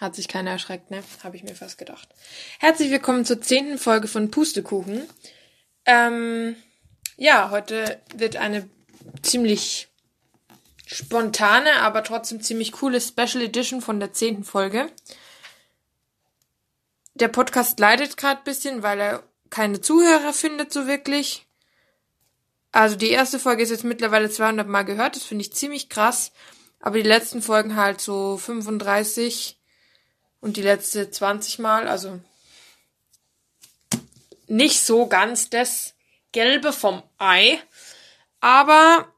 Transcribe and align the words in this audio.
Hat 0.00 0.14
sich 0.14 0.28
keiner 0.28 0.50
erschreckt, 0.50 0.90
ne? 0.90 1.02
Habe 1.24 1.36
ich 1.36 1.42
mir 1.42 1.54
fast 1.54 1.78
gedacht. 1.78 2.08
Herzlich 2.58 2.90
willkommen 2.90 3.24
zur 3.24 3.40
zehnten 3.40 3.78
Folge 3.78 4.08
von 4.08 4.30
Pustekuchen. 4.30 5.08
Ähm, 5.86 6.54
ja, 7.16 7.50
heute 7.50 8.02
wird 8.14 8.36
eine 8.36 8.68
ziemlich 9.22 9.88
spontane, 10.86 11.76
aber 11.80 12.04
trotzdem 12.04 12.42
ziemlich 12.42 12.72
coole 12.72 13.00
Special 13.00 13.42
Edition 13.42 13.80
von 13.80 13.98
der 13.98 14.12
zehnten 14.12 14.44
Folge. 14.44 14.90
Der 17.14 17.28
Podcast 17.28 17.80
leidet 17.80 18.18
gerade 18.18 18.42
bisschen, 18.44 18.82
weil 18.82 19.00
er 19.00 19.22
keine 19.48 19.80
Zuhörer 19.80 20.34
findet 20.34 20.74
so 20.74 20.86
wirklich. 20.86 21.46
Also 22.70 22.96
die 22.96 23.08
erste 23.08 23.38
Folge 23.38 23.62
ist 23.62 23.70
jetzt 23.70 23.84
mittlerweile 23.84 24.28
200 24.28 24.68
Mal 24.68 24.82
gehört, 24.82 25.16
das 25.16 25.24
finde 25.24 25.40
ich 25.40 25.54
ziemlich 25.54 25.88
krass. 25.88 26.32
Aber 26.80 26.98
die 26.98 27.08
letzten 27.08 27.40
Folgen 27.40 27.76
halt 27.76 28.02
so 28.02 28.36
35 28.36 29.55
und 30.40 30.56
die 30.56 30.62
letzte 30.62 31.10
20 31.10 31.58
Mal, 31.58 31.88
also 31.88 32.20
nicht 34.46 34.80
so 34.80 35.06
ganz 35.06 35.50
das 35.50 35.94
Gelbe 36.32 36.72
vom 36.72 37.02
Ei, 37.18 37.58
aber 38.40 39.12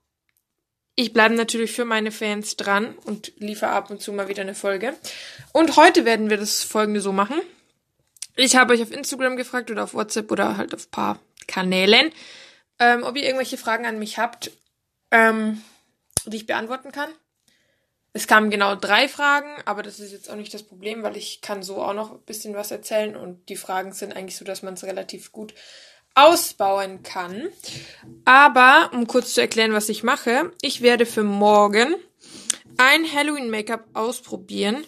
ich 0.95 1.13
bleibe 1.13 1.35
natürlich 1.35 1.73
für 1.73 1.85
meine 1.85 2.11
Fans 2.11 2.57
dran 2.57 2.95
und 3.05 3.33
liefere 3.37 3.71
ab 3.71 3.91
und 3.91 4.03
zu 4.03 4.13
mal 4.13 4.29
wieder 4.29 4.43
eine 4.43 4.55
Folge. 4.55 4.97
Und 5.53 5.77
heute 5.77 6.05
werden 6.05 6.29
wir 6.29 6.37
das 6.37 6.65
folgende 6.65 7.01
so 7.01 7.13
machen. 7.13 7.41
Ich 8.35 8.57
habe 8.57 8.75
euch 8.75 8.83
auf 8.83 8.91
Instagram 8.91 9.37
gefragt 9.37 9.71
oder 9.71 9.85
auf 9.85 9.95
WhatsApp 9.95 10.31
oder 10.33 10.57
halt 10.57 10.75
auf 10.75 10.91
paar 10.91 11.21
Kanälen, 11.47 12.13
ähm, 12.79 13.03
ob 13.03 13.17
ihr 13.17 13.25
irgendwelche 13.25 13.59
Fragen 13.59 13.87
an 13.87 13.99
mich 13.99 14.19
habt, 14.19 14.51
ähm, 15.11 15.63
die 16.27 16.39
ich 16.39 16.47
beantworten 16.47 16.93
kann. 16.93 17.11
Es 18.19 18.27
kamen 18.27 18.51
genau 18.51 18.75
drei 18.75 19.07
Fragen, 19.07 19.63
aber 19.65 19.85
das 19.85 20.01
ist 20.01 20.11
jetzt 20.11 20.29
auch 20.29 20.35
nicht 20.35 20.53
das 20.53 20.65
Problem, 20.65 21.05
weil 21.05 21.17
ich 21.17 21.41
kann 21.41 21.63
so 21.63 21.81
auch 21.81 21.95
noch 21.95 22.11
ein 22.11 22.21
bisschen 22.23 22.53
was 22.57 22.73
erzählen 22.73 23.15
und 23.15 23.49
die 23.49 23.55
Fragen 23.55 23.93
sind 23.93 24.13
eigentlich 24.13 24.37
so, 24.37 24.45
dass 24.45 24.65
man 24.65 24.75
es 24.75 24.83
relativ 24.83 25.31
gut 25.31 25.55
ausbauen 26.17 27.05
kann. 27.05 27.49
Aber 28.25 28.91
um 28.93 29.07
kurz 29.07 29.35
zu 29.35 29.41
erklären, 29.41 29.73
was 29.73 29.89
ich 29.89 30.03
mache, 30.03 30.51
ich 30.63 30.83
werde 30.83 31.07
für 31.07 31.23
morgen 31.23 31.95
ein 32.77 33.05
Halloween-Make-up 33.09 33.85
ausprobieren. 33.95 34.85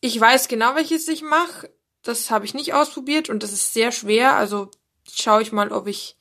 Ich 0.00 0.18
weiß 0.18 0.48
genau, 0.48 0.74
welches 0.74 1.06
ich 1.08 1.20
mache. 1.20 1.68
Das 2.02 2.30
habe 2.30 2.46
ich 2.46 2.54
nicht 2.54 2.72
ausprobiert 2.72 3.28
und 3.28 3.42
das 3.42 3.52
ist 3.52 3.74
sehr 3.74 3.92
schwer. 3.92 4.32
Also 4.32 4.70
schaue 5.12 5.42
ich 5.42 5.52
mal, 5.52 5.72
ob 5.72 5.88
ich 5.88 6.16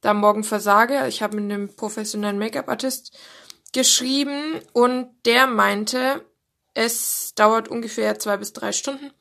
da 0.00 0.12
morgen 0.12 0.42
versage. 0.42 1.06
Ich 1.06 1.22
habe 1.22 1.36
mit 1.36 1.44
einem 1.44 1.76
professionellen 1.76 2.38
Make-up-Artist 2.38 3.16
geschrieben 3.72 4.60
und 4.72 5.08
der 5.24 5.46
meinte, 5.46 6.24
es 6.74 7.34
dauert 7.34 7.68
ungefähr 7.68 8.18
zwei 8.18 8.36
bis 8.36 8.52
drei 8.52 8.72
Stunden. 8.72 9.12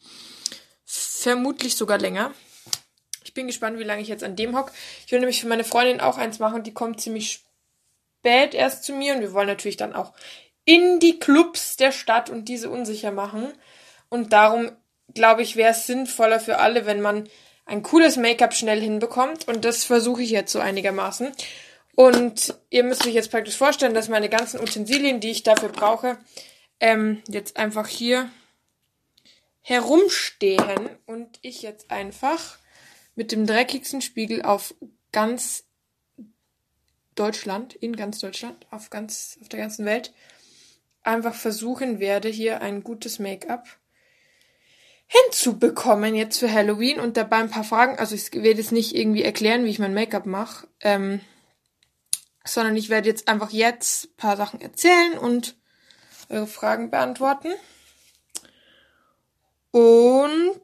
Vermutlich 0.86 1.76
sogar 1.76 1.98
länger. 1.98 2.34
Ich 3.24 3.34
bin 3.34 3.48
gespannt, 3.48 3.80
wie 3.80 3.84
lange 3.84 4.02
ich 4.02 4.08
jetzt 4.08 4.24
an 4.24 4.36
dem 4.36 4.58
hock. 4.58 4.72
Ich 5.06 5.12
will 5.12 5.20
nämlich 5.20 5.42
für 5.42 5.48
meine 5.48 5.64
Freundin 5.64 6.00
auch 6.00 6.18
eins 6.18 6.40
machen. 6.40 6.64
Die 6.64 6.74
kommt 6.74 7.02
ziemlich 7.02 7.44
spät 8.20 8.54
erst 8.54 8.84
zu 8.84 8.94
mir 8.94 9.16
und 9.16 9.22
wir 9.22 9.34
wollen 9.34 9.48
natürlich 9.48 9.78
dann 9.78 9.94
auch 9.94 10.14
in 10.66 11.00
die 11.00 11.20
Clubs 11.20 11.78
der 11.78 11.92
Stadt 11.92 12.30
und 12.30 12.46
diese 12.46 12.70
unsicher 12.70 13.12
machen. 13.12 13.54
Und 14.10 14.34
darum 14.34 14.72
glaube 15.14 15.42
ich, 15.42 15.56
wäre 15.56 15.72
es 15.72 15.88
sinnvoller 15.88 16.40
für 16.40 16.60
alle, 16.60 16.86
wenn 16.86 17.02
man 17.02 17.30
ein 17.66 17.84
cooles 17.84 18.18
Make-up 18.18 18.54
schnell 18.54 18.80
hinbekommt. 18.80 19.48
Und 19.48 19.66
das 19.66 19.84
versuche 19.84 20.22
ich 20.22 20.30
jetzt 20.30 20.52
so 20.52 20.60
einigermaßen. 20.60 21.32
Und 22.00 22.54
ihr 22.70 22.84
müsst 22.84 23.08
euch 23.08 23.16
jetzt 23.16 23.32
praktisch 23.32 23.58
vorstellen, 23.58 23.96
dass 23.96 24.08
meine 24.08 24.30
ganzen 24.30 24.60
Utensilien, 24.60 25.20
die 25.20 25.32
ich 25.32 25.42
dafür 25.42 25.70
brauche, 25.70 26.20
ähm, 26.80 27.24
jetzt 27.28 27.58
einfach 27.58 27.88
hier 27.88 28.30
herumstehen 29.62 30.92
und 31.08 31.40
ich 31.42 31.64
jetzt 31.64 31.90
einfach 31.90 32.60
mit 33.16 33.32
dem 33.32 33.48
dreckigsten 33.48 34.02
Spiegel 34.02 34.44
auf 34.44 34.76
ganz 35.12 35.64
Deutschland, 37.16 37.74
in 37.74 37.96
ganz 37.96 38.20
Deutschland, 38.20 38.68
auf 38.70 38.92
ganz, 38.92 39.40
auf 39.42 39.50
der 39.50 39.60
ganzen 39.60 39.84
Welt, 39.84 40.14
einfach 41.02 41.34
versuchen 41.34 42.00
werde, 42.00 42.30
hier 42.30 42.62
ein 42.62 42.84
gutes 42.84 43.18
Make-up 43.18 43.66
hinzubekommen 45.08 46.14
jetzt 46.14 46.38
für 46.38 46.54
Halloween 46.54 47.00
und 47.00 47.18
dabei 47.18 47.38
ein 47.38 47.50
paar 47.50 47.64
Fragen, 47.64 47.98
also 47.98 48.14
ich 48.14 48.32
werde 48.34 48.60
jetzt 48.62 48.72
nicht 48.72 48.94
irgendwie 48.94 49.24
erklären, 49.24 49.66
wie 49.66 49.72
ich 49.72 49.80
mein 49.80 49.96
Make-up 49.96 50.28
mache, 50.28 50.68
ähm, 50.82 51.22
sondern 52.54 52.76
ich 52.76 52.90
werde 52.90 53.10
jetzt 53.10 53.28
einfach 53.28 53.52
jetzt 53.52 54.06
ein 54.06 54.18
paar 54.18 54.38
Sachen 54.38 54.62
erzählen 54.62 55.18
und 55.18 55.56
eure 56.30 56.48
Fragen 56.48 56.90
beantworten. 56.90 57.50
Und 59.72 60.62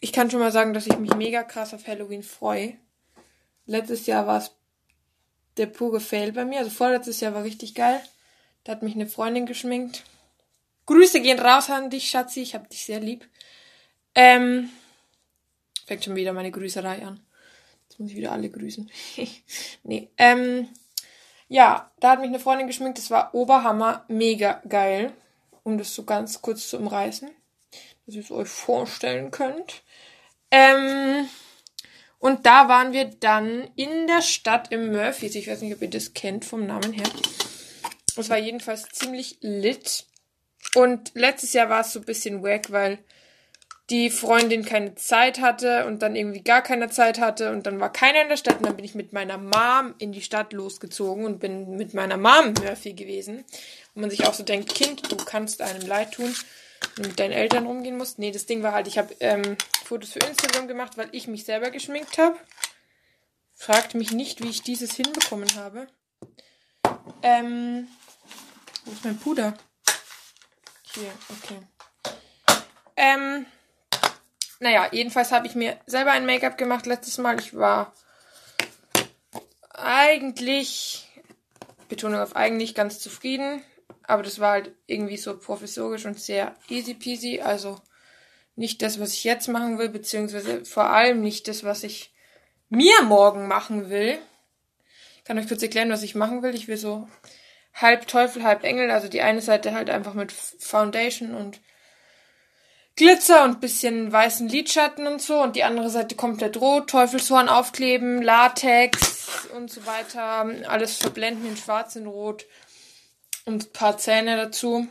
ich 0.00 0.12
kann 0.12 0.30
schon 0.30 0.40
mal 0.40 0.52
sagen, 0.52 0.74
dass 0.74 0.86
ich 0.86 0.98
mich 0.98 1.14
mega 1.14 1.42
krass 1.42 1.74
auf 1.74 1.86
Halloween 1.86 2.22
freue. 2.22 2.76
Letztes 3.66 4.06
Jahr 4.06 4.26
war 4.26 4.38
es 4.38 4.52
der 5.56 5.66
pure 5.66 6.00
Fail 6.00 6.32
bei 6.32 6.44
mir. 6.44 6.58
Also 6.58 6.70
vorletztes 6.70 7.20
Jahr 7.20 7.34
war 7.34 7.44
richtig 7.44 7.74
geil. 7.74 8.00
Da 8.64 8.72
hat 8.72 8.82
mich 8.82 8.94
eine 8.94 9.06
Freundin 9.06 9.46
geschminkt. 9.46 10.04
Grüße 10.86 11.20
gehen 11.20 11.38
raus 11.38 11.70
an 11.70 11.90
dich, 11.90 12.10
Schatzi. 12.10 12.42
Ich 12.42 12.54
hab 12.54 12.68
dich 12.68 12.84
sehr 12.84 13.00
lieb. 13.00 13.26
Ähm, 14.14 14.68
fängt 15.86 16.04
schon 16.04 16.16
wieder 16.16 16.32
meine 16.32 16.50
Grüßerei 16.50 17.04
an. 17.04 17.20
Jetzt 17.88 17.98
muss 17.98 18.10
ich 18.10 18.16
wieder 18.16 18.32
alle 18.32 18.50
grüßen. 18.50 18.90
nee, 19.84 20.10
ähm, 20.18 20.68
ja, 21.48 21.90
da 22.00 22.10
hat 22.10 22.20
mich 22.20 22.28
eine 22.28 22.40
Freundin 22.40 22.66
geschminkt, 22.66 22.98
das 22.98 23.10
war 23.10 23.34
Oberhammer, 23.34 24.04
mega 24.08 24.62
geil. 24.68 25.12
Um 25.62 25.78
das 25.78 25.94
so 25.94 26.04
ganz 26.04 26.42
kurz 26.42 26.68
zu 26.68 26.76
umreißen, 26.76 27.30
dass 28.04 28.14
ihr 28.14 28.20
es 28.20 28.30
euch 28.30 28.48
vorstellen 28.48 29.30
könnt. 29.30 29.82
Ähm, 30.50 31.26
und 32.18 32.44
da 32.44 32.68
waren 32.68 32.92
wir 32.92 33.06
dann 33.06 33.70
in 33.74 34.06
der 34.06 34.20
Stadt 34.20 34.70
im 34.72 34.92
Murphys. 34.92 35.34
Ich 35.34 35.48
weiß 35.48 35.62
nicht, 35.62 35.74
ob 35.74 35.80
ihr 35.80 35.88
das 35.88 36.12
kennt 36.12 36.44
vom 36.44 36.66
Namen 36.66 36.92
her. 36.92 37.08
Es 38.16 38.28
war 38.28 38.38
jedenfalls 38.38 38.88
ziemlich 38.90 39.38
lit. 39.40 40.06
Und 40.74 41.12
letztes 41.14 41.52
Jahr 41.52 41.68
war 41.68 41.80
es 41.80 41.92
so 41.92 42.00
ein 42.00 42.04
bisschen 42.04 42.42
wack, 42.42 42.70
weil 42.70 42.98
die 43.90 44.08
Freundin 44.08 44.64
keine 44.64 44.94
Zeit 44.94 45.40
hatte 45.40 45.86
und 45.86 46.00
dann 46.00 46.16
irgendwie 46.16 46.40
gar 46.40 46.62
keine 46.62 46.88
Zeit 46.88 47.20
hatte 47.20 47.52
und 47.52 47.66
dann 47.66 47.80
war 47.80 47.92
keiner 47.92 48.22
in 48.22 48.28
der 48.30 48.38
Stadt 48.38 48.56
und 48.56 48.66
dann 48.66 48.76
bin 48.76 48.84
ich 48.84 48.94
mit 48.94 49.12
meiner 49.12 49.36
Mom 49.36 49.94
in 49.98 50.12
die 50.12 50.22
Stadt 50.22 50.54
losgezogen 50.54 51.26
und 51.26 51.38
bin 51.38 51.76
mit 51.76 51.92
meiner 51.92 52.16
Mom 52.16 52.54
Murphy 52.62 52.94
gewesen. 52.94 53.44
Und 53.94 54.00
man 54.00 54.10
sich 54.10 54.26
auch 54.26 54.32
so 54.34 54.42
denkt, 54.42 54.74
Kind, 54.74 55.12
du 55.12 55.16
kannst 55.16 55.60
einem 55.60 55.86
leid 55.86 56.12
tun 56.12 56.34
und 56.96 57.08
mit 57.08 57.20
deinen 57.20 57.32
Eltern 57.32 57.66
rumgehen 57.66 57.98
musst. 57.98 58.18
Nee, 58.18 58.30
das 58.30 58.46
Ding 58.46 58.62
war 58.62 58.72
halt, 58.72 58.86
ich 58.86 58.96
habe 58.96 59.14
ähm, 59.20 59.56
Fotos 59.84 60.12
für 60.12 60.20
Instagram 60.20 60.66
gemacht, 60.66 60.96
weil 60.96 61.08
ich 61.12 61.28
mich 61.28 61.44
selber 61.44 61.70
geschminkt 61.70 62.16
habe. 62.16 62.36
Fragt 63.54 63.94
mich 63.94 64.12
nicht, 64.12 64.42
wie 64.42 64.48
ich 64.48 64.62
dieses 64.62 64.94
hinbekommen 64.94 65.54
habe. 65.56 65.86
Ähm, 67.22 67.88
wo 68.84 68.92
ist 68.92 69.04
mein 69.04 69.18
Puder? 69.18 69.54
Hier, 70.94 71.12
okay. 71.28 71.58
Ähm, 72.96 73.46
naja, 74.60 74.88
jedenfalls 74.92 75.32
habe 75.32 75.46
ich 75.46 75.54
mir 75.54 75.78
selber 75.86 76.12
ein 76.12 76.26
Make-up 76.26 76.56
gemacht 76.56 76.86
letztes 76.86 77.18
Mal. 77.18 77.38
Ich 77.40 77.54
war 77.56 77.92
eigentlich, 79.70 81.08
Betonung 81.88 82.20
auf 82.20 82.36
eigentlich, 82.36 82.74
ganz 82.74 83.00
zufrieden. 83.00 83.62
Aber 84.02 84.22
das 84.22 84.38
war 84.38 84.52
halt 84.52 84.72
irgendwie 84.86 85.16
so 85.16 85.36
professorisch 85.38 86.04
und 86.04 86.20
sehr 86.20 86.54
easy 86.68 86.94
peasy. 86.94 87.40
Also 87.40 87.80
nicht 88.56 88.82
das, 88.82 89.00
was 89.00 89.14
ich 89.14 89.24
jetzt 89.24 89.48
machen 89.48 89.78
will, 89.78 89.88
beziehungsweise 89.88 90.64
vor 90.64 90.90
allem 90.90 91.20
nicht 91.20 91.48
das, 91.48 91.64
was 91.64 91.82
ich 91.82 92.12
mir 92.68 93.02
morgen 93.02 93.48
machen 93.48 93.90
will. 93.90 94.18
Ich 95.16 95.24
kann 95.24 95.38
euch 95.38 95.48
kurz 95.48 95.62
erklären, 95.62 95.90
was 95.90 96.02
ich 96.02 96.14
machen 96.14 96.42
will. 96.42 96.54
Ich 96.54 96.68
will 96.68 96.76
so 96.76 97.08
halb 97.72 98.06
Teufel, 98.06 98.44
halb 98.44 98.62
Engel. 98.62 98.90
Also 98.90 99.08
die 99.08 99.22
eine 99.22 99.40
Seite 99.40 99.72
halt 99.74 99.90
einfach 99.90 100.14
mit 100.14 100.32
Foundation 100.32 101.34
und 101.34 101.60
Glitzer 102.96 103.42
und 103.42 103.60
bisschen 103.60 104.12
weißen 104.12 104.48
Lidschatten 104.48 105.06
und 105.06 105.20
so 105.20 105.42
und 105.42 105.56
die 105.56 105.64
andere 105.64 105.90
Seite 105.90 106.14
komplett 106.14 106.60
rot, 106.60 106.90
Teufelshorn 106.90 107.48
aufkleben, 107.48 108.22
Latex 108.22 109.48
und 109.54 109.70
so 109.70 109.84
weiter, 109.84 110.48
alles 110.68 110.96
verblenden 110.96 111.48
in 111.48 111.56
schwarz 111.56 111.96
und 111.96 112.06
rot 112.06 112.46
und 113.46 113.64
ein 113.64 113.72
paar 113.72 113.98
Zähne 113.98 114.36
dazu. 114.36 114.86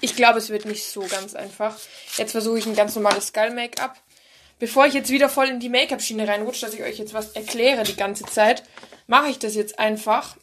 Ich 0.00 0.14
glaube, 0.14 0.38
es 0.38 0.48
wird 0.50 0.64
nicht 0.64 0.84
so 0.84 1.00
ganz 1.00 1.34
einfach. 1.34 1.76
Jetzt 2.16 2.32
versuche 2.32 2.58
ich 2.58 2.66
ein 2.66 2.76
ganz 2.76 2.94
normales 2.94 3.28
Skull-Make-up. 3.28 4.00
Bevor 4.58 4.86
ich 4.86 4.94
jetzt 4.94 5.10
wieder 5.10 5.28
voll 5.28 5.48
in 5.48 5.60
die 5.60 5.68
Make-up-Schiene 5.68 6.26
reinrutsche, 6.26 6.64
dass 6.64 6.74
ich 6.74 6.82
euch 6.82 6.98
jetzt 6.98 7.12
was 7.12 7.32
erkläre 7.32 7.82
die 7.82 7.96
ganze 7.96 8.24
Zeit, 8.24 8.62
mache 9.06 9.28
ich 9.28 9.38
das 9.38 9.54
jetzt 9.54 9.78
einfach. 9.78 10.36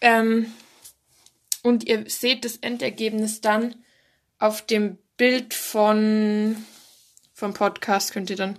Ähm, 0.00 0.52
und 1.62 1.84
ihr 1.84 2.08
seht 2.08 2.44
das 2.44 2.56
Endergebnis 2.56 3.40
dann 3.40 3.84
auf 4.38 4.62
dem 4.62 4.98
Bild 5.20 5.52
von 5.52 6.56
vom 7.34 7.52
Podcast 7.52 8.10
könnt 8.10 8.30
ihr 8.30 8.36
dann 8.36 8.58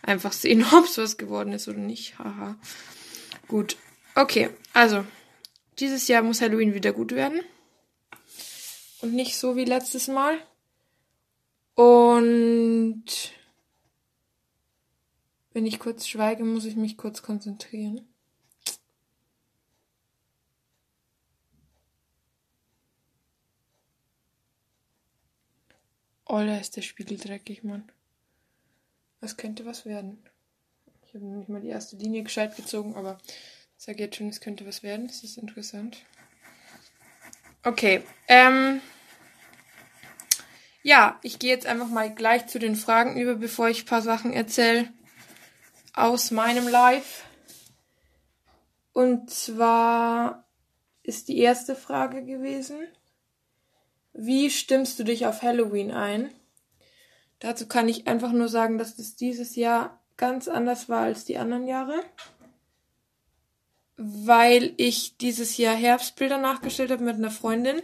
einfach 0.00 0.32
sehen, 0.32 0.64
ob 0.72 0.86
es 0.86 0.96
was 0.96 1.18
geworden 1.18 1.52
ist 1.52 1.68
oder 1.68 1.76
nicht. 1.76 2.18
Haha. 2.18 2.56
Gut. 3.46 3.76
Okay, 4.14 4.48
also 4.72 5.04
dieses 5.78 6.08
Jahr 6.08 6.22
muss 6.22 6.40
Halloween 6.40 6.72
wieder 6.72 6.94
gut 6.94 7.12
werden. 7.12 7.42
Und 9.02 9.12
nicht 9.12 9.36
so 9.36 9.54
wie 9.54 9.66
letztes 9.66 10.08
Mal. 10.08 10.38
Und 11.74 13.04
wenn 15.52 15.66
ich 15.66 15.78
kurz 15.78 16.08
schweige, 16.08 16.42
muss 16.42 16.64
ich 16.64 16.76
mich 16.76 16.96
kurz 16.96 17.20
konzentrieren. 17.20 18.07
Oh, 26.28 26.38
da 26.38 26.58
ist 26.58 26.76
der 26.76 26.82
Spiegel 26.82 27.16
dreckig, 27.16 27.64
Mann. 27.64 27.90
Das 29.22 29.38
könnte 29.38 29.64
was 29.64 29.86
werden. 29.86 30.22
Ich 31.06 31.14
habe 31.14 31.24
nicht 31.24 31.48
mal 31.48 31.62
die 31.62 31.68
erste 31.68 31.96
Linie 31.96 32.22
gescheit 32.22 32.54
gezogen, 32.54 32.96
aber 32.96 33.16
ich 33.78 33.84
sage 33.84 34.02
jetzt 34.02 34.16
schon, 34.16 34.28
es 34.28 34.42
könnte 34.42 34.66
was 34.66 34.82
werden. 34.82 35.06
Das 35.06 35.24
ist 35.24 35.38
interessant. 35.38 35.96
Okay. 37.64 38.02
Ähm, 38.28 38.82
ja, 40.82 41.18
ich 41.22 41.38
gehe 41.38 41.50
jetzt 41.50 41.66
einfach 41.66 41.88
mal 41.88 42.14
gleich 42.14 42.46
zu 42.46 42.58
den 42.58 42.76
Fragen 42.76 43.18
über, 43.18 43.34
bevor 43.34 43.70
ich 43.70 43.84
ein 43.84 43.86
paar 43.86 44.02
Sachen 44.02 44.34
erzähle 44.34 44.92
aus 45.94 46.30
meinem 46.30 46.68
Live. 46.68 47.24
Und 48.92 49.30
zwar 49.30 50.44
ist 51.02 51.28
die 51.28 51.38
erste 51.38 51.74
Frage 51.74 52.22
gewesen. 52.22 52.86
Wie 54.20 54.50
stimmst 54.50 54.98
du 54.98 55.04
dich 55.04 55.26
auf 55.26 55.42
Halloween 55.42 55.92
ein? 55.92 56.32
Dazu 57.38 57.68
kann 57.68 57.88
ich 57.88 58.08
einfach 58.08 58.32
nur 58.32 58.48
sagen, 58.48 58.76
dass 58.76 58.96
das 58.96 59.14
dieses 59.14 59.54
Jahr 59.54 60.02
ganz 60.16 60.48
anders 60.48 60.88
war 60.88 61.02
als 61.02 61.24
die 61.24 61.38
anderen 61.38 61.68
Jahre. 61.68 62.02
Weil 63.96 64.74
ich 64.76 65.18
dieses 65.18 65.56
Jahr 65.56 65.76
Herbstbilder 65.76 66.38
nachgestellt 66.38 66.90
habe 66.90 67.04
mit 67.04 67.14
einer 67.14 67.30
Freundin. 67.30 67.80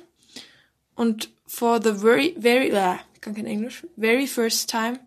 Und 0.97 1.31
for 1.47 1.81
the 1.81 1.93
very, 1.93 2.35
very, 2.37 2.71
äh, 2.71 2.97
ich 3.15 3.21
kann 3.21 3.37
kein 3.37 3.47
Englisch, 3.47 3.87
very 3.97 4.27
first 4.27 4.69
time 4.69 4.99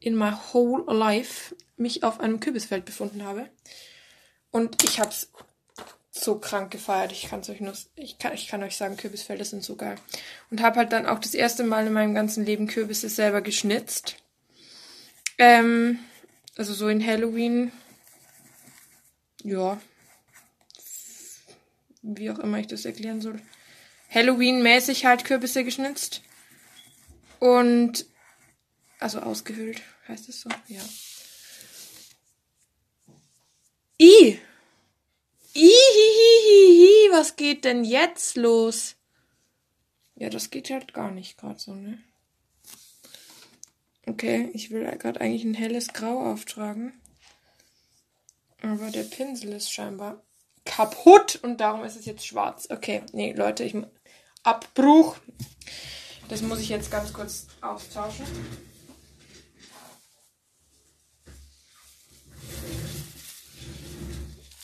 in 0.00 0.16
my 0.16 0.32
whole 0.52 0.92
life 0.92 1.54
mich 1.76 2.02
auf 2.02 2.18
einem 2.18 2.40
Kürbisfeld 2.40 2.84
befunden 2.84 3.22
habe. 3.22 3.48
Und 4.50 4.82
ich 4.82 4.98
hab's 4.98 5.30
so 6.20 6.38
krank 6.38 6.70
gefeiert. 6.70 7.12
Ich 7.12 7.28
kann's 7.28 7.48
euch 7.48 7.60
nur, 7.60 7.74
ich 7.96 8.18
kann, 8.18 8.34
ich 8.34 8.48
kann 8.48 8.62
euch 8.62 8.76
sagen, 8.76 8.96
Kürbisfelder 8.96 9.44
sind 9.44 9.62
so 9.62 9.76
geil. 9.76 9.96
Und 10.50 10.62
habe 10.62 10.76
halt 10.76 10.92
dann 10.92 11.06
auch 11.06 11.18
das 11.18 11.34
erste 11.34 11.64
Mal 11.64 11.86
in 11.86 11.92
meinem 11.92 12.14
ganzen 12.14 12.44
Leben 12.44 12.66
Kürbisse 12.66 13.08
selber 13.08 13.40
geschnitzt. 13.40 14.16
Ähm, 15.38 15.98
also 16.56 16.74
so 16.74 16.88
in 16.88 17.04
Halloween. 17.04 17.72
Ja. 19.44 19.80
Wie 22.02 22.30
auch 22.30 22.38
immer 22.38 22.58
ich 22.58 22.66
das 22.66 22.84
erklären 22.84 23.20
soll. 23.20 23.40
Halloween-mäßig 24.10 25.04
halt 25.04 25.24
Kürbisse 25.24 25.64
geschnitzt. 25.64 26.22
Und 27.38 28.06
also 28.98 29.20
ausgehöhlt, 29.20 29.80
heißt 30.08 30.28
es 30.28 30.40
so? 30.40 30.48
Ja. 30.66 30.82
I. 34.00 34.38
Ihihihihi, 35.54 37.10
was 37.12 37.36
geht 37.36 37.64
denn 37.64 37.84
jetzt 37.84 38.36
los? 38.36 38.96
Ja, 40.16 40.30
das 40.30 40.50
geht 40.50 40.70
halt 40.70 40.92
gar 40.92 41.10
nicht 41.10 41.38
gerade 41.38 41.58
so, 41.58 41.74
ne? 41.74 41.98
Okay, 44.06 44.50
ich 44.54 44.70
will 44.70 44.84
gerade 44.98 45.20
eigentlich 45.20 45.44
ein 45.44 45.54
helles 45.54 45.88
Grau 45.88 46.32
auftragen. 46.32 46.92
Aber 48.62 48.90
der 48.90 49.04
Pinsel 49.04 49.52
ist 49.52 49.72
scheinbar 49.72 50.22
kaputt 50.64 51.38
und 51.42 51.60
darum 51.60 51.84
ist 51.84 51.96
es 51.96 52.06
jetzt 52.06 52.26
schwarz. 52.26 52.68
Okay, 52.70 53.02
nee, 53.12 53.32
Leute, 53.32 53.64
ich 53.64 53.76
Abbruch. 54.42 55.16
Das 56.28 56.42
muss 56.42 56.60
ich 56.60 56.68
jetzt 56.68 56.90
ganz 56.90 57.12
kurz 57.12 57.46
austauschen. 57.60 58.26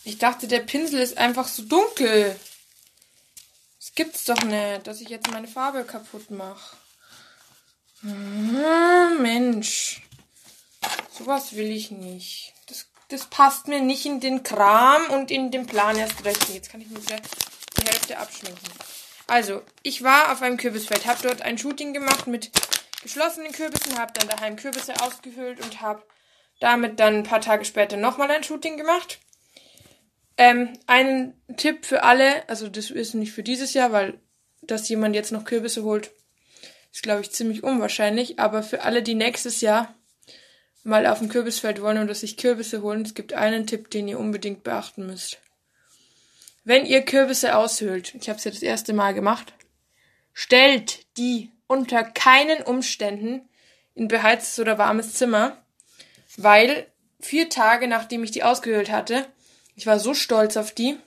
Ich 0.05 0.19
dachte, 0.19 0.47
der 0.47 0.61
Pinsel 0.61 1.01
ist 1.01 1.17
einfach 1.17 1.49
so 1.49 1.63
dunkel. 1.63 2.39
Das 3.81 3.95
gibt's 3.95 4.25
doch 4.25 4.43
nicht, 4.43 4.87
dass 4.87 5.01
ich 5.01 5.09
jetzt 5.09 5.31
meine 5.31 5.49
Farbe 5.49 5.85
kaputt 5.85 6.31
mache. 6.31 6.77
Hm, 8.01 9.23
Mensch. 9.23 10.03
Sowas 11.11 11.55
will 11.55 11.71
ich 11.71 11.91
nicht. 11.91 12.53
Das, 12.67 12.87
das 13.09 13.27
passt 13.27 13.67
mir 13.67 13.81
nicht 13.81 14.05
in 14.05 14.21
den 14.21 14.43
Kram 14.43 15.07
und 15.11 15.31
in 15.31 15.51
den 15.51 15.67
Plan 15.67 15.97
erst 15.97 16.23
recht. 16.25 16.51
Jetzt 16.51 16.71
kann 16.71 16.83
ich 16.83 16.89
mir 16.89 16.99
die 16.99 17.87
Hälfte 17.87 18.19
abschminken. 18.19 18.69
Also, 19.27 19.63
ich 19.83 20.03
war 20.03 20.33
auf 20.33 20.43
einem 20.43 20.59
Kürbisfeld, 20.59 21.07
habe 21.07 21.23
dort 21.23 21.41
ein 21.41 21.57
Shooting 21.57 21.95
gemacht 21.95 22.27
mit 22.27 22.51
geschlossenen 23.03 23.53
Kürbissen, 23.53 23.99
habe 23.99 24.13
dann 24.13 24.29
daheim 24.29 24.57
Kürbisse 24.57 25.01
ausgehöhlt 25.01 25.61
und 25.61 25.81
habe 25.81 26.03
damit 26.61 27.01
dann 27.01 27.17
ein 27.19 27.23
paar 27.23 27.41
Tage 27.41 27.65
später 27.65 27.97
nochmal 27.97 28.31
ein 28.31 28.45
Shooting 28.45 28.77
gemacht. 28.77 29.19
Ähm, 30.37 30.73
ein 30.87 31.35
Tipp 31.57 31.87
für 31.87 32.03
alle, 32.03 32.49
also 32.49 32.69
das 32.69 32.91
ist 32.91 33.15
nicht 33.15 33.33
für 33.33 33.43
dieses 33.43 33.75
Jahr, 33.75 33.93
weil 33.93 34.19
dass 34.63 34.89
jemand 34.89 35.15
jetzt 35.15 35.33
noch 35.33 35.45
Kürbisse 35.45 35.85
holt, 35.85 36.11
ist 36.93 37.03
glaube 37.03 37.21
ich 37.21 37.31
ziemlich 37.31 37.63
unwahrscheinlich, 37.63 38.39
aber 38.39 38.63
für 38.63 38.83
alle, 38.83 39.03
die 39.03 39.15
nächstes 39.15 39.61
Jahr 39.61 39.95
mal 40.83 41.07
auf 41.07 41.19
dem 41.19 41.29
Kürbisfeld 41.29 41.81
wollen 41.81 42.03
oder 42.03 42.15
sich 42.15 42.37
Kürbisse 42.37 42.83
holen, 42.83 43.03
es 43.03 43.15
gibt 43.15 43.33
einen 43.33 43.67
Tipp, 43.67 43.91
den 43.91 44.09
ihr 44.09 44.19
unbedingt 44.19 44.65
beachten 44.65 45.07
müsst. 45.07 45.39
Wenn 46.65 46.87
ihr 46.87 47.03
Kürbisse 47.03 47.57
aushöhlt, 47.57 48.15
ich 48.15 48.29
habe 48.29 48.39
es 48.39 48.45
ja 48.45 48.51
das 48.51 48.63
erste 48.63 48.93
Mal 48.93 49.13
gemacht, 49.13 49.53
stellt 50.33 51.07
die 51.17 51.51
unter 51.67 52.03
keinen 52.03 52.63
Umständen 52.63 53.49
in 53.95 54.09
beheiztes 54.09 54.59
oder 54.59 54.79
warmes 54.79 55.15
Zimmer, 55.15 55.63
weil 56.37 56.87
vier 57.21 57.49
Tage 57.49 57.87
nachdem 57.89 58.25
ich 58.25 58.31
die 58.31 58.43
ausgehöhlt 58.43 58.91
hatte, 58.91 59.27
ich 59.75 59.87
war 59.87 59.99
so 59.99 60.15
stolz 60.15 60.57
auf 60.57 60.73
die. 60.73 60.99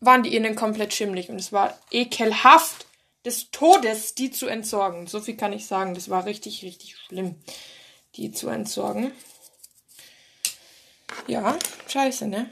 Waren 0.00 0.22
die 0.22 0.36
innen 0.36 0.54
komplett 0.54 0.92
schimmlig 0.92 1.30
und 1.30 1.38
es 1.38 1.52
war 1.52 1.78
ekelhaft 1.90 2.86
des 3.24 3.50
Todes, 3.50 4.14
die 4.14 4.30
zu 4.30 4.46
entsorgen. 4.46 5.06
So 5.06 5.20
viel 5.20 5.36
kann 5.36 5.52
ich 5.52 5.66
sagen. 5.66 5.94
Das 5.94 6.10
war 6.10 6.26
richtig, 6.26 6.62
richtig 6.62 6.96
schlimm, 6.96 7.36
die 8.16 8.32
zu 8.32 8.48
entsorgen. 8.48 9.12
Ja, 11.26 11.58
scheiße, 11.88 12.26
ne? 12.26 12.50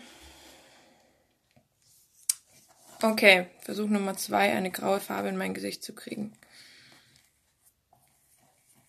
Okay, 3.03 3.49
Versuch 3.61 3.89
Nummer 3.89 4.17
zwei, 4.17 4.53
eine 4.53 4.71
graue 4.71 5.01
Farbe 5.01 5.29
in 5.29 5.37
mein 5.37 5.55
Gesicht 5.55 5.83
zu 5.83 5.93
kriegen. 5.93 6.33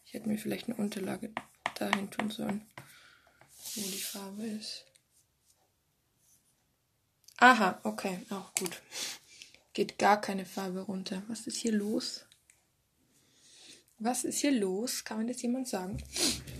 Ich 0.05 0.13
hätte 0.13 0.29
mir 0.29 0.37
vielleicht 0.37 0.67
eine 0.69 0.77
Unterlage 0.77 1.31
dahin 1.79 2.11
tun 2.11 2.29
sollen, 2.29 2.65
wo 3.75 3.81
die 3.81 3.97
Farbe 3.97 4.45
ist. 4.45 4.85
Aha, 7.43 7.77
okay, 7.83 8.19
auch 8.29 8.53
gut. 8.53 8.81
Geht 9.73 10.00
gar 10.00 10.21
keine 10.21 10.45
Farbe 10.45 10.79
runter. 10.79 11.23
Was 11.27 11.45
ist 11.45 11.57
hier 11.57 11.73
los? 11.73 12.23
Was 14.00 14.23
ist 14.23 14.39
hier 14.39 14.53
los? 14.53 15.03
Kann 15.03 15.17
mir 15.17 15.25
das 15.25 15.41
jemand 15.41 15.67
sagen? 15.67 16.01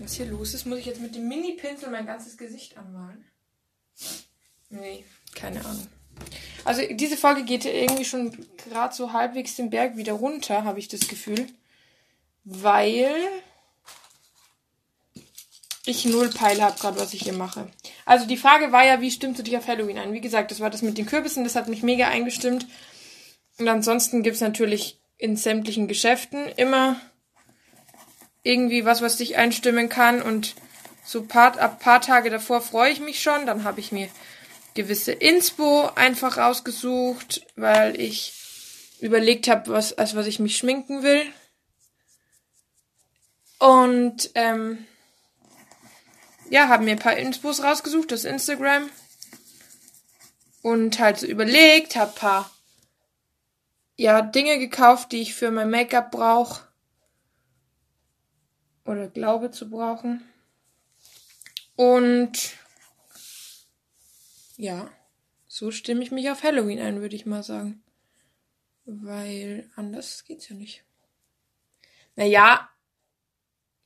Was 0.00 0.12
hier 0.12 0.26
los 0.26 0.52
ist, 0.52 0.66
muss 0.66 0.80
ich 0.80 0.84
jetzt 0.84 1.00
mit 1.00 1.14
dem 1.14 1.26
Mini-Pinsel 1.26 1.88
mein 1.88 2.04
ganzes 2.04 2.36
Gesicht 2.36 2.76
anmalen? 2.76 3.24
Nee, 4.68 5.06
keine 5.34 5.64
Ahnung. 5.64 5.88
Also 6.66 6.82
diese 6.90 7.16
Folge 7.16 7.44
geht 7.44 7.64
irgendwie 7.64 8.04
schon 8.04 8.46
gerade 8.58 8.94
so 8.94 9.14
halbwegs 9.14 9.56
den 9.56 9.70
Berg 9.70 9.96
wieder 9.96 10.12
runter, 10.12 10.64
habe 10.64 10.80
ich 10.80 10.88
das 10.88 11.08
Gefühl. 11.08 11.46
Weil 12.44 13.10
ich 15.86 16.04
null 16.04 16.28
Peil 16.28 16.60
habe 16.60 16.78
gerade, 16.78 17.00
was 17.00 17.14
ich 17.14 17.22
hier 17.22 17.32
mache. 17.32 17.70
Also 18.06 18.26
die 18.26 18.36
Frage 18.36 18.72
war 18.72 18.84
ja, 18.84 19.00
wie 19.00 19.10
stimmst 19.10 19.38
du 19.38 19.42
dich 19.42 19.56
auf 19.56 19.66
Halloween 19.66 19.98
ein? 19.98 20.12
Wie 20.12 20.20
gesagt, 20.20 20.50
das 20.50 20.60
war 20.60 20.70
das 20.70 20.82
mit 20.82 20.98
den 20.98 21.06
Kürbissen, 21.06 21.44
das 21.44 21.56
hat 21.56 21.68
mich 21.68 21.82
mega 21.82 22.08
eingestimmt. 22.08 22.66
Und 23.58 23.68
ansonsten 23.68 24.22
gibt's 24.22 24.40
natürlich 24.40 25.00
in 25.16 25.36
sämtlichen 25.36 25.88
Geschäften 25.88 26.48
immer 26.56 27.00
irgendwie 28.42 28.84
was, 28.84 29.00
was 29.00 29.16
dich 29.16 29.36
einstimmen 29.36 29.88
kann. 29.88 30.20
Und 30.20 30.54
so 31.04 31.24
paar, 31.24 31.58
ab 31.58 31.80
paar 31.80 32.00
Tage 32.00 32.30
davor 32.30 32.60
freue 32.60 32.92
ich 32.92 33.00
mich 33.00 33.22
schon. 33.22 33.46
Dann 33.46 33.64
habe 33.64 33.80
ich 33.80 33.92
mir 33.92 34.08
gewisse 34.74 35.12
Inspo 35.12 35.88
einfach 35.94 36.36
rausgesucht, 36.36 37.46
weil 37.56 37.98
ich 38.00 38.34
überlegt 39.00 39.48
habe, 39.48 39.70
was, 39.70 39.92
als 39.92 40.14
was 40.14 40.26
ich 40.26 40.40
mich 40.40 40.56
schminken 40.56 41.02
will. 41.02 41.22
Und 43.58 44.30
ähm, 44.34 44.84
ja, 46.50 46.68
habe 46.68 46.84
mir 46.84 46.92
ein 46.92 46.98
paar 46.98 47.16
Inspos 47.16 47.62
rausgesucht 47.62 48.12
aus 48.12 48.24
Instagram 48.24 48.90
und 50.62 50.98
halt 50.98 51.18
so 51.18 51.26
überlegt, 51.26 51.96
habe 51.96 52.12
paar 52.14 52.50
ja 53.96 54.22
Dinge 54.22 54.58
gekauft, 54.58 55.12
die 55.12 55.22
ich 55.22 55.34
für 55.34 55.50
mein 55.50 55.70
Make-up 55.70 56.10
brauche 56.10 56.66
oder 58.84 59.08
glaube 59.08 59.50
zu 59.50 59.70
brauchen. 59.70 60.22
Und 61.76 62.54
ja, 64.56 64.90
so 65.46 65.70
stimme 65.70 66.02
ich 66.02 66.10
mich 66.10 66.30
auf 66.30 66.42
Halloween 66.42 66.80
ein, 66.80 67.00
würde 67.00 67.16
ich 67.16 67.26
mal 67.26 67.42
sagen. 67.42 67.82
Weil 68.84 69.70
anders 69.76 70.24
geht's 70.24 70.48
ja 70.48 70.56
nicht. 70.56 70.84
Naja, 72.16 72.68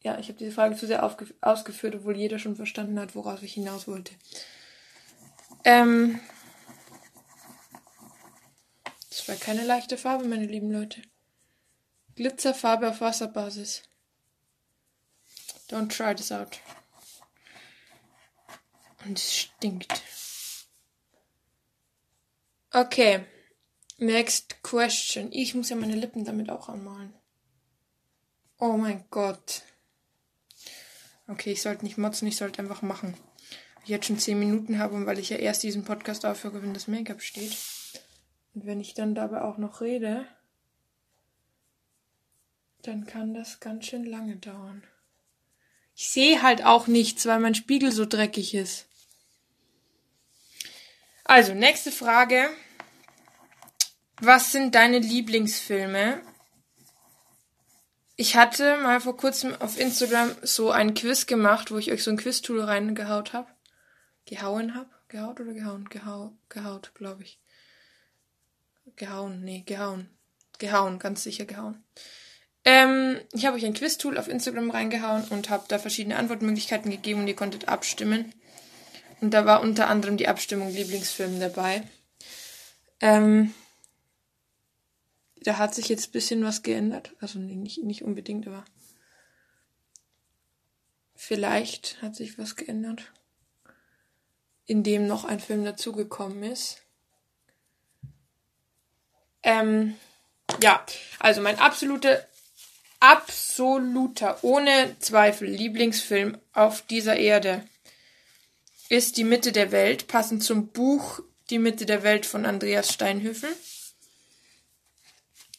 ja, 0.00 0.18
ich 0.18 0.28
habe 0.28 0.38
diese 0.38 0.52
Frage 0.52 0.76
zu 0.76 0.86
sehr 0.86 1.02
ausgeführt, 1.40 1.96
obwohl 1.96 2.16
jeder 2.16 2.38
schon 2.38 2.56
verstanden 2.56 2.98
hat, 3.00 3.14
woraus 3.14 3.42
ich 3.42 3.54
hinaus 3.54 3.88
wollte. 3.88 4.14
Ähm, 5.64 6.20
das 9.08 9.28
war 9.28 9.34
keine 9.36 9.64
leichte 9.64 9.98
Farbe, 9.98 10.24
meine 10.24 10.46
lieben 10.46 10.70
Leute. 10.70 11.02
Glitzerfarbe 12.14 12.88
auf 12.88 13.00
Wasserbasis. 13.00 13.82
Don't 15.68 15.88
try 15.88 16.14
this 16.14 16.32
out. 16.32 16.60
Und 19.04 19.18
es 19.18 19.36
stinkt. 19.36 20.02
Okay. 22.72 23.24
Next 23.98 24.62
question. 24.62 25.32
Ich 25.32 25.54
muss 25.54 25.70
ja 25.70 25.76
meine 25.76 25.96
Lippen 25.96 26.24
damit 26.24 26.50
auch 26.50 26.68
anmalen. 26.68 27.12
Oh 28.58 28.76
mein 28.76 29.04
Gott. 29.10 29.62
Okay, 31.28 31.52
ich 31.52 31.62
sollte 31.62 31.84
nicht 31.84 31.98
motzen, 31.98 32.26
ich 32.26 32.36
sollte 32.36 32.60
einfach 32.60 32.82
machen. 32.82 33.14
Ich 33.84 33.90
jetzt 33.90 34.06
schon 34.06 34.18
10 34.18 34.38
Minuten 34.38 34.78
habe 34.78 34.94
und 34.94 35.06
weil 35.06 35.18
ich 35.18 35.28
ja 35.28 35.36
erst 35.36 35.62
diesen 35.62 35.84
Podcast 35.84 36.24
aufhöre, 36.26 36.62
wenn 36.62 36.74
das 36.74 36.88
Make-up 36.88 37.22
steht. 37.22 37.56
Und 38.54 38.66
wenn 38.66 38.80
ich 38.80 38.94
dann 38.94 39.14
dabei 39.14 39.42
auch 39.42 39.58
noch 39.58 39.80
rede, 39.80 40.26
dann 42.82 43.06
kann 43.06 43.34
das 43.34 43.60
ganz 43.60 43.86
schön 43.86 44.04
lange 44.04 44.36
dauern. 44.36 44.82
Ich 45.94 46.08
sehe 46.10 46.42
halt 46.42 46.64
auch 46.64 46.86
nichts, 46.86 47.26
weil 47.26 47.40
mein 47.40 47.54
Spiegel 47.54 47.92
so 47.92 48.06
dreckig 48.06 48.54
ist. 48.54 48.86
Also, 51.24 51.52
nächste 51.54 51.92
Frage. 51.92 52.48
Was 54.20 54.50
sind 54.50 54.74
deine 54.74 54.98
Lieblingsfilme? 54.98 56.22
Ich 58.20 58.34
hatte 58.34 58.78
mal 58.78 59.00
vor 59.00 59.16
kurzem 59.16 59.54
auf 59.60 59.78
Instagram 59.78 60.34
so 60.42 60.72
ein 60.72 60.94
Quiz 60.94 61.26
gemacht, 61.26 61.70
wo 61.70 61.78
ich 61.78 61.92
euch 61.92 62.02
so 62.02 62.10
ein 62.10 62.16
Quiz-Tool 62.16 62.60
reingehaut 62.60 63.32
habe. 63.32 63.46
Gehauen 64.26 64.74
habe? 64.74 64.90
Gehaut 65.06 65.38
oder 65.38 65.52
gehauen? 65.52 65.88
Gehau 65.88 66.32
gehaut, 66.48 66.90
glaube 66.96 67.22
ich. 67.22 67.38
Gehauen, 68.96 69.44
nee, 69.44 69.62
gehauen. 69.64 70.10
Gehauen, 70.58 70.98
ganz 70.98 71.22
sicher 71.22 71.44
gehauen. 71.44 71.84
Ähm, 72.64 73.20
ich 73.32 73.46
habe 73.46 73.56
euch 73.56 73.64
ein 73.64 73.74
Quiz-Tool 73.74 74.18
auf 74.18 74.26
Instagram 74.26 74.72
reingehauen 74.72 75.22
und 75.30 75.48
habe 75.48 75.66
da 75.68 75.78
verschiedene 75.78 76.16
Antwortmöglichkeiten 76.16 76.90
gegeben 76.90 77.20
und 77.20 77.28
ihr 77.28 77.36
konntet 77.36 77.68
abstimmen. 77.68 78.34
Und 79.20 79.32
da 79.32 79.46
war 79.46 79.60
unter 79.60 79.88
anderem 79.88 80.16
die 80.16 80.26
Abstimmung 80.26 80.72
Lieblingsfilm 80.72 81.38
dabei. 81.38 81.84
Ähm, 83.00 83.54
da 85.42 85.58
hat 85.58 85.74
sich 85.74 85.88
jetzt 85.88 86.08
ein 86.08 86.12
bisschen 86.12 86.44
was 86.44 86.62
geändert. 86.62 87.14
Also 87.20 87.38
nicht, 87.38 87.82
nicht 87.82 88.02
unbedingt, 88.02 88.46
aber 88.46 88.64
vielleicht 91.14 92.00
hat 92.02 92.16
sich 92.16 92.38
was 92.38 92.56
geändert. 92.56 93.12
Indem 94.66 95.06
noch 95.06 95.24
ein 95.24 95.40
Film 95.40 95.64
dazugekommen 95.64 96.42
ist. 96.42 96.82
Ähm, 99.42 99.96
ja, 100.60 100.84
also 101.18 101.40
mein 101.40 101.58
absoluter, 101.58 102.26
absoluter, 103.00 104.42
ohne 104.42 104.96
Zweifel 104.98 105.48
Lieblingsfilm 105.48 106.36
auf 106.52 106.82
dieser 106.82 107.16
Erde 107.16 107.66
ist 108.88 109.16
Die 109.16 109.24
Mitte 109.24 109.52
der 109.52 109.70
Welt, 109.70 110.08
passend 110.08 110.42
zum 110.42 110.68
Buch 110.68 111.20
Die 111.50 111.58
Mitte 111.58 111.86
der 111.86 112.02
Welt 112.02 112.26
von 112.26 112.44
Andreas 112.44 112.92
Steinhöfel. 112.92 113.50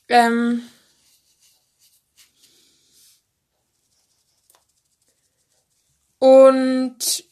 Ähm, 0.09 0.63
und 6.17 7.23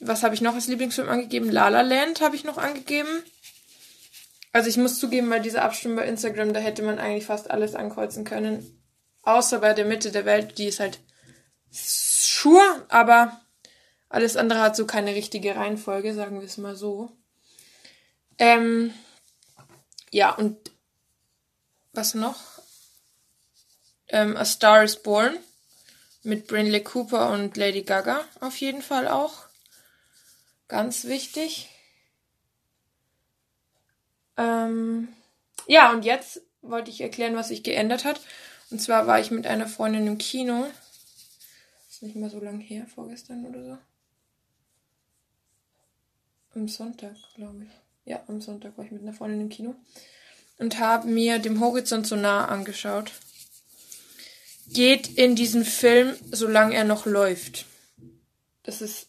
was 0.00 0.22
habe 0.22 0.34
ich 0.34 0.40
noch 0.40 0.54
als 0.54 0.68
Lieblingsfilm 0.68 1.08
angegeben? 1.08 1.50
La 1.50 1.68
La 1.68 1.82
Land 1.82 2.20
habe 2.20 2.36
ich 2.36 2.44
noch 2.44 2.56
angegeben. 2.56 3.22
Also 4.52 4.68
ich 4.68 4.76
muss 4.76 4.98
zugeben, 4.98 5.28
bei 5.28 5.38
dieser 5.38 5.62
Abstimmung 5.62 5.98
bei 5.98 6.06
Instagram, 6.06 6.52
da 6.52 6.60
hätte 6.60 6.82
man 6.82 6.98
eigentlich 6.98 7.26
fast 7.26 7.50
alles 7.50 7.74
ankreuzen 7.74 8.24
können. 8.24 8.82
Außer 9.22 9.58
bei 9.58 9.74
der 9.74 9.84
Mitte 9.84 10.10
der 10.10 10.24
Welt, 10.24 10.58
die 10.58 10.66
ist 10.66 10.80
halt 10.80 11.00
sure, 11.70 12.86
aber 12.88 13.40
alles 14.08 14.36
andere 14.36 14.60
hat 14.60 14.74
so 14.74 14.86
keine 14.86 15.14
richtige 15.14 15.54
Reihenfolge, 15.54 16.14
sagen 16.14 16.40
wir 16.40 16.46
es 16.46 16.58
mal 16.58 16.74
so. 16.74 17.10
Ähm, 18.38 18.92
ja, 20.10 20.34
und 20.34 20.56
was 21.92 22.14
noch? 22.14 22.40
Ähm, 24.08 24.36
A 24.36 24.44
Star 24.44 24.82
is 24.84 24.96
Born 24.96 25.36
mit 26.22 26.46
Brinley 26.46 26.82
Cooper 26.82 27.30
und 27.30 27.56
Lady 27.56 27.82
Gaga 27.82 28.24
auf 28.40 28.56
jeden 28.60 28.82
Fall 28.82 29.08
auch. 29.08 29.46
Ganz 30.68 31.04
wichtig. 31.04 31.68
Ähm, 34.36 35.08
ja, 35.66 35.92
und 35.92 36.04
jetzt 36.04 36.42
wollte 36.62 36.90
ich 36.90 37.00
erklären, 37.00 37.36
was 37.36 37.48
sich 37.48 37.62
geändert 37.62 38.04
hat. 38.04 38.20
Und 38.70 38.80
zwar 38.80 39.06
war 39.06 39.18
ich 39.18 39.30
mit 39.30 39.46
einer 39.46 39.66
Freundin 39.66 40.06
im 40.06 40.18
Kino. 40.18 40.66
Ist 41.88 42.02
nicht 42.02 42.16
mehr 42.16 42.30
so 42.30 42.40
lang 42.40 42.60
her, 42.60 42.86
vorgestern 42.86 43.46
oder 43.46 43.64
so. 43.64 43.78
Am 46.54 46.68
Sonntag, 46.68 47.16
glaube 47.34 47.64
ich. 47.64 47.70
Ja, 48.04 48.22
am 48.28 48.40
Sonntag 48.40 48.76
war 48.76 48.84
ich 48.84 48.90
mit 48.90 49.02
einer 49.02 49.12
Freundin 49.12 49.40
im 49.40 49.48
Kino 49.48 49.74
und 50.60 50.78
habe 50.78 51.08
mir 51.08 51.38
dem 51.38 51.60
Horizont 51.60 52.06
so 52.06 52.16
nah 52.16 52.44
angeschaut. 52.44 53.12
Geht 54.68 55.08
in 55.08 55.34
diesen 55.34 55.64
Film, 55.64 56.14
solange 56.30 56.76
er 56.76 56.84
noch 56.84 57.06
läuft. 57.06 57.64
Das 58.62 58.82
ist 58.82 59.08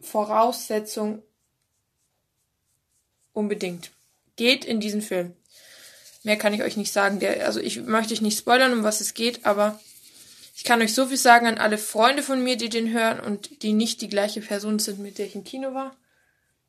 Voraussetzung 0.00 1.22
unbedingt. 3.32 3.90
Geht 4.36 4.64
in 4.64 4.80
diesen 4.80 5.00
Film. 5.00 5.34
Mehr 6.24 6.36
kann 6.36 6.52
ich 6.52 6.62
euch 6.62 6.76
nicht 6.76 6.92
sagen. 6.92 7.20
Der, 7.20 7.46
also 7.46 7.60
ich 7.60 7.80
möchte 7.80 8.12
euch 8.12 8.20
nicht 8.20 8.38
spoilern, 8.38 8.72
um 8.72 8.82
was 8.82 9.00
es 9.00 9.14
geht, 9.14 9.46
aber 9.46 9.80
ich 10.56 10.64
kann 10.64 10.82
euch 10.82 10.92
so 10.92 11.06
viel 11.06 11.16
sagen 11.16 11.46
an 11.46 11.58
alle 11.58 11.78
Freunde 11.78 12.24
von 12.24 12.42
mir, 12.42 12.56
die 12.56 12.68
den 12.68 12.92
hören 12.92 13.20
und 13.20 13.62
die 13.62 13.72
nicht 13.72 14.00
die 14.00 14.08
gleiche 14.08 14.40
Person 14.40 14.80
sind, 14.80 14.98
mit 14.98 15.18
der 15.18 15.26
ich 15.26 15.36
im 15.36 15.44
Kino 15.44 15.72
war. 15.72 15.96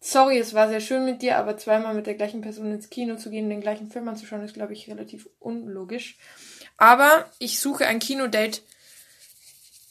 Sorry, 0.02 0.40
es 0.40 0.54
war 0.54 0.70
sehr 0.70 0.80
schön 0.80 1.04
mit 1.04 1.22
dir, 1.22 1.38
aber 1.38 1.58
zweimal 1.58 1.94
mit 1.94 2.08
der 2.08 2.16
gleichen 2.16 2.42
Person 2.42 2.72
ins 2.72 2.90
Kino 2.90 3.16
zu 3.18 3.30
gehen, 3.30 3.50
den 3.50 3.62
gleichen 3.62 3.92
Film 3.92 4.08
anzuschauen, 4.08 4.44
ist, 4.44 4.54
glaube 4.54 4.74
ich, 4.74 4.90
relativ 4.90 5.30
unlogisch. 5.40 6.18
Aber 6.78 7.30
ich 7.38 7.60
suche 7.60 7.86
ein 7.86 8.00
Kinodate, 8.00 8.62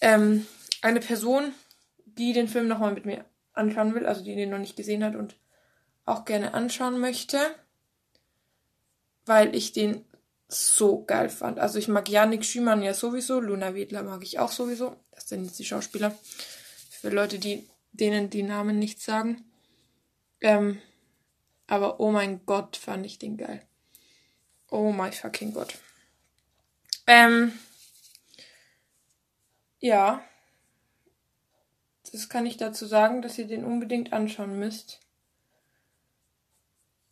ähm, 0.01 0.47
eine 0.81 1.01
Person, 1.01 1.53
die 2.07 2.33
den 2.33 2.49
Film 2.49 2.69
nochmal 2.69 2.95
mit 2.95 3.05
mir 3.05 3.25
anschauen 3.53 3.95
will, 3.95 4.07
also 4.07 4.25
die 4.25 4.35
den 4.35 4.51
noch 4.51 4.59
nicht 4.59 4.77
gesehen 4.77 5.05
hat 5.05 5.15
und 5.15 5.37
auch 6.07 6.25
gerne 6.25 6.55
anschauen 6.55 6.99
möchte, 6.99 7.39
weil 9.27 9.55
ich 9.55 9.73
den 9.73 10.07
so 10.49 11.05
geil 11.05 11.29
fand. 11.29 11.59
Also 11.59 11.79
ich 11.79 11.89
mag 11.89 12.09
Janik 12.09 12.45
Schümann 12.47 12.83
ja 12.83 12.95
sowieso, 12.95 13.41
Luna 13.41 13.75
Wedler 13.75 14.03
mag 14.03 14.23
ich 14.23 14.39
auch 14.39 14.51
sowieso. 14.51 14.97
Das 15.11 15.29
sind 15.29 15.45
jetzt 15.45 15.59
die 15.59 15.67
Schauspieler. 15.67 16.17
Für 16.91 17.11
Leute, 17.11 17.39
die 17.39 17.69
denen 17.93 18.31
die 18.31 18.43
Namen 18.43 18.79
nicht 18.79 19.03
sagen. 19.03 19.45
Ähm, 20.41 20.81
aber 21.67 22.01
oh 22.01 22.11
mein 22.11 22.45
Gott, 22.47 22.77
fand 22.77 23.05
ich 23.05 23.19
den 23.19 23.37
geil. 23.37 23.63
Oh 24.71 24.93
my 24.93 25.13
fucking 25.13 25.53
Gott. 25.53 25.75
Ähm, 27.07 27.53
ja. 29.81 30.23
Das 32.11 32.29
kann 32.29 32.47
ich 32.47 32.57
dazu 32.57 32.87
sagen, 32.87 33.23
dass 33.23 33.39
ihr 33.39 33.47
den 33.47 33.65
unbedingt 33.65 34.13
anschauen 34.13 34.59
müsst. 34.59 35.01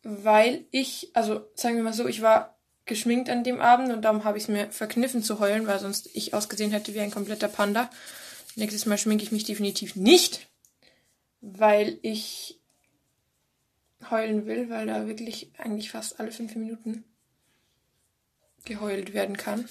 Weil 0.03 0.65
ich, 0.71 1.11
also 1.13 1.47
sagen 1.53 1.75
wir 1.75 1.83
mal 1.83 1.93
so, 1.93 2.07
ich 2.07 2.21
war 2.21 2.57
geschminkt 2.85 3.29
an 3.29 3.43
dem 3.43 3.59
Abend 3.59 3.91
und 3.91 4.01
darum 4.03 4.23
habe 4.23 4.37
ich 4.37 4.45
es 4.45 4.49
mir 4.49 4.71
verkniffen 4.71 5.21
zu 5.21 5.39
heulen, 5.39 5.67
weil 5.67 5.79
sonst 5.79 6.09
ich 6.13 6.33
ausgesehen 6.33 6.71
hätte 6.71 6.93
wie 6.93 7.01
ein 7.01 7.11
kompletter 7.11 7.49
Panda. 7.49 7.89
Nächstes 8.55 8.85
Mal 8.85 8.97
schminke 8.97 9.23
ich 9.23 9.31
mich 9.31 9.43
definitiv 9.43 9.95
nicht, 9.95 10.47
weil 11.41 11.99
ich 12.01 12.59
heulen 14.09 14.45
will, 14.45 14.69
weil 14.69 14.87
da 14.87 15.07
wirklich 15.07 15.51
eigentlich 15.57 15.91
fast 15.91 16.19
alle 16.19 16.31
fünf 16.31 16.55
Minuten 16.55 17.03
geheult 18.65 19.13
werden 19.13 19.37
kann. 19.37 19.67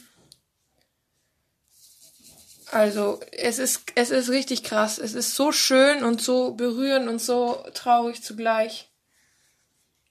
Also, 2.72 3.20
es 3.30 3.58
ist, 3.58 3.92
es 3.94 4.10
ist 4.10 4.28
richtig 4.28 4.64
krass. 4.64 4.98
Es 4.98 5.14
ist 5.14 5.34
so 5.36 5.52
schön 5.52 6.02
und 6.02 6.20
so 6.20 6.54
berührend 6.54 7.08
und 7.08 7.20
so 7.20 7.64
traurig 7.74 8.22
zugleich. 8.22 8.90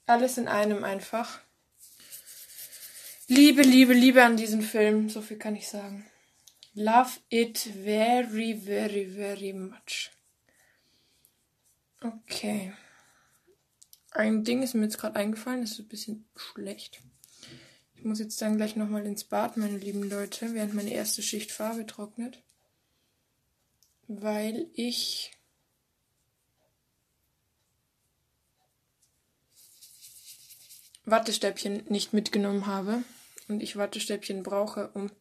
Alles 0.05 0.37
in 0.37 0.47
einem 0.47 0.83
einfach. 0.83 1.39
Liebe, 3.27 3.61
Liebe, 3.61 3.93
Liebe 3.93 4.23
an 4.23 4.37
diesen 4.37 4.61
Film. 4.61 5.09
So 5.09 5.21
viel 5.21 5.37
kann 5.37 5.55
ich 5.55 5.67
sagen. 5.67 6.05
Love 6.75 7.19
it 7.29 7.57
very, 7.57 8.53
very, 8.53 9.05
very 9.05 9.51
much. 9.53 10.11
Okay. 12.01 12.73
Ein 14.15 14.45
Ding 14.45 14.63
ist 14.63 14.73
mir 14.73 14.83
jetzt 14.83 14.97
gerade 14.97 15.17
eingefallen, 15.17 15.59
das 15.59 15.71
ist 15.71 15.79
ein 15.79 15.87
bisschen 15.89 16.25
schlecht. 16.37 17.01
Ich 17.95 18.05
muss 18.05 18.19
jetzt 18.19 18.41
dann 18.41 18.55
gleich 18.55 18.77
nochmal 18.77 19.05
ins 19.05 19.25
Bad, 19.25 19.57
meine 19.57 19.77
lieben 19.77 20.09
Leute, 20.09 20.53
während 20.53 20.73
meine 20.73 20.93
erste 20.93 21.21
Schicht 21.21 21.51
Farbe 21.51 21.85
trocknet. 21.85 22.41
weil 24.07 24.67
ich 24.73 25.31
Wattestäbchen 31.05 31.83
nicht 31.89 32.13
mitgenommen 32.13 32.67
habe 32.67 33.03
und 33.47 33.61
ich 33.61 33.75
Wattestäbchen 33.75 34.43
brauche, 34.43 34.89
um 34.93 35.11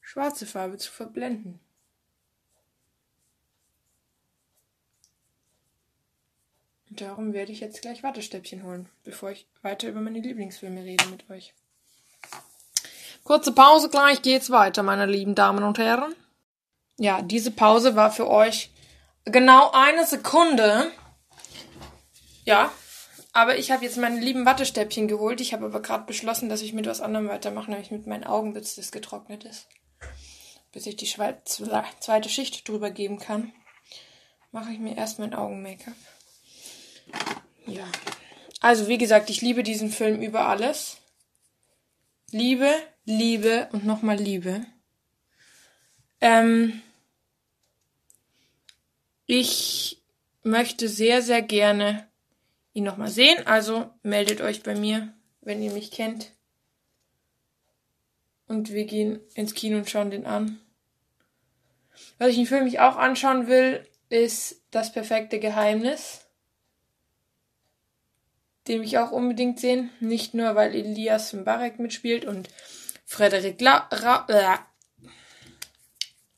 schwarze 0.00 0.46
Farbe 0.46 0.78
zu 0.78 0.90
verblenden. 0.90 1.60
Darum 7.00 7.32
werde 7.32 7.52
ich 7.52 7.60
jetzt 7.60 7.82
gleich 7.82 8.02
Wattestäbchen 8.02 8.62
holen, 8.62 8.88
bevor 9.04 9.30
ich 9.30 9.46
weiter 9.62 9.88
über 9.88 10.00
meine 10.00 10.20
Lieblingsfilme 10.20 10.82
rede 10.82 11.06
mit 11.06 11.28
euch. 11.30 11.54
Kurze 13.24 13.52
Pause, 13.52 13.88
gleich 13.90 14.22
geht's 14.22 14.50
weiter, 14.50 14.82
meine 14.82 15.06
lieben 15.06 15.34
Damen 15.34 15.62
und 15.62 15.78
Herren. 15.78 16.14
Ja, 16.98 17.22
diese 17.22 17.50
Pause 17.50 17.96
war 17.96 18.10
für 18.10 18.28
euch 18.28 18.70
genau 19.24 19.70
eine 19.72 20.06
Sekunde. 20.06 20.90
Ja, 22.44 22.72
aber 23.32 23.58
ich 23.58 23.70
habe 23.70 23.84
jetzt 23.84 23.96
meine 23.96 24.20
lieben 24.20 24.46
Wattestäbchen 24.46 25.06
geholt. 25.06 25.40
Ich 25.40 25.52
habe 25.52 25.66
aber 25.66 25.80
gerade 25.80 26.04
beschlossen, 26.04 26.48
dass 26.48 26.62
ich 26.62 26.72
mit 26.72 26.86
was 26.86 27.00
anderem 27.00 27.28
weitermache, 27.28 27.70
nämlich 27.70 27.90
mit 27.90 28.06
meinen 28.06 28.24
Augen, 28.24 28.54
bis 28.54 28.74
das 28.74 28.90
getrocknet 28.90 29.44
ist. 29.44 29.68
Bis 30.72 30.86
ich 30.86 30.96
die 30.96 31.06
zweite 31.06 32.28
Schicht 32.28 32.68
drüber 32.68 32.90
geben 32.90 33.18
kann, 33.18 33.52
mache 34.52 34.72
ich 34.72 34.78
mir 34.78 34.96
erst 34.96 35.18
mein 35.18 35.34
Augen-Make-up. 35.34 35.94
Ja. 37.66 37.86
Also, 38.60 38.88
wie 38.88 38.98
gesagt, 38.98 39.30
ich 39.30 39.40
liebe 39.40 39.62
diesen 39.62 39.90
Film 39.90 40.20
über 40.20 40.46
alles. 40.46 40.98
Liebe, 42.30 42.70
Liebe 43.04 43.68
und 43.72 43.84
nochmal 43.84 44.16
Liebe. 44.16 44.64
Ähm, 46.20 46.82
ich 49.26 50.02
möchte 50.42 50.88
sehr, 50.88 51.22
sehr 51.22 51.42
gerne 51.42 52.08
ihn 52.72 52.84
nochmal 52.84 53.10
sehen. 53.10 53.46
Also 53.46 53.90
meldet 54.02 54.40
euch 54.40 54.62
bei 54.62 54.74
mir, 54.74 55.12
wenn 55.40 55.62
ihr 55.62 55.72
mich 55.72 55.90
kennt. 55.90 56.32
Und 58.46 58.72
wir 58.72 58.84
gehen 58.84 59.20
ins 59.34 59.54
Kino 59.54 59.78
und 59.78 59.88
schauen 59.88 60.10
den 60.10 60.26
an. 60.26 60.60
Was 62.18 62.30
ich 62.30 62.36
den 62.36 62.46
Film 62.46 62.64
mich 62.64 62.80
auch 62.80 62.96
anschauen 62.96 63.46
will, 63.46 63.86
ist 64.08 64.60
Das 64.70 64.92
perfekte 64.92 65.38
Geheimnis. 65.40 66.19
Den 68.68 68.80
will 68.80 68.86
ich 68.86 68.98
auch 68.98 69.10
unbedingt 69.10 69.58
sehen. 69.60 69.90
Nicht 70.00 70.34
nur, 70.34 70.54
weil 70.54 70.74
Elias 70.74 71.32
Mbarek 71.32 71.78
mitspielt 71.78 72.24
und 72.24 72.48
Frederik 73.06 73.60
La 73.60 73.88
Ra 73.90 74.26
äh. 74.28 74.58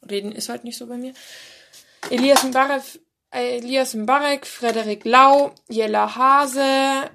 Reden 0.09 0.33
ist 0.33 0.49
halt 0.49 0.65
nicht 0.65 0.79
so 0.79 0.87
bei 0.87 0.97
mir. 0.97 1.15
Elias 2.11 2.43
Mbarek 2.45 2.83
Elias 3.31 3.95
Mbarek, 3.95 4.47
Frederik 4.47 5.07
Lau, 5.07 5.55
Jella 5.69 6.17
Hase 6.17 7.11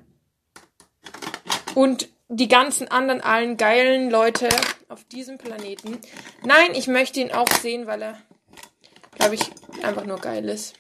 und 1.75 2.09
die 2.27 2.47
ganzen 2.47 2.87
anderen 2.87 3.21
allen 3.21 3.55
geilen 3.55 4.09
Leute 4.09 4.49
auf 4.89 5.03
diesem 5.03 5.37
Planeten. 5.37 5.99
Nein, 6.43 6.73
ich 6.73 6.87
möchte 6.87 7.19
ihn 7.19 7.31
auch 7.31 7.49
sehen, 7.61 7.85
weil 7.85 8.01
er, 8.01 8.21
glaube 9.15 9.35
ich, 9.35 9.51
einfach 9.83 10.05
nur 10.05 10.19
geil 10.19 10.49
ist. 10.49 10.73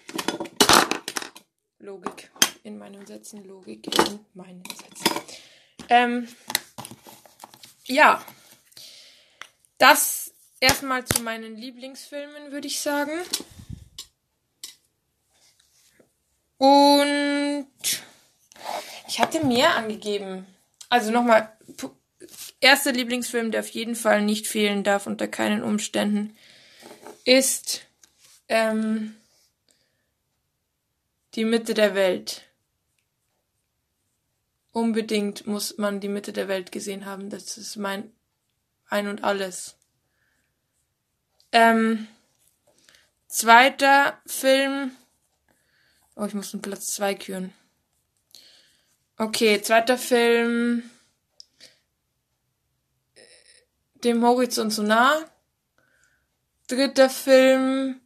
Logik 1.77 2.31
in 2.67 2.77
meinen 2.77 3.05
Sätzen, 3.07 3.45
Logik 3.45 3.87
in 3.87 4.19
meinen 4.33 4.63
Sätzen. 4.65 5.37
Ähm, 5.89 6.27
ja, 7.85 8.23
das 9.77 10.33
erstmal 10.59 11.05
zu 11.05 11.21
meinen 11.23 11.55
Lieblingsfilmen, 11.55 12.51
würde 12.51 12.67
ich 12.67 12.79
sagen. 12.79 13.11
Und 16.57 17.67
ich 19.07 19.19
hatte 19.19 19.45
mehr 19.45 19.75
angegeben. 19.75 20.45
Also 20.89 21.11
nochmal, 21.11 21.55
erster 22.59 22.91
Lieblingsfilm, 22.91 23.51
der 23.51 23.61
auf 23.61 23.69
jeden 23.69 23.95
Fall 23.95 24.21
nicht 24.21 24.47
fehlen 24.47 24.83
darf 24.83 25.07
unter 25.07 25.27
keinen 25.27 25.63
Umständen, 25.63 26.35
ist 27.23 27.85
ähm, 28.49 29.15
Die 31.35 31.45
Mitte 31.45 31.73
der 31.73 31.93
Welt. 31.93 32.46
Unbedingt 34.77 35.47
muss 35.47 35.79
man 35.79 35.99
die 35.99 36.07
Mitte 36.07 36.31
der 36.33 36.47
Welt 36.47 36.71
gesehen 36.71 37.07
haben. 37.07 37.31
Das 37.31 37.57
ist 37.57 37.77
mein 37.77 38.11
Ein 38.85 39.07
und 39.07 39.23
alles. 39.23 39.75
Ähm, 41.51 42.07
zweiter 43.27 44.21
Film 44.27 44.91
Oh, 46.15 46.25
ich 46.25 46.33
muss 46.35 46.53
einen 46.53 46.63
Platz 46.63 46.87
2 46.95 47.13
küren. 47.13 47.53
Okay, 49.17 49.61
zweiter 49.61 49.97
Film. 49.97 50.89
Dem 54.03 54.23
Horizont 54.23 54.73
so 54.73 54.83
nah. 54.83 55.25
Dritter 56.67 57.09
Film. 57.09 58.01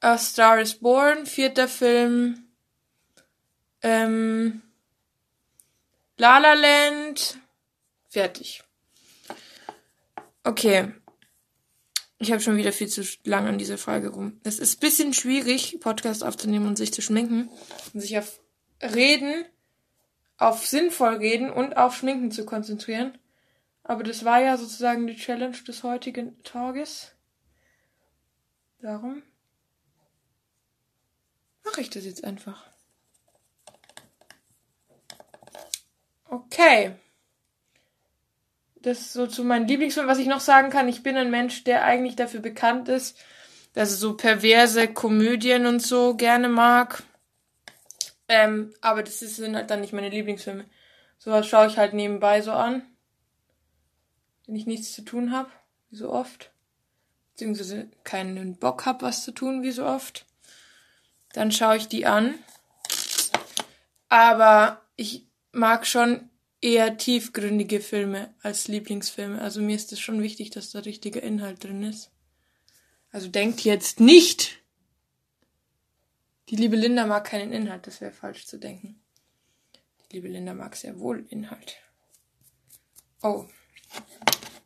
A 0.00 0.18
Star 0.18 0.60
is 0.60 0.74
Born. 0.74 1.26
Vierter 1.26 1.68
Film. 1.68 2.48
Ähm, 3.80 4.63
La 6.16 6.38
La 6.38 6.54
Land. 6.54 7.38
Fertig. 8.08 8.62
Okay. 10.44 10.94
Ich 12.18 12.30
habe 12.30 12.40
schon 12.40 12.56
wieder 12.56 12.72
viel 12.72 12.88
zu 12.88 13.02
lang 13.24 13.48
an 13.48 13.58
dieser 13.58 13.78
Frage 13.78 14.10
rum. 14.10 14.40
Es 14.44 14.60
ist 14.60 14.80
bisschen 14.80 15.12
schwierig, 15.12 15.78
Podcast 15.80 16.22
aufzunehmen 16.22 16.68
und 16.68 16.76
sich 16.76 16.92
zu 16.92 17.02
schminken 17.02 17.50
und 17.92 18.00
sich 18.00 18.16
auf 18.16 18.40
Reden, 18.80 19.44
auf 20.38 20.64
sinnvoll 20.64 21.16
reden 21.16 21.50
und 21.50 21.76
auf 21.76 21.96
Schminken 21.96 22.30
zu 22.30 22.46
konzentrieren. 22.46 23.18
Aber 23.82 24.04
das 24.04 24.24
war 24.24 24.40
ja 24.40 24.56
sozusagen 24.56 25.06
die 25.06 25.16
Challenge 25.16 25.56
des 25.66 25.82
heutigen 25.82 26.40
Tages. 26.44 27.12
Darum 28.80 29.22
mache 31.64 31.80
ich 31.80 31.90
das 31.90 32.04
jetzt 32.04 32.22
einfach. 32.24 32.73
Okay 36.34 36.94
das 38.84 39.00
ist 39.00 39.12
so 39.14 39.26
zu 39.26 39.44
meinen 39.44 39.66
Lieblingsfilmen. 39.66 40.10
Was 40.10 40.18
ich 40.18 40.26
noch 40.26 40.40
sagen 40.40 40.70
kann, 40.70 40.88
ich 40.88 41.02
bin 41.02 41.16
ein 41.16 41.30
Mensch, 41.30 41.64
der 41.64 41.84
eigentlich 41.84 42.16
dafür 42.16 42.40
bekannt 42.40 42.88
ist, 42.88 43.18
dass 43.72 43.90
er 43.90 43.96
so 43.96 44.16
perverse 44.16 44.88
Komödien 44.88 45.66
und 45.66 45.80
so 45.80 46.14
gerne 46.14 46.48
mag. 46.48 47.02
Ähm, 48.28 48.72
aber 48.80 49.02
das 49.02 49.20
sind 49.20 49.56
halt 49.56 49.70
dann 49.70 49.80
nicht 49.80 49.92
meine 49.92 50.10
Lieblingsfilme. 50.10 50.66
Sowas 51.18 51.46
schaue 51.46 51.66
ich 51.66 51.78
halt 51.78 51.94
nebenbei 51.94 52.42
so 52.42 52.52
an. 52.52 52.82
Wenn 54.46 54.56
ich 54.56 54.66
nichts 54.66 54.92
zu 54.92 55.02
tun 55.02 55.32
habe, 55.32 55.48
wie 55.90 55.96
so 55.96 56.12
oft. 56.12 56.50
Beziehungsweise 57.32 57.88
keinen 58.04 58.56
Bock 58.56 58.84
habe, 58.84 59.02
was 59.02 59.24
zu 59.24 59.32
tun, 59.32 59.62
wie 59.62 59.72
so 59.72 59.86
oft. 59.86 60.26
Dann 61.32 61.50
schaue 61.50 61.78
ich 61.78 61.88
die 61.88 62.06
an. 62.06 62.34
Aber 64.10 64.82
ich 64.96 65.23
mag 65.54 65.86
schon 65.86 66.30
eher 66.60 66.96
tiefgründige 66.96 67.80
Filme 67.80 68.34
als 68.42 68.68
Lieblingsfilme. 68.68 69.40
Also 69.40 69.60
mir 69.60 69.76
ist 69.76 69.92
es 69.92 70.00
schon 70.00 70.22
wichtig, 70.22 70.50
dass 70.50 70.70
da 70.70 70.80
richtiger 70.80 71.22
Inhalt 71.22 71.62
drin 71.62 71.82
ist. 71.82 72.10
Also 73.10 73.28
denkt 73.28 73.60
jetzt 73.60 74.00
nicht, 74.00 74.62
die 76.48 76.56
liebe 76.56 76.76
Linda 76.76 77.06
mag 77.06 77.24
keinen 77.24 77.52
Inhalt, 77.52 77.86
das 77.86 78.00
wäre 78.00 78.12
falsch 78.12 78.46
zu 78.46 78.58
denken. 78.58 79.00
Die 80.10 80.16
liebe 80.16 80.28
Linda 80.28 80.54
mag 80.54 80.74
sehr 80.76 80.98
wohl 80.98 81.26
Inhalt. 81.30 81.76
Oh. 83.22 83.46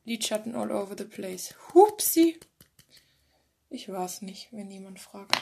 Lidschatten 0.04 0.54
all 0.54 0.70
over 0.72 0.96
the 0.96 1.04
place. 1.04 1.54
Hupsi. 1.74 2.40
Ich 3.70 3.88
war's 3.90 4.22
nicht, 4.22 4.48
wenn 4.52 4.70
jemand 4.70 4.98
fragt. 4.98 5.36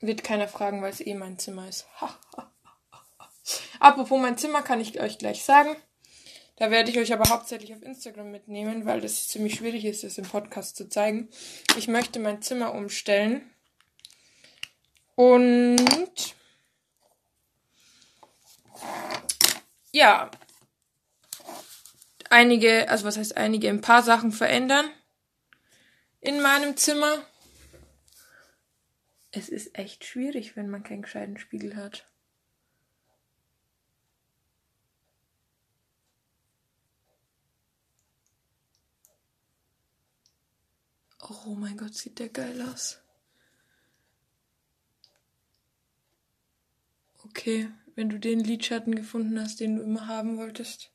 Wird 0.00 0.22
keiner 0.24 0.48
fragen, 0.48 0.82
weil 0.82 0.92
es 0.92 1.00
eh 1.00 1.14
mein 1.14 1.38
Zimmer 1.38 1.68
ist. 1.68 1.86
Ha, 2.00 2.18
ha. 2.36 2.51
Apropos 3.80 4.20
mein 4.20 4.38
Zimmer 4.38 4.62
kann 4.62 4.80
ich 4.80 5.00
euch 5.00 5.18
gleich 5.18 5.44
sagen. 5.44 5.76
Da 6.56 6.70
werde 6.70 6.90
ich 6.90 6.98
euch 6.98 7.12
aber 7.12 7.28
hauptsächlich 7.28 7.74
auf 7.74 7.82
Instagram 7.82 8.30
mitnehmen, 8.30 8.84
weil 8.86 9.00
das 9.00 9.26
ziemlich 9.26 9.56
schwierig 9.56 9.84
ist, 9.84 10.04
das 10.04 10.18
im 10.18 10.26
Podcast 10.26 10.76
zu 10.76 10.88
zeigen. 10.88 11.28
Ich 11.76 11.88
möchte 11.88 12.20
mein 12.20 12.42
Zimmer 12.42 12.74
umstellen. 12.74 13.50
Und 15.14 16.36
ja, 19.90 20.30
einige, 22.30 22.88
also 22.88 23.04
was 23.04 23.18
heißt 23.18 23.36
einige, 23.36 23.68
ein 23.68 23.80
paar 23.80 24.02
Sachen 24.02 24.32
verändern 24.32 24.88
in 26.20 26.40
meinem 26.40 26.76
Zimmer. 26.76 27.26
Es 29.32 29.48
ist 29.48 29.76
echt 29.76 30.04
schwierig, 30.04 30.56
wenn 30.56 30.68
man 30.68 30.82
keinen 30.82 31.02
gescheiten 31.02 31.38
Spiegel 31.38 31.76
hat. 31.76 32.06
Oh 41.22 41.54
mein 41.54 41.76
Gott, 41.76 41.94
sieht 41.94 42.18
der 42.18 42.28
geil 42.28 42.60
aus. 42.62 42.98
Okay, 47.24 47.70
wenn 47.94 48.08
du 48.08 48.18
den 48.18 48.40
Lidschatten 48.40 48.94
gefunden 48.94 49.40
hast, 49.40 49.60
den 49.60 49.76
du 49.76 49.82
immer 49.82 50.08
haben 50.08 50.36
wolltest. 50.36 50.90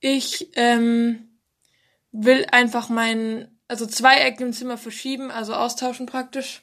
Ich 0.00 0.48
ähm, 0.54 1.38
will 2.10 2.46
einfach 2.50 2.88
mein, 2.88 3.56
also 3.68 3.86
zwei 3.86 4.16
Ecken 4.16 4.48
im 4.48 4.52
Zimmer 4.52 4.76
verschieben, 4.76 5.30
also 5.30 5.54
austauschen 5.54 6.06
praktisch. 6.06 6.62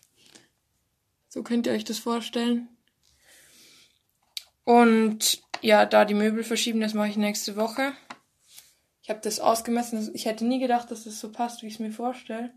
So 1.29 1.43
könnt 1.43 1.65
ihr 1.65 1.73
euch 1.73 1.85
das 1.85 1.99
vorstellen. 1.99 2.67
Und 4.65 5.41
ja, 5.61 5.85
da 5.85 6.03
die 6.03 6.13
Möbel 6.13 6.43
verschieben, 6.43 6.81
das 6.81 6.93
mache 6.93 7.07
ich 7.07 7.17
nächste 7.17 7.55
Woche. 7.55 7.93
Ich 9.09 9.11
habe 9.11 9.21
das 9.21 9.39
ausgemessen. 9.39 10.13
Ich 10.13 10.25
hätte 10.25 10.45
nie 10.45 10.59
gedacht, 10.59 10.91
dass 10.91 11.07
es 11.07 11.19
so 11.19 11.31
passt, 11.31 11.63
wie 11.63 11.65
ich 11.65 11.73
es 11.73 11.79
mir 11.79 11.91
vorstelle. 11.91 12.53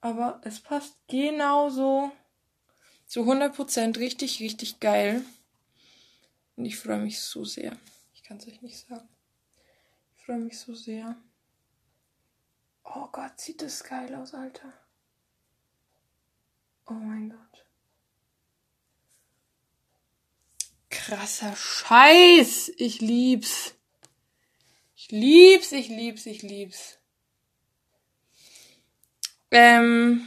Aber 0.00 0.40
es 0.42 0.58
passt 0.58 0.96
genauso. 1.06 2.10
Zu 3.06 3.30
100% 3.30 3.98
richtig, 3.98 4.40
richtig 4.40 4.80
geil. 4.80 5.22
Und 6.56 6.64
ich 6.64 6.78
freue 6.78 7.00
mich 7.00 7.20
so 7.20 7.44
sehr. 7.44 7.76
Ich 8.14 8.22
kann 8.22 8.38
es 8.38 8.48
euch 8.48 8.62
nicht 8.62 8.88
sagen. 8.88 9.06
Ich 10.16 10.24
freue 10.24 10.38
mich 10.38 10.58
so 10.58 10.74
sehr. 10.74 11.14
Oh 12.82 13.08
Gott, 13.12 13.38
sieht 13.38 13.60
das 13.60 13.84
geil 13.84 14.14
aus, 14.14 14.32
Alter. 14.32 14.72
Oh 16.86 16.94
mein 16.94 17.28
Gott. 17.28 17.66
Krasser 20.88 21.54
Scheiß. 21.54 22.72
Ich 22.78 23.02
lieb's. 23.02 23.75
Ich 24.96 25.10
lieb's, 25.10 25.72
ich 25.72 25.88
lieb's, 25.88 26.24
ich 26.24 26.42
lieb's. 26.42 26.98
Ähm. 29.50 30.26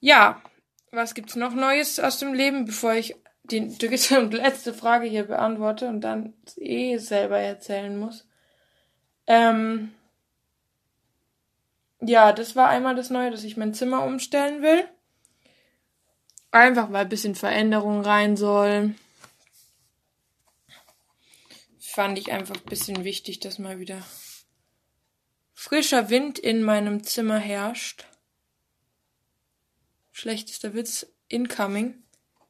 Ja, 0.00 0.40
was 0.92 1.14
gibt's 1.14 1.36
noch 1.36 1.54
Neues 1.54 1.98
aus 2.00 2.18
dem 2.20 2.32
Leben, 2.32 2.64
bevor 2.64 2.94
ich 2.94 3.16
die 3.42 3.76
dritte 3.76 4.20
und 4.20 4.32
letzte 4.32 4.72
Frage 4.72 5.06
hier 5.06 5.24
beantworte 5.24 5.88
und 5.88 6.02
dann 6.02 6.34
eh 6.56 6.96
selber 6.98 7.38
erzählen 7.38 7.98
muss? 7.98 8.26
Ähm, 9.26 9.92
ja, 12.00 12.32
das 12.32 12.56
war 12.56 12.68
einmal 12.68 12.94
das 12.94 13.10
Neue, 13.10 13.30
dass 13.30 13.44
ich 13.44 13.56
mein 13.56 13.74
Zimmer 13.74 14.04
umstellen 14.04 14.62
will. 14.62 14.88
Einfach 16.50 16.90
weil 16.90 17.02
ein 17.02 17.08
bisschen 17.08 17.34
Veränderung 17.34 18.02
rein 18.02 18.36
soll. 18.36 18.94
Fand 21.78 22.18
ich 22.18 22.32
einfach 22.32 22.56
ein 22.56 22.68
bisschen 22.68 23.04
wichtig, 23.04 23.40
dass 23.40 23.58
mal 23.58 23.78
wieder 23.78 24.02
frischer 25.54 26.10
Wind 26.10 26.38
in 26.38 26.62
meinem 26.62 27.04
Zimmer 27.04 27.38
herrscht. 27.38 28.06
Schlechtester 30.10 30.74
Witz, 30.74 31.06
incoming. 31.28 32.02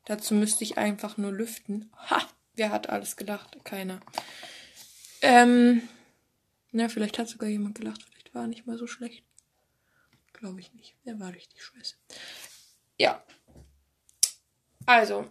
Dazu 0.07 0.35
müsste 0.35 0.65
ich 0.65 0.79
einfach 0.79 1.17
nur 1.17 1.33
lüften. 1.33 1.93
Ha! 2.09 2.27
Wer 2.55 2.71
hat 2.71 2.89
alles 2.89 3.17
gelacht? 3.17 3.57
Keiner. 3.65 4.01
Ähm, 5.23 5.89
na, 6.73 6.89
vielleicht 6.89 7.19
hat 7.19 7.29
sogar 7.29 7.49
jemand 7.49 7.77
gelacht. 7.77 8.03
Vielleicht 8.05 8.35
war 8.35 8.43
er 8.43 8.49
nicht 8.49 8.67
mal 8.67 8.77
so 8.79 8.87
schlecht. 8.87 9.25
Glaube 10.33 10.61
ich 10.61 10.73
nicht. 10.75 10.95
Der 11.05 11.19
war 11.21 11.33
richtig 11.33 11.63
scheiße. 11.63 11.97
Ja. 12.99 13.25
Also, 14.87 15.27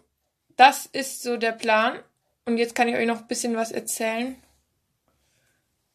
das 0.55 0.85
ist 0.85 1.21
so 1.21 1.37
der 1.37 1.51
Plan. 1.51 2.03
Und 2.45 2.57
jetzt 2.57 2.75
kann 2.75 2.87
ich 2.87 2.95
euch 2.95 3.07
noch 3.07 3.21
ein 3.21 3.27
bisschen 3.27 3.55
was 3.55 3.71
erzählen. 3.71 4.41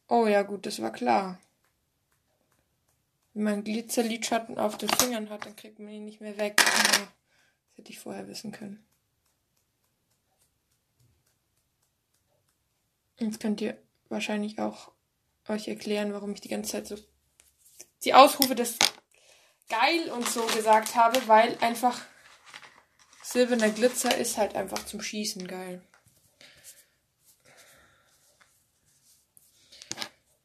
Oh 0.07 0.27
ja, 0.27 0.43
gut, 0.43 0.65
das 0.65 0.81
war 0.81 0.91
klar. 0.91 1.39
Wenn 3.33 3.43
man 3.43 3.63
Glitzerlidschatten 3.63 4.57
auf 4.57 4.77
den 4.77 4.89
Fingern 4.89 5.29
hat, 5.29 5.45
dann 5.45 5.55
kriegt 5.55 5.79
man 5.79 5.89
ihn 5.89 6.05
nicht 6.05 6.21
mehr 6.21 6.37
weg. 6.37 6.55
Ja, 6.59 6.99
das 6.99 7.07
hätte 7.75 7.91
ich 7.91 7.99
vorher 7.99 8.27
wissen 8.27 8.51
können. 8.51 8.85
Jetzt 13.17 13.39
könnt 13.39 13.61
ihr 13.61 13.77
wahrscheinlich 14.09 14.59
auch 14.59 14.91
euch 15.47 15.67
erklären, 15.67 16.13
warum 16.13 16.33
ich 16.33 16.41
die 16.41 16.49
ganze 16.49 16.71
Zeit 16.71 16.87
so 16.87 16.97
die 18.03 18.13
Ausrufe 18.13 18.55
des 18.55 18.77
geil 19.69 20.11
und 20.11 20.27
so 20.27 20.45
gesagt 20.47 20.95
habe, 20.95 21.27
weil 21.27 21.57
einfach 21.59 22.01
silberner 23.25 23.69
Glitzer 23.69 24.17
ist 24.17 24.37
halt 24.37 24.55
einfach 24.55 24.85
zum 24.85 25.01
Schießen 25.01 25.47
geil. 25.47 25.81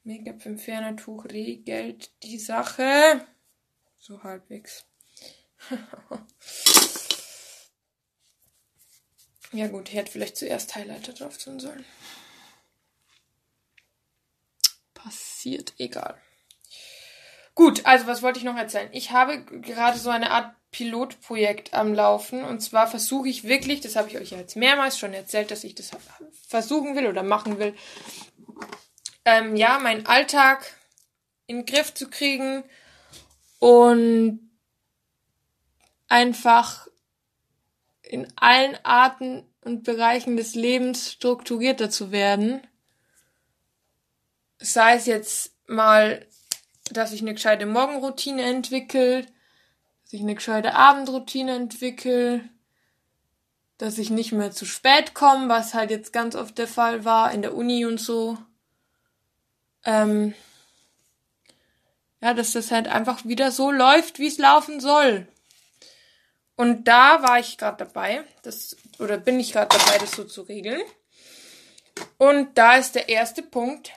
Make-up 0.03 0.47
im 0.47 0.59
Fernertuch 0.59 1.27
regelt 1.27 2.11
die 2.23 2.39
Sache. 2.39 3.27
So 3.99 4.23
halbwegs. 4.23 4.87
ja 9.53 9.69
gut, 9.69 9.91
ich 9.91 9.95
hätte 9.95 10.11
vielleicht 10.11 10.39
zuerst 10.39 10.75
Highlighter 10.75 11.13
drauf 11.13 11.37
tun 11.37 11.61
sollen. 11.61 11.85
Passiert, 14.95 15.75
egal. 15.79 16.19
Gut, 17.55 17.85
also 17.85 18.07
was 18.07 18.23
wollte 18.23 18.39
ich 18.39 18.45
noch 18.45 18.57
erzählen? 18.57 18.89
Ich 18.93 19.11
habe 19.11 19.45
gerade 19.45 19.99
so 19.99 20.09
eine 20.09 20.31
Art 20.31 20.57
Pilotprojekt 20.71 21.75
am 21.75 21.95
Laufen. 21.95 22.45
Und 22.45 22.61
zwar 22.61 22.87
versuche 22.87 23.29
ich 23.29 23.45
wirklich, 23.45 23.81
das 23.81 23.97
habe 23.97 24.09
ich 24.09 24.19
euch 24.19 24.31
jetzt 24.31 24.57
mehrmals 24.57 24.99
schon 24.99 25.13
erzählt, 25.13 25.51
dass 25.51 25.65
ich 25.65 25.75
das 25.75 25.91
versuchen 26.47 26.97
will 26.97 27.07
oder 27.07 27.23
machen 27.23 27.59
will, 27.59 27.75
ähm, 29.25 29.57
ja, 29.57 29.79
meinen 29.79 30.07
Alltag 30.07 30.77
in 31.47 31.59
den 31.59 31.67
Griff 31.67 31.93
zu 31.95 32.09
kriegen 32.09 32.65
und 33.59 34.51
einfach 36.09 36.89
in 38.03 38.27
allen 38.37 38.77
Arten 38.85 39.45
und 39.63 39.85
Bereichen 39.85 40.37
des 40.37 40.55
Lebens 40.55 41.13
strukturierter 41.13 41.91
zu 41.91 42.13
werden. 42.13 42.67
Sei 44.59 44.95
es 44.95 45.07
jetzt 45.07 45.55
mal 45.67 46.27
dass 46.93 47.13
ich 47.13 47.21
eine 47.21 47.35
gescheite 47.35 47.67
Morgenroutine 47.67 48.43
entwickle, 48.43 49.27
dass 50.11 50.15
ich 50.15 50.23
eine 50.23 50.35
gescheite 50.35 50.75
Abendroutine 50.75 51.55
entwickle, 51.55 52.41
dass 53.79 53.97
ich 53.97 54.11
nicht 54.11 54.33
mehr 54.33 54.51
zu 54.51 54.67
spät 54.67 55.15
komme, 55.15 55.49
was 55.49 55.73
halt 55.73 55.93
jetzt 55.93 56.13
ganz 56.13 56.35
oft 56.35 56.59
der 56.59 56.67
Fall 56.67 57.05
war 57.05 57.31
in 57.31 57.43
der 57.43 57.55
Uni 57.55 57.87
und 57.87 58.01
so. 58.01 58.37
Ähm, 59.85 60.35
ja, 62.21 62.35
dass 62.35 62.51
das 62.51 62.73
halt 62.73 62.89
einfach 62.89 63.25
wieder 63.25 63.53
so 63.53 63.71
läuft, 63.71 64.19
wie 64.19 64.27
es 64.27 64.39
laufen 64.39 64.81
soll. 64.81 65.29
Und 66.57 66.89
da 66.89 67.23
war 67.23 67.39
ich 67.39 67.57
gerade 67.57 67.85
dabei, 67.85 68.25
das 68.43 68.77
oder 68.99 69.17
bin 69.17 69.39
ich 69.39 69.53
gerade 69.53 69.79
dabei, 69.79 69.99
das 69.99 70.11
so 70.11 70.25
zu 70.25 70.43
regeln. 70.43 70.83
Und 72.19 72.59
da 72.59 72.75
ist 72.75 72.97
der 72.97 73.09
erste 73.09 73.45
Punkt, 73.45 73.93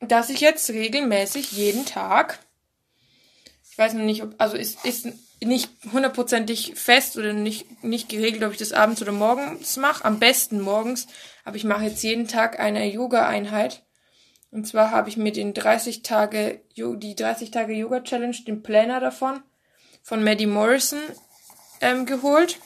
dass 0.00 0.30
ich 0.30 0.40
jetzt 0.40 0.68
regelmäßig 0.70 1.52
jeden 1.52 1.86
Tag, 1.86 2.40
ich 3.74 3.78
weiß 3.78 3.94
noch 3.94 4.04
nicht, 4.04 4.22
ob, 4.22 4.36
also 4.38 4.56
ist, 4.56 4.84
ist 4.84 5.08
nicht 5.42 5.68
hundertprozentig 5.92 6.74
fest 6.76 7.16
oder 7.16 7.32
nicht, 7.32 7.82
nicht 7.82 8.08
geregelt, 8.08 8.44
ob 8.44 8.52
ich 8.52 8.58
das 8.58 8.72
abends 8.72 9.02
oder 9.02 9.10
morgens 9.10 9.76
mache. 9.78 10.04
Am 10.04 10.20
besten 10.20 10.60
morgens. 10.60 11.08
Aber 11.44 11.56
ich 11.56 11.64
mache 11.64 11.86
jetzt 11.86 12.04
jeden 12.04 12.28
Tag 12.28 12.60
eine 12.60 12.86
Yoga-Einheit. 12.86 13.82
Und 14.52 14.68
zwar 14.68 14.92
habe 14.92 15.08
ich 15.08 15.16
mir 15.16 15.32
den 15.32 15.54
30 15.54 16.02
Tage, 16.02 16.60
die 16.76 17.16
30 17.16 17.50
Tage 17.50 17.72
Yoga 17.72 18.04
Challenge, 18.04 18.36
den 18.46 18.62
Planner 18.62 19.00
davon, 19.00 19.42
von 20.04 20.22
Maddie 20.22 20.46
Morrison, 20.46 21.00
ähm, 21.80 22.06
geholt. 22.06 22.60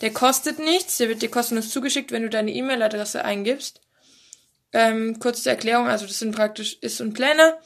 Der 0.00 0.12
kostet 0.12 0.58
nichts, 0.58 0.96
der 0.96 1.08
wird 1.08 1.22
dir 1.22 1.30
kostenlos 1.30 1.70
zugeschickt, 1.70 2.10
wenn 2.10 2.22
du 2.24 2.30
deine 2.30 2.50
E-Mail-Adresse 2.50 3.24
eingibst. 3.24 3.80
Ähm, 4.72 5.20
kurze 5.20 5.50
Erklärung, 5.50 5.86
also 5.86 6.04
das 6.04 6.18
sind 6.18 6.34
praktisch 6.34 6.78
Ist- 6.80 7.00
und 7.00 7.12
Pläne. 7.12 7.56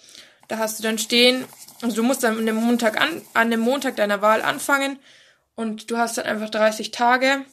Da 0.49 0.59
hast 0.59 0.79
du 0.79 0.83
dann 0.83 0.99
stehen, 0.99 1.47
also 1.83 1.97
du 1.97 2.03
musst 2.03 2.23
dann 2.23 2.39
an 2.39 2.47
dem 2.47 2.57
Montag 2.57 3.01
an, 3.01 3.23
an 3.35 3.51
dem 3.51 3.61
Montag 3.61 3.97
deiner 3.97 4.23
Wahl 4.23 4.43
anfangen 4.43 4.99
und 5.55 5.91
du 5.91 5.99
hast 5.99 6.19
dann 6.19 6.27
einfach 6.27 6.51
30 6.51 6.91
Tage 6.91 7.45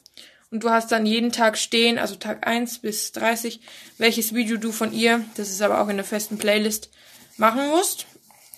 und 0.50 0.62
du 0.62 0.70
hast 0.70 0.92
dann 0.92 1.06
jeden 1.06 1.32
Tag 1.32 1.58
stehen, 1.58 1.98
also 1.98 2.14
Tag 2.14 2.46
1 2.46 2.78
bis 2.78 3.12
30, 3.12 3.60
welches 3.98 4.34
Video 4.34 4.56
du 4.56 4.72
von 4.72 4.92
ihr, 4.92 5.24
das 5.36 5.50
ist 5.50 5.62
aber 5.62 5.80
auch 5.80 5.88
in 5.88 5.96
der 5.96 6.04
festen 6.04 6.38
Playlist, 6.38 6.90
machen 7.36 7.68
musst. 7.70 8.06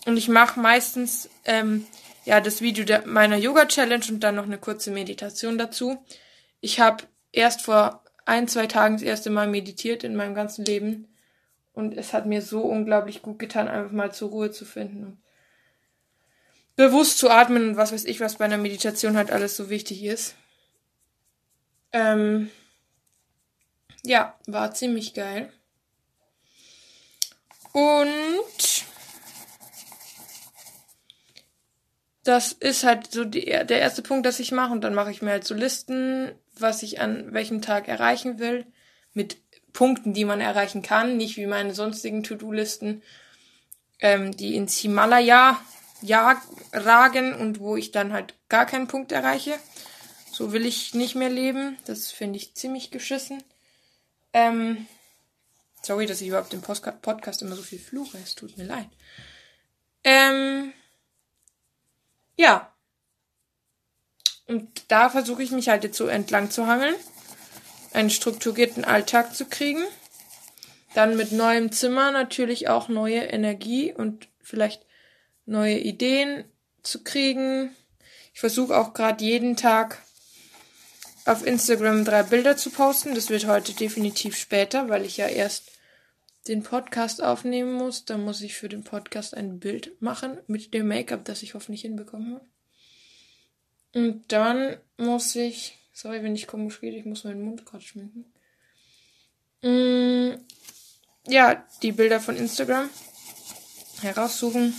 Und 0.04 0.16
ich 0.16 0.28
mache 0.28 0.60
meistens 0.60 1.28
ähm, 1.44 1.86
ja 2.24 2.40
das 2.40 2.60
Video 2.60 2.84
der, 2.84 3.06
meiner 3.06 3.36
Yoga 3.36 3.66
Challenge 3.66 4.04
und 4.08 4.20
dann 4.20 4.34
noch 4.34 4.44
eine 4.44 4.58
kurze 4.58 4.90
Meditation 4.90 5.58
dazu. 5.58 5.98
Ich 6.60 6.80
habe 6.80 7.04
erst 7.32 7.62
vor 7.62 8.04
ein, 8.24 8.46
zwei 8.46 8.66
Tagen 8.66 8.96
das 8.96 9.02
erste 9.02 9.30
Mal 9.30 9.48
meditiert 9.48 10.04
in 10.04 10.16
meinem 10.16 10.34
ganzen 10.34 10.64
Leben. 10.64 11.08
Und 11.72 11.96
es 11.96 12.12
hat 12.12 12.26
mir 12.26 12.42
so 12.42 12.60
unglaublich 12.60 13.22
gut 13.22 13.38
getan, 13.38 13.68
einfach 13.68 13.92
mal 13.92 14.12
zur 14.12 14.30
Ruhe 14.30 14.50
zu 14.50 14.64
finden. 14.64 15.22
Bewusst 16.76 17.18
zu 17.18 17.30
atmen 17.30 17.70
und 17.70 17.76
was 17.76 17.92
weiß 17.92 18.04
ich, 18.04 18.20
was 18.20 18.36
bei 18.36 18.44
einer 18.44 18.58
Meditation 18.58 19.16
halt 19.16 19.30
alles 19.30 19.56
so 19.56 19.70
wichtig 19.70 20.04
ist. 20.04 20.36
Ähm, 21.92 22.50
ja, 24.04 24.38
war 24.46 24.72
ziemlich 24.74 25.14
geil. 25.14 25.52
Und 27.72 28.84
das 32.24 32.52
ist 32.52 32.84
halt 32.84 33.10
so 33.12 33.24
die, 33.24 33.44
der 33.44 33.80
erste 33.80 34.02
Punkt, 34.02 34.26
dass 34.26 34.40
ich 34.40 34.52
mache. 34.52 34.72
Und 34.72 34.82
dann 34.82 34.94
mache 34.94 35.10
ich 35.10 35.22
mir 35.22 35.30
halt 35.30 35.44
so 35.44 35.54
Listen, 35.54 36.32
was 36.58 36.82
ich 36.82 37.00
an 37.00 37.32
welchem 37.32 37.62
Tag 37.62 37.88
erreichen 37.88 38.38
will. 38.38 38.66
Mit 39.12 39.38
Punkten, 39.72 40.14
die 40.14 40.24
man 40.24 40.40
erreichen 40.40 40.82
kann. 40.82 41.16
Nicht 41.16 41.36
wie 41.36 41.46
meine 41.46 41.74
sonstigen 41.74 42.22
To-Do-Listen, 42.22 43.02
ähm, 44.00 44.36
die 44.36 44.56
ins 44.56 44.78
Himalaya 44.78 45.58
ja, 46.02 46.40
ragen 46.72 47.34
und 47.34 47.60
wo 47.60 47.76
ich 47.76 47.90
dann 47.90 48.12
halt 48.12 48.34
gar 48.48 48.66
keinen 48.66 48.88
Punkt 48.88 49.12
erreiche. 49.12 49.58
So 50.30 50.52
will 50.52 50.66
ich 50.66 50.94
nicht 50.94 51.14
mehr 51.14 51.30
leben. 51.30 51.78
Das 51.86 52.10
finde 52.10 52.36
ich 52.36 52.54
ziemlich 52.54 52.90
geschissen. 52.90 53.42
Ähm, 54.32 54.86
sorry, 55.82 56.06
dass 56.06 56.20
ich 56.20 56.28
überhaupt 56.28 56.52
im 56.52 56.60
Podcast 56.60 57.42
immer 57.42 57.56
so 57.56 57.62
viel 57.62 57.78
fluche. 57.78 58.18
Es 58.18 58.34
tut 58.34 58.58
mir 58.58 58.64
leid. 58.64 58.88
Ähm, 60.04 60.72
ja. 62.36 62.72
Und 64.46 64.84
da 64.88 65.08
versuche 65.08 65.42
ich 65.42 65.50
mich 65.50 65.68
halt 65.68 65.84
jetzt 65.84 65.96
so 65.96 66.06
entlang 66.06 66.50
zu 66.50 66.66
hangeln. 66.66 66.94
Einen 67.92 68.10
strukturierten 68.10 68.84
Alltag 68.84 69.34
zu 69.34 69.46
kriegen. 69.46 69.82
Dann 70.94 71.16
mit 71.16 71.32
neuem 71.32 71.72
Zimmer 71.72 72.10
natürlich 72.10 72.68
auch 72.68 72.88
neue 72.88 73.20
Energie 73.20 73.92
und 73.92 74.28
vielleicht 74.42 74.85
neue 75.46 75.78
Ideen 75.78 76.44
zu 76.82 77.02
kriegen. 77.02 77.74
Ich 78.34 78.40
versuche 78.40 78.76
auch 78.76 78.92
gerade 78.92 79.24
jeden 79.24 79.56
Tag 79.56 80.02
auf 81.24 81.44
Instagram 81.44 82.04
drei 82.04 82.22
Bilder 82.22 82.56
zu 82.56 82.70
posten. 82.70 83.14
Das 83.14 83.30
wird 83.30 83.46
heute 83.46 83.72
definitiv 83.72 84.36
später, 84.36 84.88
weil 84.88 85.04
ich 85.04 85.16
ja 85.16 85.26
erst 85.26 85.72
den 86.48 86.62
Podcast 86.62 87.22
aufnehmen 87.22 87.72
muss. 87.72 88.04
Da 88.04 88.18
muss 88.18 88.40
ich 88.42 88.54
für 88.54 88.68
den 88.68 88.84
Podcast 88.84 89.34
ein 89.34 89.58
Bild 89.58 90.00
machen 90.00 90.38
mit 90.46 90.72
dem 90.74 90.88
Make-up, 90.88 91.24
das 91.24 91.42
ich 91.42 91.54
hoffentlich 91.54 91.82
hinbekomme. 91.82 92.40
Und 93.94 94.30
dann 94.30 94.76
muss 94.96 95.34
ich, 95.34 95.78
sorry, 95.92 96.22
wenn 96.22 96.36
ich 96.36 96.46
komisch 96.46 96.82
rede, 96.82 96.96
ich 96.96 97.06
muss 97.06 97.24
meinen 97.24 97.42
Mund 97.42 97.64
gerade 97.64 97.82
schminken. 97.82 98.26
Mm, 99.62 100.38
ja, 101.26 101.66
die 101.82 101.92
Bilder 101.92 102.20
von 102.20 102.36
Instagram 102.36 102.90
heraussuchen. 104.02 104.78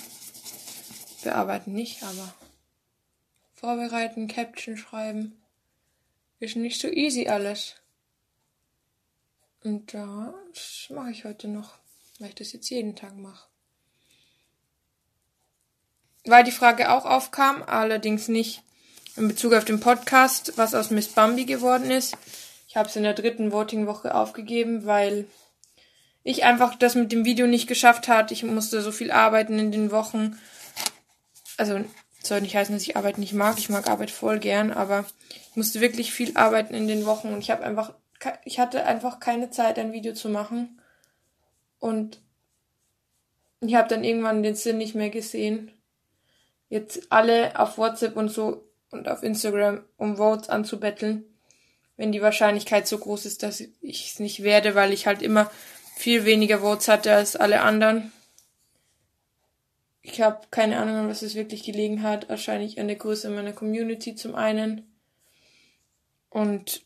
Bearbeiten 1.23 1.73
nicht, 1.73 2.03
aber 2.03 2.33
vorbereiten, 3.53 4.27
Caption 4.27 4.77
schreiben. 4.77 5.37
Ist 6.39 6.55
nicht 6.55 6.79
so 6.79 6.87
easy 6.87 7.27
alles. 7.27 7.75
Und 9.63 9.93
das 9.93 10.87
mache 10.89 11.11
ich 11.11 11.25
heute 11.25 11.47
noch, 11.47 11.73
weil 12.19 12.29
ich 12.29 12.35
das 12.35 12.53
jetzt 12.53 12.69
jeden 12.69 12.95
Tag 12.95 13.15
mache. 13.17 13.47
Weil 16.25 16.43
die 16.43 16.51
Frage 16.51 16.91
auch 16.91 17.05
aufkam, 17.05 17.63
allerdings 17.63 18.27
nicht 18.27 18.61
in 19.15 19.27
Bezug 19.27 19.53
auf 19.53 19.65
den 19.65 19.79
Podcast, 19.79 20.53
was 20.57 20.75
aus 20.75 20.91
Miss 20.91 21.07
Bambi 21.07 21.45
geworden 21.45 21.89
ist. 21.89 22.15
Ich 22.67 22.77
habe 22.77 22.87
es 22.87 22.95
in 22.95 23.03
der 23.03 23.13
dritten 23.13 23.51
Voting-Woche 23.51 24.13
aufgegeben, 24.13 24.85
weil 24.85 25.25
ich 26.23 26.43
einfach 26.43 26.75
das 26.75 26.95
mit 26.95 27.11
dem 27.11 27.25
Video 27.25 27.47
nicht 27.47 27.67
geschafft 27.67 28.07
hat. 28.07 28.31
Ich 28.31 28.43
musste 28.43 28.81
so 28.81 28.91
viel 28.91 29.11
arbeiten 29.11 29.57
in 29.57 29.71
den 29.71 29.91
Wochen. 29.91 30.37
Also 31.57 31.83
soll 32.23 32.41
nicht 32.41 32.55
heißen, 32.55 32.73
dass 32.73 32.83
ich 32.83 32.97
Arbeit 32.97 33.17
nicht 33.17 33.33
mag. 33.33 33.57
Ich 33.57 33.69
mag 33.69 33.87
Arbeit 33.89 34.11
voll 34.11 34.39
gern, 34.39 34.71
aber 34.71 35.05
ich 35.29 35.55
musste 35.55 35.81
wirklich 35.81 36.11
viel 36.11 36.35
arbeiten 36.37 36.73
in 36.73 36.87
den 36.87 37.05
Wochen 37.05 37.33
und 37.33 37.39
ich 37.39 37.51
habe 37.51 37.63
einfach, 37.63 37.93
ich 38.45 38.59
hatte 38.59 38.85
einfach 38.85 39.19
keine 39.19 39.49
Zeit, 39.49 39.79
ein 39.79 39.93
Video 39.93 40.13
zu 40.13 40.29
machen. 40.29 40.81
Und 41.79 42.19
ich 43.61 43.75
habe 43.75 43.87
dann 43.87 44.03
irgendwann 44.03 44.43
den 44.43 44.55
Sinn 44.55 44.77
nicht 44.77 44.95
mehr 44.95 45.09
gesehen. 45.09 45.71
Jetzt 46.69 47.11
alle 47.11 47.57
auf 47.59 47.77
WhatsApp 47.77 48.15
und 48.15 48.29
so 48.29 48.69
und 48.91 49.07
auf 49.07 49.23
Instagram 49.23 49.83
um 49.97 50.17
Votes 50.17 50.49
anzubetteln, 50.49 51.23
wenn 51.95 52.11
die 52.11 52.21
Wahrscheinlichkeit 52.21 52.87
so 52.87 52.97
groß 52.97 53.25
ist, 53.25 53.43
dass 53.43 53.59
ich 53.59 54.11
es 54.11 54.19
nicht 54.19 54.43
werde, 54.43 54.75
weil 54.75 54.93
ich 54.93 55.07
halt 55.07 55.21
immer 55.21 55.49
viel 55.95 56.25
weniger 56.25 56.59
Votes 56.59 56.87
hatte 56.87 57.13
als 57.13 57.35
alle 57.35 57.61
anderen. 57.61 58.11
Ich 60.09 60.21
habe 60.21 60.47
keine 60.51 60.79
Ahnung, 60.79 60.95
an 60.95 61.09
was 61.09 61.21
es 61.21 61.35
wirklich 61.35 61.63
gelegen 61.63 62.01
hat. 62.01 62.29
Wahrscheinlich 62.29 62.79
an 62.79 62.87
der 62.87 62.95
Größe 62.95 63.29
meiner 63.29 63.51
Community 63.51 64.15
zum 64.15 64.35
einen. 64.35 64.89
Und 66.29 66.85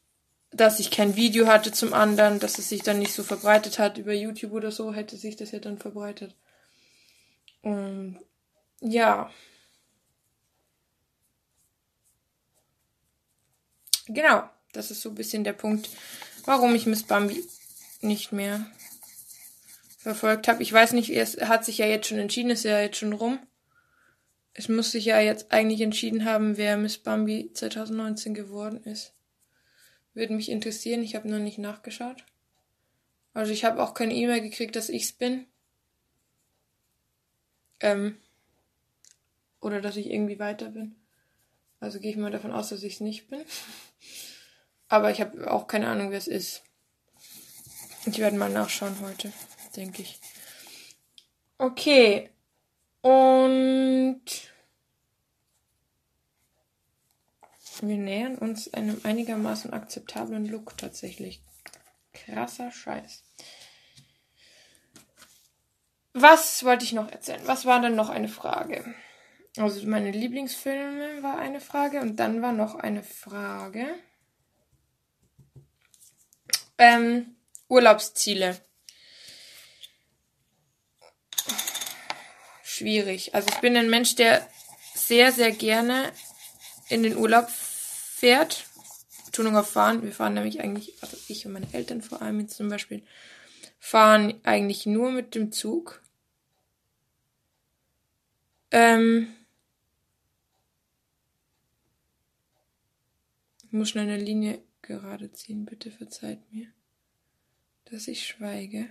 dass 0.50 0.80
ich 0.80 0.90
kein 0.90 1.16
Video 1.16 1.46
hatte 1.46 1.72
zum 1.72 1.94
anderen, 1.94 2.40
dass 2.40 2.58
es 2.58 2.68
sich 2.68 2.82
dann 2.82 2.98
nicht 2.98 3.14
so 3.14 3.22
verbreitet 3.22 3.78
hat 3.78 4.00
über 4.00 4.12
YouTube 4.12 4.54
oder 4.54 4.72
so, 4.72 4.92
hätte 4.92 5.18
sich 5.18 5.36
das 5.36 5.52
ja 5.52 5.60
dann 5.60 5.78
verbreitet. 5.78 6.36
Und 7.62 8.20
ja. 8.80 9.30
Genau, 14.08 14.50
das 14.74 14.90
ist 14.90 15.02
so 15.02 15.10
ein 15.10 15.16
bisschen 15.16 15.44
der 15.44 15.54
Punkt, 15.54 15.90
warum 16.46 16.74
ich 16.74 16.88
Miss 16.88 17.04
Bambi 17.04 17.46
nicht 18.02 18.32
mehr 18.32 18.66
verfolgt 20.02 20.48
habe. 20.48 20.64
Ich 20.64 20.74
weiß 20.74 20.94
nicht, 20.94 21.12
es 21.12 21.38
hat 21.42 21.64
sich 21.64 21.78
ja 21.78 21.86
jetzt 21.86 22.08
schon 22.08 22.18
entschieden, 22.18 22.50
ist 22.50 22.64
ja 22.64 22.82
jetzt 22.82 22.98
schon 22.98 23.14
rum. 23.14 23.40
Es 24.54 24.68
muss 24.68 24.92
sich 24.92 25.06
ja 25.06 25.20
jetzt 25.20 25.52
eigentlich 25.52 25.82
entschieden 25.82 26.26
haben, 26.26 26.58
wer 26.58 26.76
Miss 26.76 26.98
Bambi 26.98 27.52
2019 27.54 28.34
geworden 28.34 28.84
ist. 28.84 29.14
Würde 30.14 30.34
mich 30.34 30.50
interessieren, 30.50 31.04
ich 31.04 31.16
habe 31.16 31.30
noch 31.30 31.40
nicht 31.40 31.58
nachgeschaut. 31.58 32.26
Also 33.34 33.54
ich 33.54 33.64
habe 33.64 33.82
auch 33.82 33.94
keine 33.94 34.14
E-Mail 34.14 34.42
gekriegt, 34.42 34.76
dass 34.76 34.90
ich's 34.90 35.14
bin. 35.14 35.46
Ähm, 37.80 38.18
oder 39.62 39.82
dass 39.82 39.96
ich 39.96 40.10
irgendwie 40.10 40.40
weiter 40.40 40.70
bin. 40.70 40.96
Also 41.80 42.00
gehe 42.00 42.12
ich 42.12 42.18
mal 42.18 42.32
davon 42.32 42.52
aus, 42.52 42.70
dass 42.70 42.84
ich 42.84 42.96
es 42.96 43.00
nicht 43.00 43.30
bin. 43.30 43.42
Aber 44.90 45.12
ich 45.12 45.22
habe 45.22 45.50
auch 45.50 45.68
keine 45.68 45.88
Ahnung, 45.88 46.10
wer 46.10 46.18
es 46.18 46.28
ist. 46.28 46.64
Ich 48.08 48.18
werde 48.18 48.36
mal 48.36 48.50
nachschauen 48.50 49.00
heute 49.02 49.32
denke 49.72 50.02
ich. 50.02 50.20
Okay. 51.58 52.30
Und 53.02 54.22
wir 57.82 57.98
nähern 57.98 58.38
uns 58.38 58.74
einem 58.74 59.02
einigermaßen 59.04 59.74
akzeptablen 59.74 60.46
Look 60.46 60.78
tatsächlich. 60.78 61.42
Krasser 62.14 62.72
Scheiß. 62.72 63.24
Was 66.14 66.64
wollte 66.64 66.84
ich 66.84 66.94
noch 66.94 67.10
erzählen? 67.12 67.42
Was 67.46 67.66
war 67.66 67.82
denn 67.82 67.96
noch 67.96 68.10
eine 68.10 68.28
Frage? 68.28 68.94
Also 69.58 69.86
meine 69.88 70.12
Lieblingsfilme 70.12 71.24
war 71.24 71.38
eine 71.38 71.62
Frage 71.62 72.02
und 72.02 72.18
dann 72.18 72.42
war 72.42 72.52
noch 72.52 72.76
eine 72.76 73.04
Frage. 73.04 73.88
Ähm, 76.78 77.36
Urlaubsziele. 77.68 78.60
Schwierig. 82.82 83.36
Also 83.36 83.50
ich 83.50 83.60
bin 83.60 83.78
ein 83.78 83.90
Mensch, 83.90 84.16
der 84.16 84.48
sehr, 84.96 85.32
sehr 85.32 85.52
gerne 85.52 86.12
in 86.90 87.04
den 87.04 87.16
Urlaub 87.16 87.50
fährt. 87.50 88.66
Betonung 89.26 89.56
auf 89.56 89.70
fahren. 89.70 90.04
Wir 90.04 90.12
fahren 90.12 90.34
nämlich 90.34 90.62
eigentlich, 90.62 91.02
also 91.02 91.16
ich 91.28 91.46
und 91.46 91.54
meine 91.54 91.74
Eltern 91.74 92.02
vor 92.02 92.22
allem 92.22 92.40
jetzt 92.40 92.58
zum 92.58 92.70
Beispiel, 92.70 93.04
fahren 93.80 94.40
eigentlich 94.44 94.86
nur 94.86 95.12
mit 95.12 95.36
dem 95.36 95.52
Zug. 95.52 96.02
Ähm, 98.72 99.28
ich 103.64 103.72
muss 103.72 103.90
schnell 103.90 104.10
eine 104.10 104.18
Linie 104.18 104.62
gerade 104.82 105.32
ziehen, 105.32 105.66
bitte 105.66 105.92
verzeiht 105.92 106.52
mir, 106.52 106.68
dass 107.86 108.08
ich 108.08 108.28
schweige. 108.28 108.90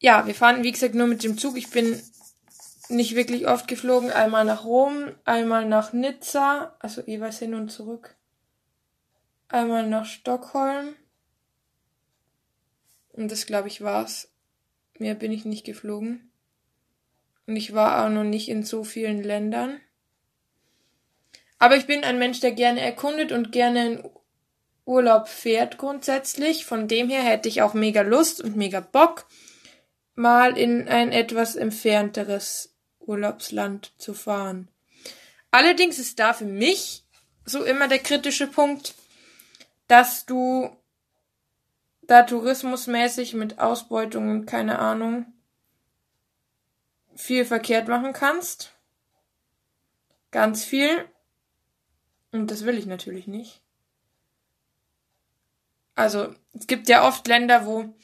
Ja, 0.00 0.26
wir 0.26 0.34
fahren, 0.34 0.62
wie 0.62 0.72
gesagt, 0.72 0.94
nur 0.94 1.06
mit 1.06 1.22
dem 1.22 1.38
Zug. 1.38 1.56
Ich 1.56 1.70
bin 1.70 2.02
nicht 2.88 3.14
wirklich 3.14 3.46
oft 3.46 3.68
geflogen. 3.68 4.10
Einmal 4.10 4.44
nach 4.44 4.64
Rom, 4.64 5.14
einmal 5.24 5.66
nach 5.66 5.92
Nizza, 5.92 6.74
also 6.80 7.02
jeweils 7.02 7.38
hin 7.38 7.54
und 7.54 7.70
zurück. 7.70 8.16
Einmal 9.48 9.86
nach 9.86 10.06
Stockholm. 10.06 10.96
Und 13.12 13.30
das, 13.30 13.46
glaube 13.46 13.68
ich, 13.68 13.82
war's. 13.82 14.32
Mehr 14.98 15.14
bin 15.14 15.32
ich 15.32 15.44
nicht 15.44 15.64
geflogen. 15.64 16.30
Und 17.46 17.56
ich 17.56 17.74
war 17.74 18.04
auch 18.04 18.10
noch 18.10 18.24
nicht 18.24 18.48
in 18.48 18.62
so 18.64 18.84
vielen 18.84 19.22
Ländern. 19.22 19.80
Aber 21.58 21.76
ich 21.76 21.86
bin 21.86 22.04
ein 22.04 22.18
Mensch, 22.18 22.40
der 22.40 22.52
gerne 22.52 22.80
erkundet 22.80 23.32
und 23.32 23.52
gerne 23.52 23.86
in 23.86 24.10
Urlaub 24.86 25.28
fährt 25.28 25.76
grundsätzlich. 25.76 26.64
Von 26.64 26.88
dem 26.88 27.10
her 27.10 27.22
hätte 27.22 27.48
ich 27.48 27.60
auch 27.60 27.74
mega 27.74 28.00
Lust 28.00 28.40
und 28.40 28.56
mega 28.56 28.80
Bock, 28.80 29.26
mal 30.20 30.58
in 30.58 30.86
ein 30.86 31.12
etwas 31.12 31.56
entfernteres 31.56 32.74
Urlaubsland 32.98 33.94
zu 33.96 34.12
fahren. 34.12 34.68
Allerdings 35.50 35.98
ist 35.98 36.18
da 36.18 36.34
für 36.34 36.44
mich 36.44 37.04
so 37.46 37.64
immer 37.64 37.88
der 37.88 38.00
kritische 38.00 38.46
Punkt, 38.46 38.94
dass 39.88 40.26
du 40.26 40.76
da 42.02 42.22
tourismusmäßig 42.22 43.32
mit 43.32 43.58
Ausbeutung 43.58 44.30
und 44.30 44.46
keine 44.46 44.78
Ahnung 44.78 45.32
viel 47.16 47.46
verkehrt 47.46 47.88
machen 47.88 48.12
kannst. 48.12 48.74
Ganz 50.30 50.64
viel. 50.64 51.08
Und 52.30 52.50
das 52.50 52.66
will 52.66 52.76
ich 52.76 52.86
natürlich 52.86 53.26
nicht. 53.26 53.62
Also, 55.94 56.34
es 56.52 56.66
gibt 56.66 56.88
ja 56.88 57.08
oft 57.08 57.26
Länder, 57.26 57.64
wo 57.64 57.94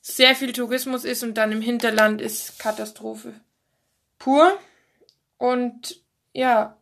sehr 0.00 0.34
viel 0.34 0.52
Tourismus 0.52 1.04
ist 1.04 1.22
und 1.22 1.34
dann 1.34 1.52
im 1.52 1.60
Hinterland 1.60 2.20
ist 2.20 2.58
Katastrophe 2.58 3.34
pur. 4.20 4.56
Und 5.36 6.00
ja, 6.32 6.76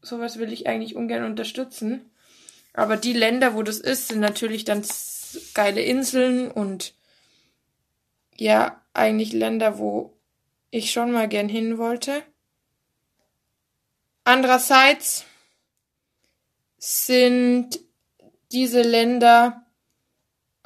sowas 0.00 0.38
will 0.38 0.50
ich 0.52 0.66
eigentlich 0.66 0.96
ungern 0.96 1.24
unterstützen. 1.24 2.10
Aber 2.72 2.96
die 2.96 3.12
Länder, 3.12 3.54
wo 3.54 3.62
das 3.62 3.78
ist, 3.78 4.08
sind 4.08 4.20
natürlich 4.20 4.64
dann 4.64 4.82
geile 5.52 5.82
Inseln 5.82 6.50
und 6.50 6.94
ja, 8.34 8.80
eigentlich 8.94 9.32
Länder, 9.32 9.78
wo 9.78 10.14
ich 10.70 10.92
schon 10.92 11.10
mal 11.10 11.28
gern 11.28 11.48
hin 11.48 11.76
wollte. 11.76 12.22
Andererseits 14.24 15.24
sind 16.78 17.80
diese 18.52 18.82
Länder 18.82 19.65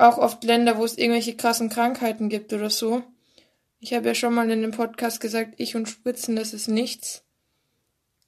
auch 0.00 0.18
oft 0.18 0.42
Länder, 0.44 0.78
wo 0.78 0.84
es 0.84 0.98
irgendwelche 0.98 1.36
krassen 1.36 1.68
Krankheiten 1.68 2.28
gibt 2.28 2.52
oder 2.52 2.70
so. 2.70 3.02
Ich 3.80 3.94
habe 3.94 4.08
ja 4.08 4.14
schon 4.14 4.34
mal 4.34 4.50
in 4.50 4.62
dem 4.62 4.72
Podcast 4.72 5.20
gesagt, 5.20 5.54
ich 5.58 5.76
und 5.76 5.88
Spritzen, 5.88 6.36
das 6.36 6.52
ist 6.52 6.68
nichts. 6.68 7.22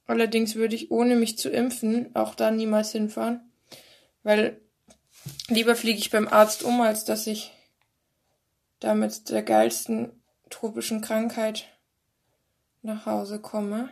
Allerdings 0.05 0.55
würde 0.55 0.75
ich 0.75 0.91
ohne 0.91 1.15
mich 1.15 1.37
zu 1.37 1.49
impfen 1.49 2.13
auch 2.15 2.35
da 2.35 2.51
niemals 2.51 2.91
hinfahren, 2.91 3.41
weil 4.23 4.59
lieber 5.47 5.75
fliege 5.75 5.99
ich 5.99 6.11
beim 6.11 6.27
Arzt 6.27 6.63
um, 6.63 6.81
als 6.81 7.05
dass 7.05 7.27
ich 7.27 7.51
da 8.79 8.95
mit 8.95 9.29
der 9.29 9.43
geilsten 9.43 10.11
tropischen 10.49 11.01
Krankheit 11.01 11.69
nach 12.81 13.05
Hause 13.05 13.39
komme, 13.39 13.89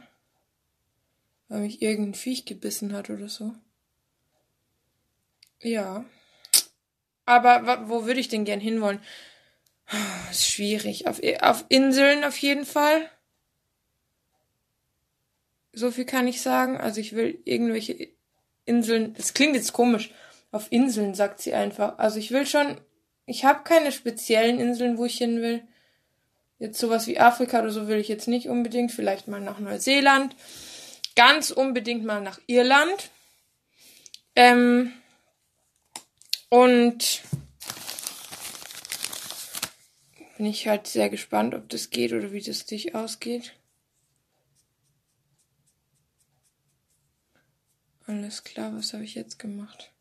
weil 1.47 1.61
mich 1.61 1.81
irgendein 1.81 2.13
Viech 2.13 2.45
gebissen 2.45 2.93
hat 2.93 3.09
oder 3.09 3.29
so. 3.29 3.53
Ja. 5.61 6.05
Aber 7.31 7.87
wo 7.87 8.05
würde 8.05 8.19
ich 8.19 8.27
denn 8.27 8.43
gern 8.43 8.59
hinwollen? 8.59 8.99
Ist 10.31 10.47
schwierig. 10.47 11.07
Auf, 11.07 11.21
auf 11.41 11.65
Inseln 11.69 12.25
auf 12.25 12.37
jeden 12.37 12.65
Fall. 12.65 13.09
So 15.71 15.91
viel 15.91 16.05
kann 16.05 16.27
ich 16.27 16.41
sagen. 16.41 16.77
Also 16.77 16.99
ich 16.99 17.15
will 17.15 17.39
irgendwelche 17.45 18.09
Inseln. 18.65 19.13
Das 19.13 19.33
klingt 19.33 19.55
jetzt 19.55 19.71
komisch. 19.71 20.11
Auf 20.51 20.67
Inseln 20.71 21.15
sagt 21.15 21.39
sie 21.39 21.53
einfach. 21.53 21.97
Also 21.99 22.19
ich 22.19 22.31
will 22.31 22.45
schon. 22.45 22.81
Ich 23.25 23.45
habe 23.45 23.63
keine 23.63 23.93
speziellen 23.93 24.59
Inseln, 24.59 24.97
wo 24.97 25.05
ich 25.05 25.17
hin 25.17 25.41
will. 25.41 25.63
Jetzt 26.59 26.79
sowas 26.79 27.07
wie 27.07 27.19
Afrika 27.19 27.61
oder 27.61 27.71
so 27.71 27.87
will 27.87 27.97
ich 27.97 28.09
jetzt 28.09 28.27
nicht 28.27 28.49
unbedingt. 28.49 28.91
Vielleicht 28.91 29.29
mal 29.29 29.39
nach 29.39 29.59
Neuseeland. 29.59 30.35
Ganz 31.15 31.49
unbedingt 31.51 32.03
mal 32.03 32.21
nach 32.21 32.41
Irland. 32.47 33.09
Ähm, 34.35 34.91
und 36.51 37.23
bin 40.37 40.45
ich 40.45 40.67
halt 40.67 40.85
sehr 40.85 41.09
gespannt, 41.09 41.55
ob 41.55 41.69
das 41.69 41.89
geht 41.89 42.11
oder 42.11 42.33
wie 42.33 42.41
das 42.41 42.65
dich 42.65 42.93
ausgeht. 42.93 43.57
Alles 48.05 48.43
klar, 48.43 48.75
was 48.75 48.93
habe 48.93 49.05
ich 49.05 49.15
jetzt 49.15 49.39
gemacht? 49.39 49.93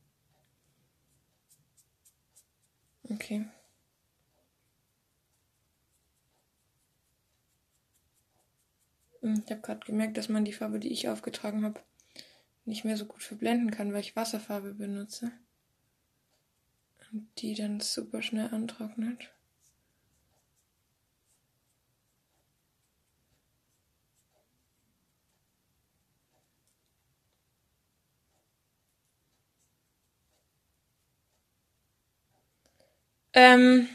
Okay. 3.09 3.47
Ich 9.23 9.51
habe 9.51 9.61
gerade 9.61 9.87
gemerkt, 9.87 10.17
dass 10.17 10.29
man 10.29 10.45
die 10.45 10.53
Farbe, 10.53 10.81
die 10.81 10.93
ich 10.93 11.09
aufgetragen 11.09 11.65
habe, 11.65 11.81
nicht 12.65 12.85
mehr 12.85 12.97
so 12.97 13.05
gut 13.05 13.23
verblenden 13.23 13.71
kann, 13.71 13.93
weil 13.93 14.01
ich 14.01 14.17
Wasserfarbe 14.17 14.75
benutze. 14.75 15.31
Die 17.12 17.55
dann 17.55 17.81
super 17.81 18.23
schnell 18.23 18.49
antrocknet. 18.55 19.31
Ähm, 33.33 33.88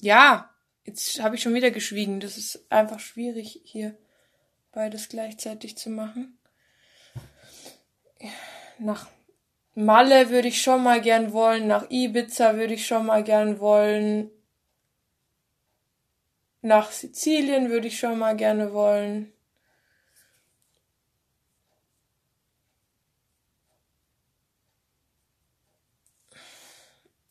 ja, 0.00 0.54
jetzt 0.84 1.20
habe 1.20 1.36
ich 1.36 1.42
schon 1.42 1.54
wieder 1.54 1.70
geschwiegen. 1.70 2.20
Das 2.20 2.36
ist 2.36 2.70
einfach 2.70 3.00
schwierig, 3.00 3.60
hier 3.64 3.96
beides 4.72 5.08
gleichzeitig 5.08 5.76
zu 5.76 5.90
machen. 5.90 6.38
Nach 8.78 9.08
Malle 9.78 10.30
würde 10.30 10.48
ich 10.48 10.62
schon 10.62 10.82
mal 10.82 11.02
gern 11.02 11.34
wollen, 11.34 11.66
nach 11.66 11.90
Ibiza 11.90 12.56
würde 12.56 12.72
ich 12.72 12.86
schon 12.86 13.04
mal 13.04 13.22
gern 13.22 13.60
wollen. 13.60 14.30
Nach 16.62 16.90
Sizilien 16.90 17.68
würde 17.68 17.88
ich 17.88 17.98
schon 17.98 18.18
mal 18.18 18.34
gerne 18.36 18.72
wollen. 18.72 19.32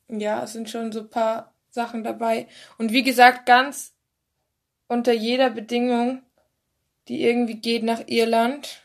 Ja, 0.08 0.43
es 0.43 0.53
sind 0.53 0.69
schon 0.69 0.91
so 0.91 0.99
ein 0.99 1.10
paar 1.10 1.51
Sachen 1.71 2.03
dabei. 2.03 2.47
Und 2.77 2.91
wie 2.91 3.01
gesagt, 3.01 3.47
ganz 3.47 3.95
unter 4.88 5.13
jeder 5.13 5.49
Bedingung, 5.49 6.21
die 7.08 7.23
irgendwie 7.23 7.60
geht 7.60 7.81
nach 7.81 8.03
Irland. 8.05 8.84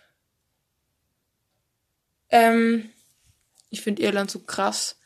Ähm, 2.30 2.90
ich 3.70 3.80
finde 3.80 4.02
Irland 4.02 4.30
so 4.30 4.40
krass. 4.40 4.98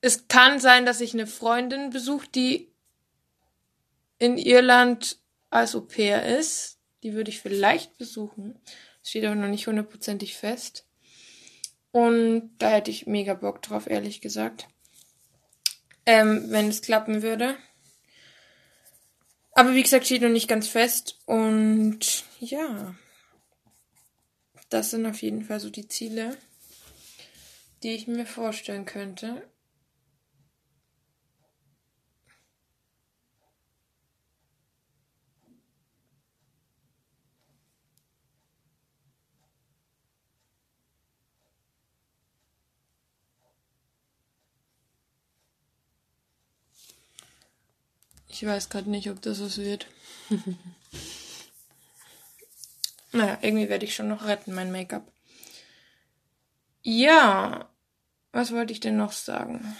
Es 0.00 0.28
kann 0.28 0.60
sein, 0.60 0.86
dass 0.86 1.00
ich 1.00 1.12
eine 1.12 1.26
Freundin 1.26 1.90
besuche, 1.90 2.28
die 2.28 2.72
in 4.18 4.38
Irland 4.38 5.18
als 5.50 5.74
Au 5.74 5.80
pair 5.80 6.38
ist. 6.38 6.78
Die 7.02 7.14
würde 7.14 7.30
ich 7.30 7.40
vielleicht 7.40 7.98
besuchen. 7.98 8.58
Das 9.00 9.10
steht 9.10 9.24
aber 9.24 9.34
noch 9.34 9.48
nicht 9.48 9.66
hundertprozentig 9.66 10.36
fest. 10.36 10.86
Und 11.90 12.50
da 12.58 12.70
hätte 12.70 12.90
ich 12.90 13.06
mega 13.06 13.34
Bock 13.34 13.62
drauf, 13.62 13.88
ehrlich 13.88 14.20
gesagt 14.20 14.68
ähm, 16.08 16.46
wenn 16.48 16.68
es 16.68 16.80
klappen 16.80 17.22
würde. 17.22 17.54
Aber 19.52 19.74
wie 19.74 19.82
gesagt, 19.82 20.06
steht 20.06 20.22
noch 20.22 20.30
nicht 20.30 20.48
ganz 20.48 20.66
fest. 20.66 21.18
Und 21.26 22.24
ja, 22.40 22.94
das 24.70 24.90
sind 24.90 25.04
auf 25.04 25.20
jeden 25.20 25.44
Fall 25.44 25.60
so 25.60 25.68
die 25.68 25.86
Ziele, 25.86 26.34
die 27.82 27.94
ich 27.94 28.06
mir 28.06 28.26
vorstellen 28.26 28.84
könnte. 28.84 29.42
Ich 48.28 48.46
weiß 48.46 48.68
gerade 48.68 48.88
nicht, 48.88 49.10
ob 49.10 49.20
das 49.20 49.40
was 49.40 49.58
wird. 49.58 49.88
naja, 53.12 53.36
irgendwie 53.42 53.68
werde 53.68 53.84
ich 53.84 53.96
schon 53.96 54.06
noch 54.06 54.24
retten, 54.26 54.54
mein 54.54 54.70
Make-up. 54.70 55.10
Ja, 56.82 57.68
was 58.32 58.52
wollte 58.52 58.72
ich 58.72 58.80
denn 58.80 58.96
noch 58.96 59.12
sagen? 59.12 59.76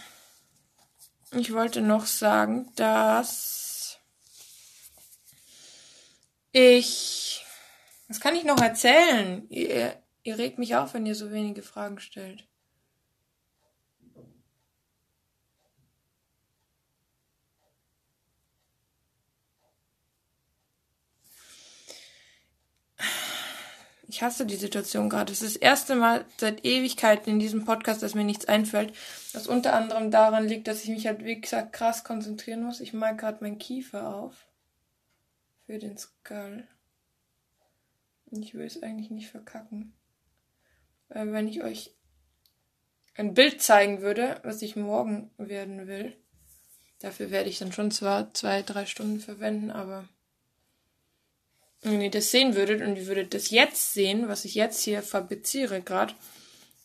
Ich 1.32 1.52
wollte 1.52 1.80
noch 1.80 2.06
sagen, 2.06 2.72
dass 2.76 3.98
ich. 6.52 7.44
Was 8.08 8.20
kann 8.20 8.34
ich 8.34 8.44
noch 8.44 8.60
erzählen? 8.60 9.46
Ihr, 9.50 10.02
ihr 10.22 10.38
regt 10.38 10.58
mich 10.58 10.76
auf, 10.76 10.94
wenn 10.94 11.04
ihr 11.04 11.14
so 11.14 11.30
wenige 11.30 11.62
Fragen 11.62 12.00
stellt. 12.00 12.48
Ich 24.18 24.24
hasse 24.24 24.46
die 24.46 24.56
Situation 24.56 25.08
gerade. 25.08 25.32
Es 25.32 25.42
ist 25.42 25.54
das 25.54 25.62
erste 25.62 25.94
Mal 25.94 26.24
seit 26.38 26.64
Ewigkeiten 26.64 27.30
in 27.30 27.38
diesem 27.38 27.64
Podcast, 27.64 28.02
dass 28.02 28.16
mir 28.16 28.24
nichts 28.24 28.46
einfällt. 28.46 28.92
Was 29.32 29.46
unter 29.46 29.74
anderem 29.74 30.10
daran 30.10 30.48
liegt, 30.48 30.66
dass 30.66 30.82
ich 30.82 30.90
mich 30.90 31.06
halt, 31.06 31.24
wie 31.24 31.40
gesagt, 31.40 31.72
krass 31.72 32.02
konzentrieren 32.02 32.64
muss. 32.64 32.80
Ich 32.80 32.92
mag 32.92 33.16
gerade 33.16 33.44
meinen 33.44 33.60
Kiefer 33.60 34.12
auf. 34.12 34.48
Für 35.66 35.78
den 35.78 35.96
Skull. 35.96 36.66
Ich 38.32 38.54
will 38.54 38.66
es 38.66 38.82
eigentlich 38.82 39.10
nicht 39.10 39.30
verkacken. 39.30 39.94
Weil 41.08 41.32
wenn 41.32 41.46
ich 41.46 41.62
euch 41.62 41.94
ein 43.14 43.34
Bild 43.34 43.62
zeigen 43.62 44.00
würde, 44.00 44.40
was 44.42 44.62
ich 44.62 44.74
morgen 44.74 45.30
werden 45.38 45.86
will, 45.86 46.16
dafür 46.98 47.30
werde 47.30 47.50
ich 47.50 47.60
dann 47.60 47.70
schon 47.70 47.92
zwar 47.92 48.34
zwei, 48.34 48.62
drei 48.62 48.84
Stunden 48.84 49.20
verwenden, 49.20 49.70
aber 49.70 50.08
wenn 51.82 52.00
ihr 52.00 52.10
das 52.10 52.30
sehen 52.30 52.54
würdet 52.54 52.82
und 52.82 52.96
ihr 52.96 53.06
würdet 53.06 53.34
das 53.34 53.50
jetzt 53.50 53.92
sehen, 53.92 54.28
was 54.28 54.44
ich 54.44 54.54
jetzt 54.54 54.82
hier 54.82 55.02
fabriziere 55.02 55.80
gerade, 55.80 56.14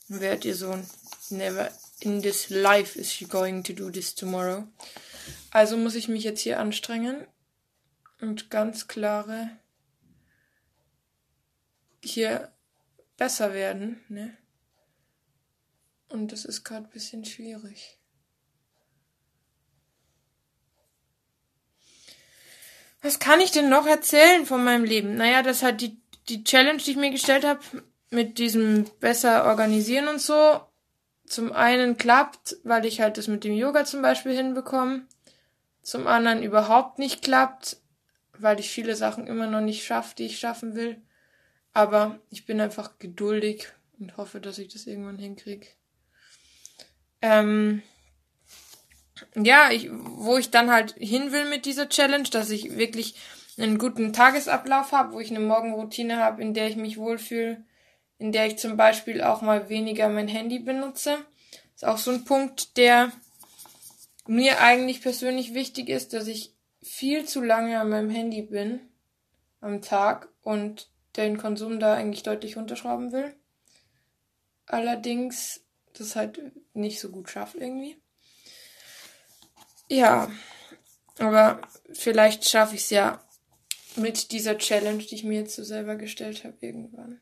werdet 0.08 0.46
ihr 0.46 0.56
so 0.56 0.78
never 1.30 1.72
in 2.02 2.22
this 2.22 2.50
life 2.50 3.00
is 3.00 3.12
she 3.12 3.26
going 3.26 3.64
to 3.64 3.74
do 3.74 3.90
this 3.90 4.14
tomorrow. 4.14 4.68
Also 5.52 5.78
muss 5.78 5.96
ich 5.96 6.08
mich 6.08 6.24
jetzt 6.24 6.42
hier 6.42 6.60
anstrengen 6.60 7.26
und 8.22 8.50
ganz 8.50 8.88
klare 8.88 9.50
hier 12.04 12.52
besser 13.18 13.54
werden, 13.54 14.04
ne? 14.10 14.38
Und 16.10 16.32
das 16.32 16.46
ist 16.46 16.64
gerade 16.64 16.88
bisschen 16.90 17.26
schwierig. 17.26 17.98
Was 23.04 23.20
kann 23.20 23.42
ich 23.42 23.52
denn 23.52 23.70
noch 23.70 23.86
erzählen 23.86 24.46
von 24.46 24.64
meinem 24.64 24.86
Leben? 24.86 25.16
Naja, 25.16 25.44
das 25.44 25.62
hat 25.62 25.82
die, 25.82 25.98
die 26.30 26.46
Challenge, 26.46 26.82
die 26.82 26.92
ich 26.92 26.98
mir 26.98 27.12
gestellt 27.12 27.46
habe, 27.46 27.60
mit 28.10 28.38
diesem 28.38 28.86
besser 29.02 29.46
organisieren 29.46 30.08
und 30.08 30.22
so. 30.22 30.62
Zum 31.26 31.52
einen 31.52 31.98
klappt, 31.98 32.56
weil 32.64 32.86
ich 32.86 33.02
halt 33.02 33.18
das 33.18 33.28
mit 33.28 33.44
dem 33.44 33.54
Yoga 33.54 33.84
zum 33.84 34.02
Beispiel 34.02 34.34
hinbekomme. 34.34 35.06
Zum 35.82 36.08
anderen 36.08 36.44
überhaupt 36.44 36.98
nicht 36.98 37.22
klappt, 37.22 37.78
weil 38.38 38.60
ich 38.62 38.70
viele 38.70 38.96
Sachen 38.96 39.28
immer 39.28 39.48
noch 39.48 39.62
nicht 39.62 39.84
schaffe, 39.84 40.16
die 40.16 40.28
ich 40.28 40.40
schaffen 40.40 40.76
will. 40.76 41.02
Aber 41.74 42.20
ich 42.30 42.46
bin 42.46 42.62
einfach 42.62 43.00
geduldig 43.00 43.68
und 44.00 44.16
hoffe, 44.16 44.40
dass 44.40 44.60
ich 44.60 44.72
das 44.72 44.88
irgendwann 44.88 45.20
hinkriege. 45.20 45.68
Ähm, 47.22 47.84
ja, 49.36 49.72
ich, 49.72 49.90
wo 49.92 50.38
ich 50.38 50.52
dann 50.52 50.72
halt 50.72 50.96
hin 50.98 51.32
will 51.32 51.50
mit 51.50 51.66
dieser 51.66 51.90
Challenge, 51.90 52.28
dass 52.30 52.50
ich 52.50 52.78
wirklich 52.78 53.16
einen 53.58 53.78
guten 53.78 54.14
Tagesablauf 54.14 54.92
habe, 54.92 55.14
wo 55.14 55.20
ich 55.20 55.30
eine 55.30 55.40
Morgenroutine 55.40 56.18
habe, 56.18 56.42
in 56.42 56.54
der 56.54 56.68
ich 56.68 56.76
mich 56.76 56.98
wohlfühle, 56.98 57.64
in 58.18 58.32
der 58.32 58.48
ich 58.48 58.58
zum 58.58 58.78
Beispiel 58.78 59.22
auch 59.22 59.42
mal 59.42 59.70
weniger 59.70 60.10
mein 60.10 60.28
Handy 60.28 60.60
benutze. 60.60 61.18
Ist 61.76 61.86
auch 61.86 61.98
so 61.98 62.12
ein 62.12 62.26
Punkt, 62.26 62.78
der 62.78 63.12
mir 64.28 64.62
eigentlich 64.62 65.02
persönlich 65.02 65.54
wichtig 65.54 65.90
ist, 65.90 66.14
dass 66.14 66.28
ich 66.28 66.54
viel 66.82 67.26
zu 67.26 67.42
lange 67.42 67.80
an 67.80 67.90
meinem 67.90 68.10
Handy 68.10 68.42
bin 68.42 68.80
am 69.62 69.82
Tag 69.82 70.30
und 70.42 70.90
den 71.16 71.38
Konsum 71.38 71.80
da 71.80 71.94
eigentlich 71.94 72.24
deutlich 72.24 72.58
unterschrauben 72.58 73.12
will. 73.12 73.36
Allerdings 74.66 75.64
das 75.94 76.16
halt 76.16 76.42
nicht 76.74 77.00
so 77.00 77.10
gut 77.10 77.30
schafft 77.30 77.56
irgendwie. 77.56 78.02
Ja, 79.90 80.32
aber 81.20 81.62
vielleicht 81.94 82.48
schaffe 82.48 82.76
ich 82.76 82.82
es 82.82 82.90
ja 82.90 83.24
mit 83.96 84.32
dieser 84.32 84.58
Challenge, 84.58 85.04
die 85.04 85.16
ich 85.16 85.24
mir 85.24 85.40
jetzt 85.42 85.56
so 85.56 85.64
selber 85.64 85.96
gestellt 85.96 86.44
habe, 86.44 86.58
irgendwann. 86.62 87.22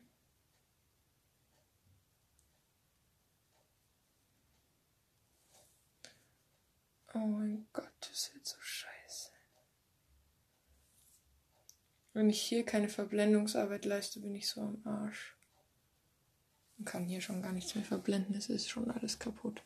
Oh 7.14 7.18
mein 7.18 7.66
Gott, 7.74 7.92
das 8.00 8.32
wird 8.32 8.46
so 8.46 8.56
scheiße. 8.58 9.32
Wenn 12.14 12.30
ich 12.30 12.40
hier 12.40 12.64
keine 12.64 12.88
Verblendungsarbeit 12.88 13.84
leiste, 13.84 14.20
bin 14.20 14.34
ich 14.34 14.48
so 14.48 14.62
am 14.62 14.80
Arsch. 14.84 15.36
Man 16.78 16.86
kann 16.86 17.04
hier 17.04 17.20
schon 17.20 17.42
gar 17.42 17.52
nichts 17.52 17.74
mehr 17.74 17.84
verblenden, 17.84 18.34
es 18.34 18.48
ist 18.48 18.70
schon 18.70 18.90
alles 18.90 19.18
kaputt. 19.18 19.62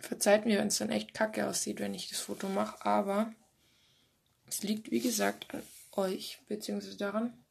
Verzeiht 0.00 0.46
mir, 0.46 0.58
wenn 0.58 0.68
es 0.68 0.78
dann 0.78 0.90
echt 0.90 1.12
kacke 1.12 1.46
aussieht, 1.48 1.80
wenn 1.80 1.94
ich 1.94 2.08
das 2.08 2.20
Foto 2.20 2.48
mache, 2.48 2.84
aber 2.84 3.32
es 4.46 4.62
liegt, 4.62 4.90
wie 4.90 5.00
gesagt, 5.00 5.52
an 5.52 5.62
euch, 5.92 6.40
beziehungsweise 6.48 6.96
daran, 6.96 7.44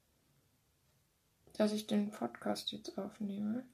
dass 1.54 1.74
ich 1.74 1.88
den 1.88 2.12
Podcast 2.12 2.72
jetzt 2.72 2.98
aufnehme. 2.98 3.68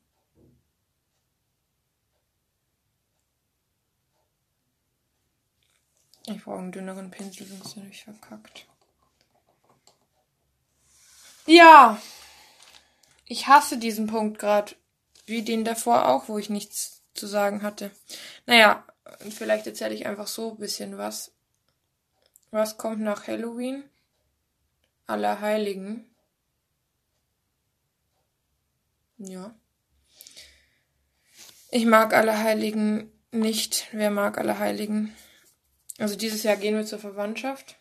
Ich 6.25 6.43
brauche 6.43 6.59
einen 6.59 6.71
dünneren 6.71 7.11
Pinsel, 7.11 7.45
sonst 7.45 7.75
bin 7.75 7.89
ich 7.89 8.03
verkackt. 8.03 8.65
Ja, 11.45 12.01
ich 13.25 13.47
hasse 13.47 13.77
diesen 13.77 14.07
Punkt 14.07 14.39
gerade, 14.39 14.75
wie 15.25 15.43
den 15.43 15.65
davor 15.65 16.07
auch, 16.07 16.29
wo 16.29 16.37
ich 16.37 16.49
nichts 16.49 17.02
zu 17.13 17.27
sagen 17.27 17.61
hatte. 17.61 17.91
Naja, 18.45 18.85
vielleicht 19.29 19.67
erzähle 19.67 19.93
ich 19.93 20.05
einfach 20.05 20.27
so 20.27 20.51
ein 20.51 20.57
bisschen 20.57 20.97
was. 20.97 21.31
Was 22.51 22.77
kommt 22.77 23.01
nach 23.01 23.27
Halloween? 23.27 23.83
Allerheiligen. 25.07 26.05
Ja. 29.17 29.53
Ich 31.71 31.85
mag 31.85 32.13
Allerheiligen 32.13 33.11
nicht. 33.31 33.87
Wer 33.91 34.11
mag 34.11 34.37
Allerheiligen? 34.37 35.15
Also 35.97 36.15
dieses 36.15 36.43
Jahr 36.43 36.55
gehen 36.55 36.75
wir 36.75 36.85
zur 36.85 36.99
Verwandtschaft. 36.99 37.77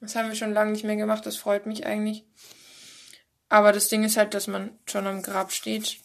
Das 0.00 0.16
haben 0.16 0.28
wir 0.28 0.36
schon 0.36 0.52
lange 0.52 0.72
nicht 0.72 0.84
mehr 0.84 0.96
gemacht. 0.96 1.24
Das 1.24 1.36
freut 1.36 1.66
mich 1.66 1.86
eigentlich. 1.86 2.24
Aber 3.48 3.72
das 3.72 3.88
Ding 3.88 4.04
ist 4.04 4.16
halt, 4.16 4.34
dass 4.34 4.46
man 4.46 4.78
schon 4.86 5.06
am 5.06 5.22
Grab 5.22 5.52
steht. 5.52 5.98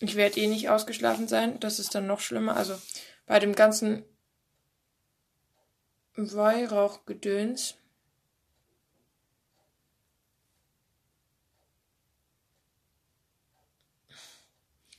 Ich 0.00 0.16
werde 0.16 0.40
eh 0.40 0.46
nicht 0.46 0.68
ausgeschlafen 0.68 1.28
sein. 1.28 1.60
Das 1.60 1.78
ist 1.78 1.94
dann 1.94 2.06
noch 2.06 2.20
schlimmer. 2.20 2.56
Also 2.56 2.76
bei 3.26 3.38
dem 3.38 3.54
ganzen 3.54 4.04
Weihrauchgedöns. 6.16 7.76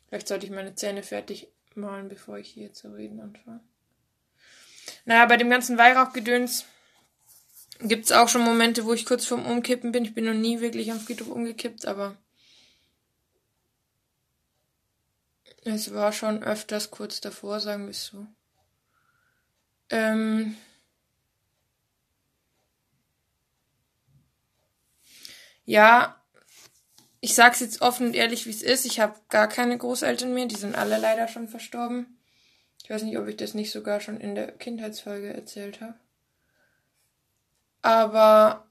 Vielleicht 0.07 0.27
sollte 0.27 0.45
ich 0.45 0.51
meine 0.51 0.75
Zähne 0.75 1.03
fertig 1.03 1.49
malen, 1.75 2.07
bevor 2.07 2.37
ich 2.37 2.49
hier 2.49 2.73
zu 2.73 2.93
reden 2.93 3.19
anfange. 3.19 3.61
Naja, 5.03 5.25
bei 5.25 5.37
dem 5.37 5.49
ganzen 5.49 5.77
Weihrauchgedöns 5.77 6.65
Gibt 7.79 8.05
es 8.05 8.11
auch 8.11 8.29
schon 8.29 8.43
Momente, 8.43 8.85
wo 8.85 8.93
ich 8.93 9.05
kurz 9.05 9.25
vorm 9.25 9.45
Umkippen 9.45 9.91
bin. 9.91 10.05
Ich 10.05 10.13
bin 10.13 10.25
noch 10.25 10.33
nie 10.33 10.61
wirklich 10.61 10.91
am 10.91 10.99
Friedhof 10.99 11.29
umgekippt, 11.29 11.85
aber 11.85 12.15
es 15.63 15.93
war 15.93 16.13
schon 16.13 16.43
öfters 16.43 16.91
kurz 16.91 17.21
davor, 17.21 17.59
sagen 17.59 17.85
wir 17.85 17.91
es 17.91 18.05
so. 18.05 18.27
Ähm 19.89 20.55
ja, 25.65 26.21
ich 27.19 27.33
sag's 27.33 27.59
jetzt 27.59 27.81
offen 27.81 28.07
und 28.07 28.15
ehrlich, 28.15 28.45
wie 28.45 28.51
es 28.51 28.61
ist. 28.61 28.85
Ich 28.85 28.99
habe 28.99 29.19
gar 29.29 29.47
keine 29.47 29.77
Großeltern 29.77 30.33
mehr, 30.33 30.45
die 30.45 30.55
sind 30.55 30.75
alle 30.75 30.97
leider 30.97 31.27
schon 31.27 31.47
verstorben. 31.47 32.19
Ich 32.83 32.89
weiß 32.89 33.03
nicht, 33.03 33.17
ob 33.17 33.27
ich 33.27 33.35
das 33.37 33.55
nicht 33.55 33.71
sogar 33.71 33.99
schon 33.99 34.19
in 34.19 34.35
der 34.35 34.51
Kindheitsfolge 34.51 35.33
erzählt 35.33 35.81
habe. 35.81 35.95
Aber 37.85 38.65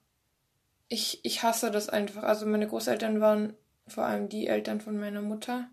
ich, 0.89 1.25
ich 1.25 1.45
hasse 1.45 1.71
das 1.71 1.89
einfach. 1.89 2.25
Also 2.25 2.47
meine 2.47 2.67
Großeltern 2.67 3.21
waren, 3.21 3.55
vor 3.87 4.05
allem 4.07 4.29
die 4.29 4.49
Eltern 4.49 4.81
von 4.81 4.99
meiner 4.99 5.23
Mutter, 5.23 5.71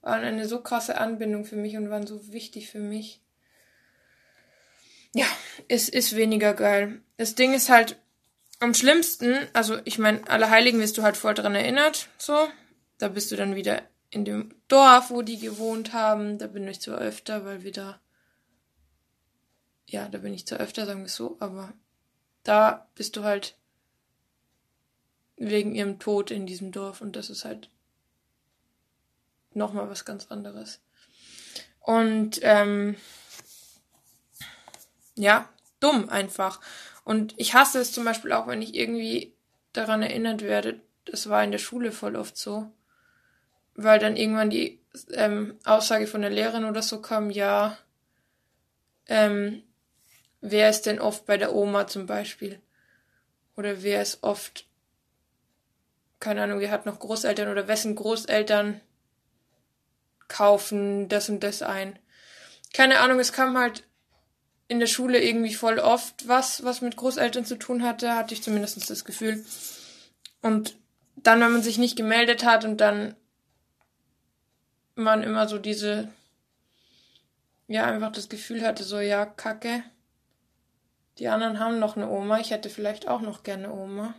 waren 0.00 0.24
eine 0.24 0.48
so 0.48 0.62
krasse 0.62 0.96
Anbindung 0.96 1.44
für 1.44 1.56
mich 1.56 1.76
und 1.76 1.90
waren 1.90 2.06
so 2.06 2.32
wichtig 2.32 2.70
für 2.70 2.78
mich. 2.78 3.20
Ja, 5.12 5.26
es 5.68 5.90
ist 5.90 6.16
weniger 6.16 6.54
geil. 6.54 7.02
Das 7.18 7.34
Ding 7.34 7.52
ist 7.52 7.68
halt 7.68 8.00
am 8.60 8.72
schlimmsten, 8.72 9.36
also 9.52 9.78
ich 9.84 9.98
meine, 9.98 10.26
alle 10.28 10.48
Heiligen 10.48 10.80
wirst 10.80 10.96
du 10.96 11.02
halt 11.02 11.18
voll 11.18 11.34
dran 11.34 11.54
erinnert, 11.54 12.08
so. 12.16 12.48
Da 12.96 13.08
bist 13.08 13.30
du 13.30 13.36
dann 13.36 13.56
wieder 13.56 13.82
in 14.08 14.24
dem 14.24 14.54
Dorf, 14.68 15.10
wo 15.10 15.20
die 15.20 15.38
gewohnt 15.38 15.92
haben. 15.92 16.38
Da 16.38 16.46
bin 16.46 16.66
ich 16.66 16.80
zwar 16.80 16.96
öfter, 16.96 17.44
weil 17.44 17.62
wir 17.62 17.72
da, 17.72 18.00
ja, 19.86 20.08
da 20.08 20.16
bin 20.16 20.32
ich 20.32 20.46
zwar 20.46 20.60
öfter, 20.60 20.86
sagen 20.86 21.02
wir 21.02 21.10
so, 21.10 21.36
aber 21.40 21.74
da 22.42 22.88
bist 22.94 23.16
du 23.16 23.24
halt 23.24 23.56
wegen 25.36 25.74
ihrem 25.74 25.98
Tod 25.98 26.30
in 26.30 26.46
diesem 26.46 26.70
Dorf 26.70 27.00
und 27.00 27.16
das 27.16 27.30
ist 27.30 27.44
halt 27.44 27.70
nochmal 29.54 29.88
was 29.88 30.04
ganz 30.04 30.30
anderes. 30.30 30.80
Und 31.80 32.40
ähm, 32.42 32.96
ja, 35.14 35.48
dumm 35.80 36.08
einfach. 36.08 36.60
Und 37.04 37.34
ich 37.38 37.54
hasse 37.54 37.80
es 37.80 37.92
zum 37.92 38.04
Beispiel 38.04 38.32
auch, 38.32 38.46
wenn 38.46 38.62
ich 38.62 38.74
irgendwie 38.74 39.34
daran 39.72 40.02
erinnert 40.02 40.42
werde, 40.42 40.80
das 41.04 41.28
war 41.28 41.42
in 41.42 41.50
der 41.50 41.58
Schule 41.58 41.92
voll 41.92 42.16
oft 42.16 42.36
so, 42.36 42.70
weil 43.74 43.98
dann 43.98 44.16
irgendwann 44.16 44.50
die 44.50 44.80
ähm, 45.12 45.58
Aussage 45.64 46.06
von 46.06 46.20
der 46.20 46.30
Lehrerin 46.30 46.64
oder 46.64 46.82
so 46.82 47.00
kam, 47.00 47.30
ja, 47.30 47.78
ähm, 49.06 49.62
wer 50.40 50.70
ist 50.70 50.82
denn 50.82 51.00
oft 51.00 51.26
bei 51.26 51.36
der 51.36 51.54
Oma 51.54 51.86
zum 51.86 52.06
Beispiel? 52.06 52.60
Oder 53.56 53.82
wer 53.82 54.02
ist 54.02 54.22
oft, 54.22 54.66
keine 56.18 56.42
Ahnung, 56.42 56.60
wer 56.60 56.70
hat 56.70 56.86
noch 56.86 56.98
Großeltern 56.98 57.48
oder 57.48 57.68
wessen 57.68 57.94
Großeltern 57.94 58.80
kaufen 60.28 61.08
das 61.08 61.28
und 61.28 61.40
das 61.42 61.60
ein. 61.60 61.98
Keine 62.72 63.00
Ahnung, 63.00 63.18
es 63.18 63.32
kam 63.32 63.58
halt 63.58 63.84
in 64.68 64.78
der 64.78 64.86
Schule 64.86 65.22
irgendwie 65.22 65.54
voll 65.54 65.80
oft 65.80 66.28
was, 66.28 66.62
was 66.62 66.80
mit 66.80 66.96
Großeltern 66.96 67.44
zu 67.44 67.56
tun 67.56 67.82
hatte, 67.82 68.14
hatte 68.14 68.34
ich 68.34 68.42
zumindest 68.42 68.88
das 68.88 69.04
Gefühl. 69.04 69.44
Und 70.42 70.76
dann, 71.16 71.40
wenn 71.40 71.52
man 71.52 71.62
sich 71.62 71.76
nicht 71.76 71.96
gemeldet 71.96 72.44
hat 72.44 72.64
und 72.64 72.78
dann 72.78 73.16
man 74.94 75.22
immer 75.22 75.48
so 75.48 75.58
diese, 75.58 76.08
ja, 77.66 77.86
einfach 77.86 78.12
das 78.12 78.28
Gefühl 78.28 78.62
hatte, 78.62 78.84
so, 78.84 79.00
ja, 79.00 79.26
kacke. 79.26 79.82
Die 81.18 81.28
anderen 81.28 81.58
haben 81.58 81.78
noch 81.78 81.96
eine 81.96 82.08
Oma, 82.08 82.38
ich 82.40 82.50
hätte 82.50 82.70
vielleicht 82.70 83.08
auch 83.08 83.20
noch 83.20 83.42
gerne 83.42 83.72
Oma. 83.72 84.14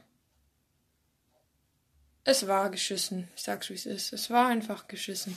Es 2.24 2.48
war 2.48 2.70
geschissen, 2.70 3.30
ich 3.36 3.42
sag's 3.42 3.70
wie 3.70 3.74
es 3.74 3.86
ist. 3.86 4.14
Es 4.14 4.30
war 4.30 4.48
einfach 4.48 4.88
geschissen. 4.88 5.36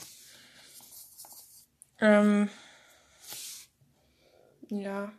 Ähm, 2.01 2.51
ja. 4.69 5.13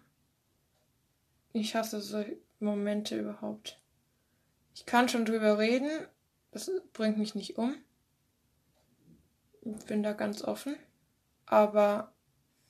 Ich 1.54 1.76
hasse 1.76 2.02
solche 2.02 2.38
Momente 2.60 3.18
überhaupt. 3.18 3.80
Ich 4.76 4.86
kann 4.86 5.10
schon 5.10 5.26
drüber 5.26 5.58
reden. 5.58 5.90
Das 6.52 6.70
bringt 6.94 7.18
mich 7.18 7.34
nicht 7.34 7.58
um. 7.58 7.76
Ich 9.62 9.86
bin 9.86 10.04
da 10.04 10.14
ganz 10.14 10.44
offen. 10.44 10.76
Aber 11.46 12.14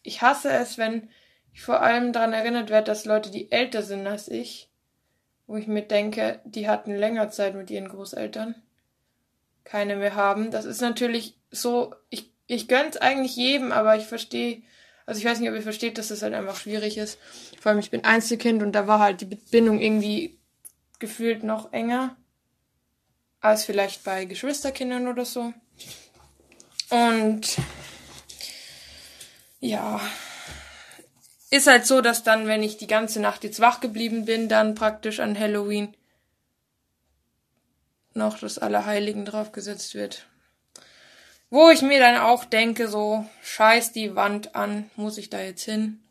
ich 0.03 0.21
hasse 0.21 0.51
es, 0.51 0.77
wenn 0.77 1.09
ich 1.55 1.63
vor 1.63 1.81
allem 1.81 2.13
daran 2.13 2.33
erinnert 2.33 2.69
werde, 2.69 2.85
dass 2.85 3.05
Leute, 3.05 3.31
die 3.31 3.51
älter 3.51 3.81
sind 3.81 4.05
als 4.05 4.27
ich, 4.27 4.69
wo 5.47 5.55
ich 5.55 5.65
mir 5.65 5.81
denke, 5.81 6.41
die 6.45 6.67
hatten 6.67 6.93
länger 6.93 7.31
Zeit 7.31 7.55
mit 7.55 7.71
ihren 7.71 7.87
Großeltern, 7.89 8.55
keine 9.63 9.95
mehr 9.95 10.15
haben. 10.15 10.51
Das 10.51 10.65
ist 10.65 10.81
natürlich 10.81 11.39
so, 11.49 11.95
ich, 12.09 12.31
ich 12.45 12.67
gönn's 12.67 12.97
eigentlich 12.97 13.35
jedem, 13.35 13.71
aber 13.71 13.95
ich 13.95 14.05
verstehe 14.05 14.61
also 15.05 15.19
ich 15.19 15.25
weiß 15.25 15.39
nicht, 15.39 15.49
ob 15.49 15.55
ihr 15.55 15.61
versteht, 15.61 15.97
dass 15.97 16.07
das 16.07 16.23
halt 16.23 16.33
einfach 16.33 16.55
schwierig 16.55 16.97
ist. 16.97 17.19
Vor 17.59 17.69
allem, 17.69 17.79
ich 17.79 17.91
bin 17.91 18.03
Einzelkind 18.03 18.63
und 18.63 18.71
da 18.71 18.87
war 18.87 18.99
halt 18.99 19.21
die 19.21 19.25
Bindung 19.25 19.79
irgendwie 19.79 20.39
gefühlt 20.99 21.43
noch 21.43 21.71
enger 21.73 22.15
als 23.39 23.65
vielleicht 23.65 24.03
bei 24.03 24.25
Geschwisterkindern 24.25 25.07
oder 25.07 25.23
so. 25.23 25.53
Und 26.89 27.57
ja, 29.59 30.01
ist 31.55 31.67
halt 31.67 31.85
so, 31.85 32.01
dass 32.01 32.23
dann, 32.23 32.47
wenn 32.47 32.63
ich 32.63 32.77
die 32.77 32.87
ganze 32.87 33.19
Nacht 33.19 33.43
jetzt 33.43 33.59
wach 33.59 33.79
geblieben 33.79 34.25
bin, 34.25 34.49
dann 34.49 34.75
praktisch 34.75 35.19
an 35.19 35.39
Halloween 35.39 35.95
noch 38.13 38.39
das 38.39 38.57
Allerheiligen 38.57 39.25
draufgesetzt 39.25 39.95
wird. 39.95 40.27
Wo 41.49 41.69
ich 41.69 41.81
mir 41.81 41.99
dann 41.99 42.17
auch 42.17 42.45
denke, 42.45 42.87
so, 42.87 43.25
scheiß 43.43 43.91
die 43.91 44.15
Wand 44.15 44.55
an, 44.55 44.89
muss 44.95 45.17
ich 45.17 45.29
da 45.29 45.39
jetzt 45.39 45.63
hin? 45.63 46.01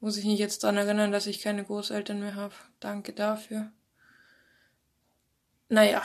Muss 0.00 0.16
ich 0.16 0.24
mich 0.24 0.38
jetzt 0.38 0.62
dran 0.62 0.76
erinnern, 0.76 1.12
dass 1.12 1.26
ich 1.26 1.40
keine 1.40 1.64
Großeltern 1.64 2.20
mehr 2.20 2.34
habe? 2.34 2.54
Danke 2.78 3.12
dafür. 3.12 3.72
Naja, 5.68 6.04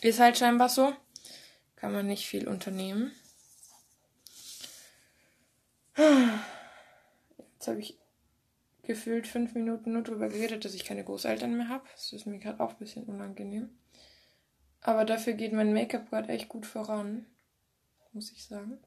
ist 0.00 0.18
halt 0.18 0.36
scheinbar 0.36 0.68
so. 0.68 0.92
Kann 1.76 1.92
man 1.92 2.06
nicht 2.06 2.26
viel 2.26 2.48
unternehmen. 2.48 3.12
Jetzt 7.58 7.68
habe 7.68 7.80
ich 7.80 7.98
gefühlt 8.82 9.26
fünf 9.26 9.54
Minuten 9.54 9.92
nur 9.92 10.02
darüber 10.02 10.28
geredet, 10.28 10.64
dass 10.64 10.74
ich 10.74 10.84
keine 10.84 11.04
Großeltern 11.04 11.56
mehr 11.56 11.68
habe. 11.68 11.84
Das 11.92 12.12
ist 12.12 12.26
mir 12.26 12.38
gerade 12.38 12.60
auch 12.60 12.70
ein 12.70 12.78
bisschen 12.78 13.04
unangenehm. 13.04 13.68
Aber 14.80 15.04
dafür 15.04 15.34
geht 15.34 15.52
mein 15.52 15.72
Make-up 15.72 16.08
gerade 16.08 16.28
echt 16.28 16.48
gut 16.48 16.66
voran 16.66 17.26
muss 18.18 18.32
ich 18.32 18.44
sagen. 18.44 18.78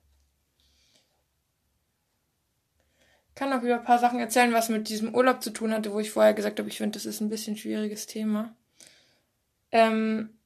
Ich 3.29 3.35
kann 3.35 3.53
auch 3.53 3.63
über 3.63 3.75
ein 3.75 3.85
paar 3.85 3.99
Sachen 3.99 4.19
erzählen, 4.19 4.51
was 4.51 4.67
mit 4.67 4.89
diesem 4.89 5.15
Urlaub 5.15 5.41
zu 5.41 5.51
tun 5.51 5.71
hatte, 5.71 5.93
wo 5.93 5.99
ich 5.99 6.11
vorher 6.11 6.33
gesagt 6.33 6.59
habe, 6.59 6.67
ich 6.67 6.77
finde, 6.77 6.97
das 6.97 7.05
ist 7.05 7.21
ein 7.21 7.29
bisschen 7.29 7.55
schwieriges 7.55 8.05
Thema. 8.05 8.53
Ähm, 9.71 10.37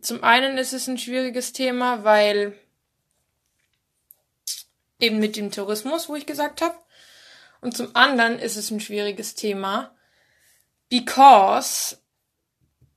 zum 0.00 0.24
einen 0.24 0.58
ist 0.58 0.72
es 0.72 0.88
ein 0.88 0.98
schwieriges 0.98 1.52
Thema, 1.52 2.02
weil 2.02 2.58
eben 4.98 5.20
mit 5.20 5.36
dem 5.36 5.52
Tourismus, 5.52 6.08
wo 6.08 6.16
ich 6.16 6.26
gesagt 6.26 6.60
habe. 6.60 6.74
Und 7.64 7.74
zum 7.74 7.96
anderen 7.96 8.38
ist 8.38 8.56
es 8.56 8.70
ein 8.70 8.78
schwieriges 8.78 9.34
Thema, 9.36 9.96
because 10.90 11.96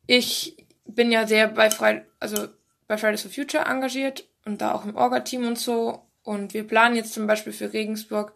ich 0.07 0.57
bin 0.84 1.09
ja 1.09 1.26
sehr 1.26 1.47
bei 1.47 1.72
Friday, 1.72 2.03
also 2.20 2.49
bei 2.86 2.97
Fridays 2.97 3.22
for 3.22 3.32
Future 3.32 3.63
engagiert 3.63 4.28
und 4.43 4.59
da 4.59 4.74
auch 4.74 4.84
im 4.84 4.97
Orga-Team 4.97 5.47
und 5.47 5.57
so. 5.57 6.05
Und 6.22 6.53
wir 6.53 6.68
planen 6.68 6.97
jetzt 6.97 7.13
zum 7.13 7.28
Beispiel 7.28 7.53
für 7.53 7.72
Regensburg 7.72 8.34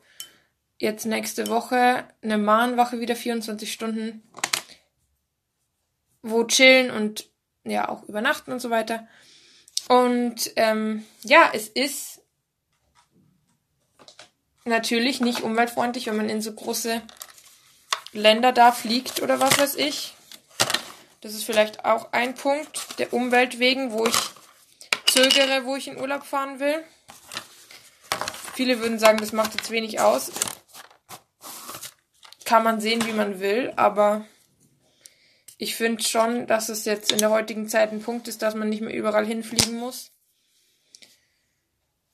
jetzt 0.77 1.05
nächste 1.05 1.47
Woche 1.47 2.05
eine 2.21 2.37
Mahnwache 2.37 3.01
wieder 3.01 3.17
24 3.17 3.69
Stunden, 3.69 4.23
wo 6.21 6.45
chillen 6.45 6.91
und 6.91 7.29
ja 7.65 7.89
auch 7.89 8.03
übernachten 8.03 8.53
und 8.53 8.61
so 8.61 8.69
weiter. 8.69 9.05
Und 9.89 10.53
ähm, 10.55 11.03
ja, 11.23 11.51
es 11.53 11.67
ist 11.67 12.20
natürlich 14.65 15.21
nicht 15.21 15.41
umweltfreundlich, 15.41 16.07
wenn 16.07 16.17
man 16.17 16.29
in 16.29 16.41
so 16.41 16.53
große 16.53 17.01
Länder 18.13 18.51
da 18.51 18.71
fliegt 18.71 19.21
oder 19.21 19.39
was 19.39 19.57
weiß 19.57 19.75
ich. 19.75 20.13
Das 21.21 21.33
ist 21.33 21.43
vielleicht 21.43 21.85
auch 21.85 22.13
ein 22.13 22.35
Punkt 22.35 22.99
der 22.99 23.13
Umwelt 23.13 23.59
wegen, 23.59 23.91
wo 23.91 24.05
ich 24.05 24.15
zögere, 25.05 25.65
wo 25.65 25.75
ich 25.75 25.87
in 25.87 25.99
Urlaub 25.99 26.23
fahren 26.23 26.59
will. 26.59 26.83
Viele 28.53 28.79
würden 28.79 28.99
sagen, 28.99 29.19
das 29.19 29.31
macht 29.31 29.53
jetzt 29.53 29.71
wenig 29.71 29.99
aus. 29.99 30.31
Kann 32.45 32.63
man 32.63 32.81
sehen, 32.81 33.05
wie 33.05 33.13
man 33.13 33.39
will, 33.39 33.71
aber 33.75 34.25
ich 35.57 35.75
finde 35.75 36.03
schon, 36.03 36.47
dass 36.47 36.69
es 36.69 36.85
jetzt 36.85 37.11
in 37.11 37.19
der 37.19 37.29
heutigen 37.29 37.69
Zeit 37.69 37.91
ein 37.91 38.01
Punkt 38.01 38.27
ist, 38.27 38.41
dass 38.41 38.55
man 38.55 38.67
nicht 38.67 38.81
mehr 38.81 38.93
überall 38.93 39.25
hinfliegen 39.25 39.77
muss. 39.77 40.11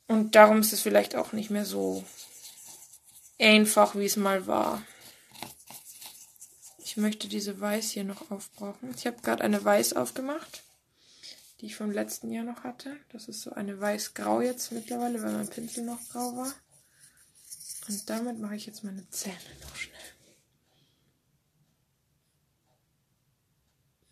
Und 0.07 0.35
darum 0.35 0.59
ist 0.59 0.73
es 0.73 0.81
vielleicht 0.81 1.15
auch 1.15 1.31
nicht 1.31 1.49
mehr 1.49 1.65
so 1.65 2.03
einfach, 3.39 3.95
wie 3.95 4.05
es 4.05 4.15
mal 4.15 4.47
war. 4.47 4.81
Ich 6.83 6.97
möchte 6.97 7.27
diese 7.27 7.59
Weiß 7.59 7.91
hier 7.91 8.03
noch 8.03 8.31
aufbrauchen. 8.31 8.93
Ich 8.95 9.05
habe 9.05 9.21
gerade 9.21 9.43
eine 9.43 9.63
Weiß 9.63 9.93
aufgemacht 9.93 10.63
die 11.59 11.67
ich 11.67 11.75
vom 11.75 11.91
letzten 11.91 12.31
Jahr 12.31 12.43
noch 12.43 12.63
hatte. 12.63 12.97
Das 13.09 13.27
ist 13.27 13.41
so 13.41 13.51
eine 13.51 13.79
weiß-grau 13.79 14.41
jetzt 14.41 14.71
mittlerweile, 14.71 15.21
weil 15.21 15.33
mein 15.33 15.49
Pinsel 15.49 15.83
noch 15.85 15.99
grau 16.09 16.35
war. 16.37 16.53
Und 17.87 18.09
damit 18.09 18.39
mache 18.39 18.55
ich 18.55 18.65
jetzt 18.65 18.83
meine 18.83 19.09
Zähne 19.09 19.35
noch 19.61 19.75
schnell. 19.75 19.97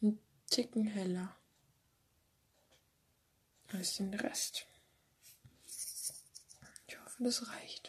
Ein 0.02 0.20
Ticken 0.50 0.88
heller 0.88 1.36
als 3.68 3.98
den 3.98 4.14
Rest. 4.14 4.66
Ich 6.88 7.00
hoffe, 7.00 7.24
das 7.24 7.48
reicht. 7.50 7.85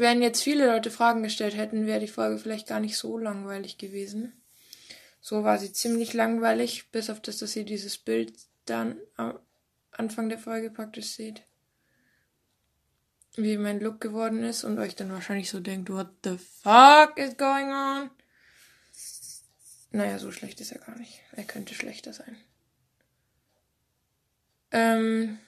Wenn 0.00 0.22
jetzt 0.22 0.42
viele 0.42 0.66
Leute 0.66 0.90
Fragen 0.90 1.22
gestellt 1.22 1.54
hätten, 1.54 1.84
wäre 1.84 2.00
die 2.00 2.08
Folge 2.08 2.38
vielleicht 2.38 2.66
gar 2.66 2.80
nicht 2.80 2.96
so 2.96 3.18
langweilig 3.18 3.76
gewesen. 3.76 4.32
So 5.20 5.44
war 5.44 5.58
sie 5.58 5.74
ziemlich 5.74 6.14
langweilig, 6.14 6.90
bis 6.90 7.10
auf 7.10 7.20
das, 7.20 7.36
dass 7.36 7.54
ihr 7.54 7.66
dieses 7.66 7.98
Bild 7.98 8.32
dann 8.64 8.96
am 9.16 9.38
Anfang 9.90 10.30
der 10.30 10.38
Folge 10.38 10.70
praktisch 10.70 11.08
seht. 11.08 11.42
Wie 13.36 13.58
mein 13.58 13.78
Look 13.78 14.00
geworden 14.00 14.42
ist 14.42 14.64
und 14.64 14.78
euch 14.78 14.96
dann 14.96 15.12
wahrscheinlich 15.12 15.50
so 15.50 15.60
denkt, 15.60 15.90
what 15.90 16.08
the 16.24 16.38
fuck 16.38 17.18
is 17.18 17.36
going 17.36 17.68
on? 17.68 18.10
Naja, 19.90 20.18
so 20.18 20.32
schlecht 20.32 20.62
ist 20.62 20.72
er 20.72 20.78
gar 20.78 20.96
nicht. 20.96 21.20
Er 21.32 21.44
könnte 21.44 21.74
schlechter 21.74 22.14
sein. 22.14 22.38
Ähm. 24.70 25.38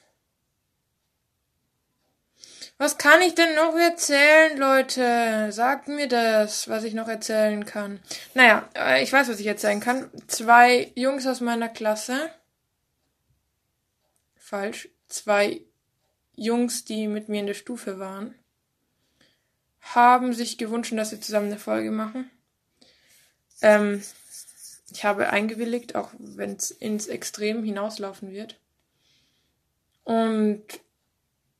Was 2.82 2.98
kann 2.98 3.22
ich 3.22 3.36
denn 3.36 3.54
noch 3.54 3.76
erzählen, 3.76 4.58
Leute? 4.58 5.52
Sagt 5.52 5.86
mir 5.86 6.08
das, 6.08 6.66
was 6.68 6.82
ich 6.82 6.94
noch 6.94 7.06
erzählen 7.06 7.64
kann. 7.64 8.00
Naja, 8.34 8.68
äh, 8.74 9.04
ich 9.04 9.12
weiß, 9.12 9.28
was 9.28 9.38
ich 9.38 9.46
erzählen 9.46 9.78
kann. 9.78 10.10
Zwei 10.26 10.90
Jungs 10.96 11.24
aus 11.28 11.40
meiner 11.40 11.68
Klasse. 11.68 12.28
Falsch. 14.34 14.88
Zwei 15.06 15.60
Jungs, 16.34 16.84
die 16.84 17.06
mit 17.06 17.28
mir 17.28 17.38
in 17.38 17.46
der 17.46 17.54
Stufe 17.54 18.00
waren. 18.00 18.34
haben 19.82 20.32
sich 20.32 20.58
gewünscht, 20.58 20.92
dass 20.96 21.12
wir 21.12 21.20
zusammen 21.20 21.46
eine 21.46 21.60
Folge 21.60 21.92
machen. 21.92 22.32
Ähm, 23.60 24.02
ich 24.90 25.04
habe 25.04 25.30
eingewilligt, 25.30 25.94
auch 25.94 26.10
wenn 26.18 26.56
es 26.56 26.72
ins 26.72 27.06
Extrem 27.06 27.62
hinauslaufen 27.62 28.32
wird. 28.32 28.58
Und 30.02 30.64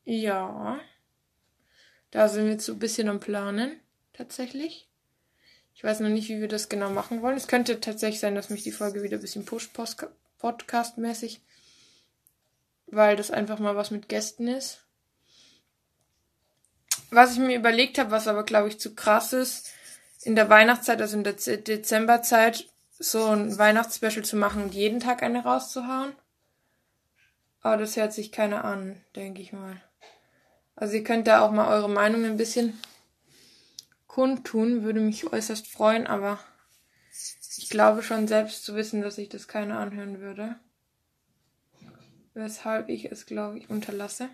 ja, 0.03 0.81
da 2.13 2.29
sind 2.29 2.45
wir 2.45 2.51
jetzt 2.51 2.65
so 2.65 2.73
ein 2.73 2.79
bisschen 2.79 3.09
am 3.09 3.19
Planen, 3.19 3.79
tatsächlich. 4.13 4.87
Ich 5.73 5.83
weiß 5.83 5.99
noch 5.99 6.09
nicht, 6.09 6.29
wie 6.29 6.41
wir 6.41 6.47
das 6.47 6.69
genau 6.69 6.91
machen 6.91 7.23
wollen. 7.23 7.35
Es 7.35 7.47
könnte 7.47 7.81
tatsächlich 7.81 8.19
sein, 8.19 8.35
dass 8.35 8.51
mich 8.51 8.61
die 8.61 8.71
Folge 8.71 9.01
wieder 9.01 9.17
ein 9.17 9.21
bisschen 9.21 9.45
pusht, 9.45 9.71
Podcast-mäßig, 10.37 11.41
weil 12.85 13.15
das 13.15 13.31
einfach 13.31 13.57
mal 13.57 13.75
was 13.75 13.89
mit 13.89 14.09
Gästen 14.09 14.47
ist. 14.47 14.85
Was 17.09 17.33
ich 17.33 17.39
mir 17.39 17.57
überlegt 17.57 17.97
habe, 17.97 18.11
was 18.11 18.27
aber, 18.27 18.43
glaube 18.43 18.67
ich, 18.67 18.79
zu 18.79 18.93
krass 18.93 19.33
ist, 19.33 19.73
in 20.21 20.35
der 20.35 20.51
Weihnachtszeit, 20.51 21.01
also 21.01 21.17
in 21.17 21.23
der 21.23 21.33
Dezemberzeit, 21.33 22.69
so 22.99 23.25
ein 23.25 23.57
Weihnachtsspecial 23.57 24.23
zu 24.23 24.35
machen 24.35 24.61
und 24.61 24.75
jeden 24.75 24.99
Tag 24.99 25.23
eine 25.23 25.43
rauszuhauen. 25.43 26.15
Aber 27.61 27.77
das 27.77 27.97
hört 27.97 28.13
sich 28.13 28.31
keiner 28.31 28.63
an, 28.65 29.01
denke 29.15 29.41
ich 29.41 29.51
mal. 29.51 29.81
Also 30.75 30.95
ihr 30.95 31.03
könnt 31.03 31.27
da 31.27 31.41
auch 31.41 31.51
mal 31.51 31.67
eure 31.67 31.89
Meinung 31.89 32.25
ein 32.25 32.37
bisschen 32.37 32.79
kundtun, 34.07 34.83
würde 34.83 34.99
mich 34.99 35.31
äußerst 35.31 35.67
freuen, 35.67 36.07
aber 36.07 36.39
ich 37.57 37.69
glaube 37.69 38.03
schon 38.03 38.27
selbst 38.27 38.63
zu 38.65 38.75
wissen, 38.75 39.01
dass 39.01 39.17
ich 39.17 39.29
das 39.29 39.47
keiner 39.47 39.79
anhören 39.79 40.19
würde. 40.19 40.55
Weshalb 42.33 42.89
ich 42.89 43.11
es, 43.11 43.25
glaube 43.25 43.59
ich, 43.59 43.69
unterlasse. 43.69 44.29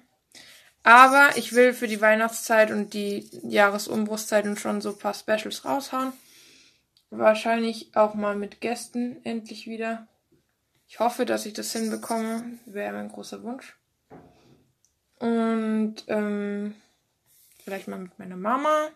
Aber 0.83 1.31
ich 1.35 1.53
will 1.53 1.73
für 1.73 1.87
die 1.87 2.01
Weihnachtszeit 2.01 2.71
und 2.71 2.93
die 2.93 3.29
Jahresumbruchszeiten 3.43 4.57
schon 4.57 4.81
so 4.81 4.91
ein 4.91 4.97
paar 4.97 5.13
Specials 5.13 5.65
raushauen. 5.65 6.13
Wahrscheinlich 7.09 7.95
auch 7.95 8.13
mal 8.13 8.35
mit 8.35 8.61
Gästen 8.61 9.23
endlich 9.25 9.67
wieder. 9.67 10.07
Ich 10.87 10.99
hoffe, 10.99 11.25
dass 11.25 11.45
ich 11.45 11.53
das 11.53 11.71
hinbekomme. 11.73 12.59
Wäre 12.65 12.93
mein 12.93 13.09
großer 13.09 13.43
Wunsch. 13.43 13.78
Und 15.19 15.95
ähm, 16.07 16.75
vielleicht 17.63 17.87
mal 17.87 17.99
mit 17.99 18.17
meiner 18.17 18.37
Mama. 18.37 18.89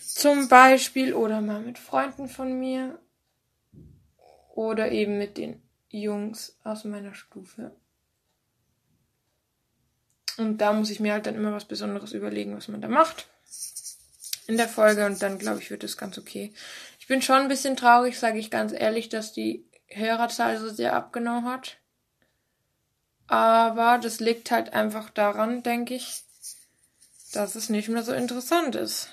Zum 0.00 0.48
Beispiel. 0.48 1.14
Oder 1.14 1.40
mal 1.40 1.60
mit 1.60 1.78
Freunden 1.78 2.28
von 2.28 2.58
mir. 2.58 2.98
Oder 4.54 4.90
eben 4.90 5.18
mit 5.18 5.36
den 5.36 5.62
Jungs 5.90 6.58
aus 6.64 6.84
meiner 6.84 7.14
Stufe. 7.14 7.72
Und 10.36 10.58
da 10.58 10.72
muss 10.72 10.90
ich 10.90 11.00
mir 11.00 11.12
halt 11.12 11.26
dann 11.26 11.34
immer 11.34 11.52
was 11.52 11.64
Besonderes 11.64 12.12
überlegen, 12.12 12.56
was 12.56 12.68
man 12.68 12.80
da 12.80 12.88
macht 12.88 13.28
in 14.48 14.56
der 14.56 14.68
Folge 14.68 15.06
und 15.06 15.22
dann 15.22 15.38
glaube 15.38 15.60
ich, 15.60 15.70
wird 15.70 15.84
es 15.84 15.96
ganz 15.96 16.18
okay. 16.18 16.52
Ich 16.98 17.06
bin 17.06 17.22
schon 17.22 17.36
ein 17.36 17.48
bisschen 17.48 17.76
traurig, 17.76 18.18
sage 18.18 18.38
ich 18.38 18.50
ganz 18.50 18.72
ehrlich, 18.72 19.08
dass 19.08 19.32
die 19.32 19.68
Hörerzahl 19.88 20.58
so 20.58 20.68
sehr 20.68 20.94
abgenommen 20.94 21.44
hat. 21.44 21.76
Aber 23.28 23.98
das 23.98 24.20
liegt 24.20 24.50
halt 24.50 24.72
einfach 24.72 25.10
daran, 25.10 25.62
denke 25.62 25.94
ich, 25.94 26.24
dass 27.32 27.54
es 27.54 27.68
nicht 27.68 27.88
mehr 27.88 28.02
so 28.02 28.12
interessant 28.12 28.74
ist. 28.74 29.10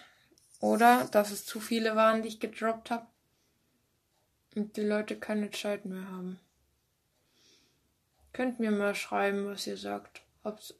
Oder 0.61 1.05
dass 1.11 1.31
es 1.31 1.45
zu 1.45 1.59
viele 1.59 1.95
waren, 1.95 2.23
die 2.23 2.29
ich 2.29 2.39
gedroppt 2.39 2.91
habe. 2.91 3.05
Und 4.55 4.77
die 4.77 4.81
Leute 4.81 5.19
keine 5.19 5.51
Zeit 5.51 5.85
mehr 5.85 6.09
haben. 6.09 6.39
Könnt 8.31 8.59
mir 8.59 8.71
mal 8.71 8.95
schreiben, 8.95 9.45
was 9.47 9.67
ihr 9.67 9.77
sagt. 9.77 10.21
Ob's, 10.43 10.73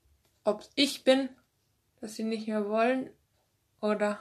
ob's 0.45 0.69
ich 0.75 1.03
bin, 1.03 1.29
dass 1.99 2.15
sie 2.15 2.23
nicht 2.23 2.47
mehr 2.47 2.69
wollen, 2.69 3.09
oder 3.81 4.19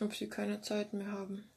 ob 0.00 0.14
sie 0.14 0.28
keine 0.28 0.62
Zeit 0.62 0.92
mehr 0.94 1.12
haben. 1.12 1.49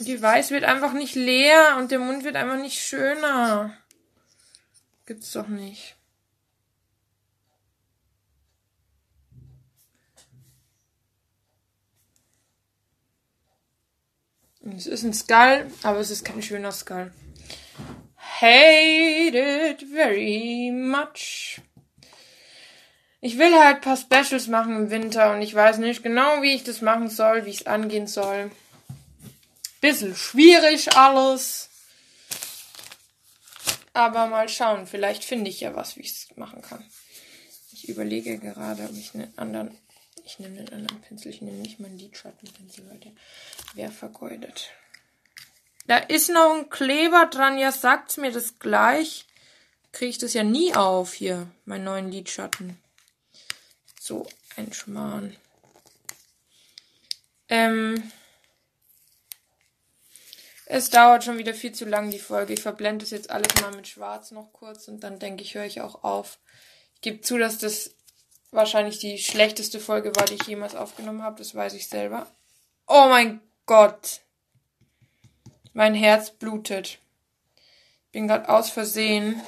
Die 0.00 0.22
Weiß 0.22 0.50
wird 0.50 0.64
einfach 0.64 0.92
nicht 0.92 1.14
leer 1.14 1.76
und 1.78 1.90
der 1.90 1.98
Mund 1.98 2.24
wird 2.24 2.36
einfach 2.36 2.58
nicht 2.58 2.80
schöner. 2.80 3.76
Gibt's 5.06 5.32
doch 5.32 5.48
nicht. 5.48 5.96
Es 14.76 14.86
ist 14.86 15.02
ein 15.02 15.14
Skull, 15.14 15.66
aber 15.82 15.98
es 15.98 16.10
ist 16.10 16.24
kein 16.24 16.42
schöner 16.42 16.72
Skull. 16.72 17.12
Hate 18.40 19.36
it 19.36 19.82
very 19.90 20.70
much. 20.72 21.60
Ich 23.20 23.38
will 23.38 23.52
halt 23.54 23.76
ein 23.76 23.80
paar 23.80 23.96
Specials 23.96 24.46
machen 24.46 24.76
im 24.76 24.90
Winter 24.90 25.32
und 25.32 25.42
ich 25.42 25.54
weiß 25.54 25.78
nicht 25.78 26.02
genau, 26.02 26.42
wie 26.42 26.54
ich 26.54 26.62
das 26.62 26.82
machen 26.82 27.08
soll, 27.08 27.46
wie 27.46 27.50
ich 27.50 27.62
es 27.62 27.66
angehen 27.66 28.06
soll. 28.06 28.50
Bisschen 29.80 30.14
schwierig 30.16 30.96
alles. 30.96 31.68
Aber 33.92 34.26
mal 34.26 34.48
schauen, 34.48 34.86
vielleicht 34.86 35.24
finde 35.24 35.50
ich 35.50 35.60
ja 35.60 35.74
was, 35.74 35.96
wie 35.96 36.02
ich 36.02 36.10
es 36.10 36.36
machen 36.36 36.62
kann. 36.62 36.84
Ich 37.72 37.88
überlege 37.88 38.38
gerade, 38.38 38.84
ob 38.84 38.96
ich 38.96 39.14
einen 39.14 39.36
anderen. 39.36 39.76
Ich 40.24 40.38
nehme 40.38 40.58
einen 40.58 40.68
anderen 40.68 41.00
Pinsel. 41.00 41.32
Ich 41.32 41.40
nehme 41.40 41.58
nicht 41.58 41.80
meinen 41.80 41.98
Lidschattenpinsel, 41.98 42.88
weil 42.88 42.98
der 42.98 43.12
wäre 43.74 43.92
vergeudet. 43.92 44.70
Da 45.86 45.96
ist 45.96 46.28
noch 46.28 46.54
ein 46.54 46.70
Kleber 46.70 47.26
dran. 47.26 47.58
Ja, 47.58 47.72
sagt's 47.72 48.18
mir 48.18 48.30
das 48.30 48.58
gleich. 48.58 49.26
Kriege 49.92 50.10
ich 50.10 50.18
das 50.18 50.34
ja 50.34 50.44
nie 50.44 50.74
auf 50.74 51.14
hier, 51.14 51.50
meinen 51.64 51.84
neuen 51.84 52.12
Lidschatten. 52.12 52.78
So 53.98 54.28
ein 54.56 54.72
Schmarrn. 54.72 55.36
Ähm, 57.48 58.12
es 60.70 60.90
dauert 60.90 61.24
schon 61.24 61.38
wieder 61.38 61.54
viel 61.54 61.72
zu 61.72 61.86
lang, 61.86 62.10
die 62.10 62.18
Folge. 62.18 62.52
Ich 62.52 62.60
verblende 62.60 63.02
das 63.02 63.10
jetzt 63.10 63.30
alles 63.30 63.54
mal 63.62 63.74
mit 63.74 63.88
Schwarz 63.88 64.32
noch 64.32 64.52
kurz 64.52 64.86
und 64.86 65.00
dann 65.00 65.18
denke 65.18 65.42
ich, 65.42 65.54
höre 65.54 65.64
ich 65.64 65.80
auch 65.80 66.04
auf. 66.04 66.38
Ich 66.94 67.00
gebe 67.00 67.22
zu, 67.22 67.38
dass 67.38 67.56
das 67.56 67.94
wahrscheinlich 68.50 68.98
die 68.98 69.16
schlechteste 69.16 69.80
Folge 69.80 70.14
war, 70.14 70.26
die 70.26 70.34
ich 70.34 70.42
jemals 70.42 70.74
aufgenommen 70.74 71.22
habe. 71.22 71.38
Das 71.38 71.54
weiß 71.54 71.72
ich 71.72 71.88
selber. 71.88 72.26
Oh 72.86 73.06
mein 73.08 73.40
Gott. 73.64 74.20
Mein 75.72 75.94
Herz 75.94 76.32
blutet. 76.32 76.98
Bin 78.12 78.28
gerade 78.28 78.50
aus 78.50 78.68
Versehen 78.68 79.40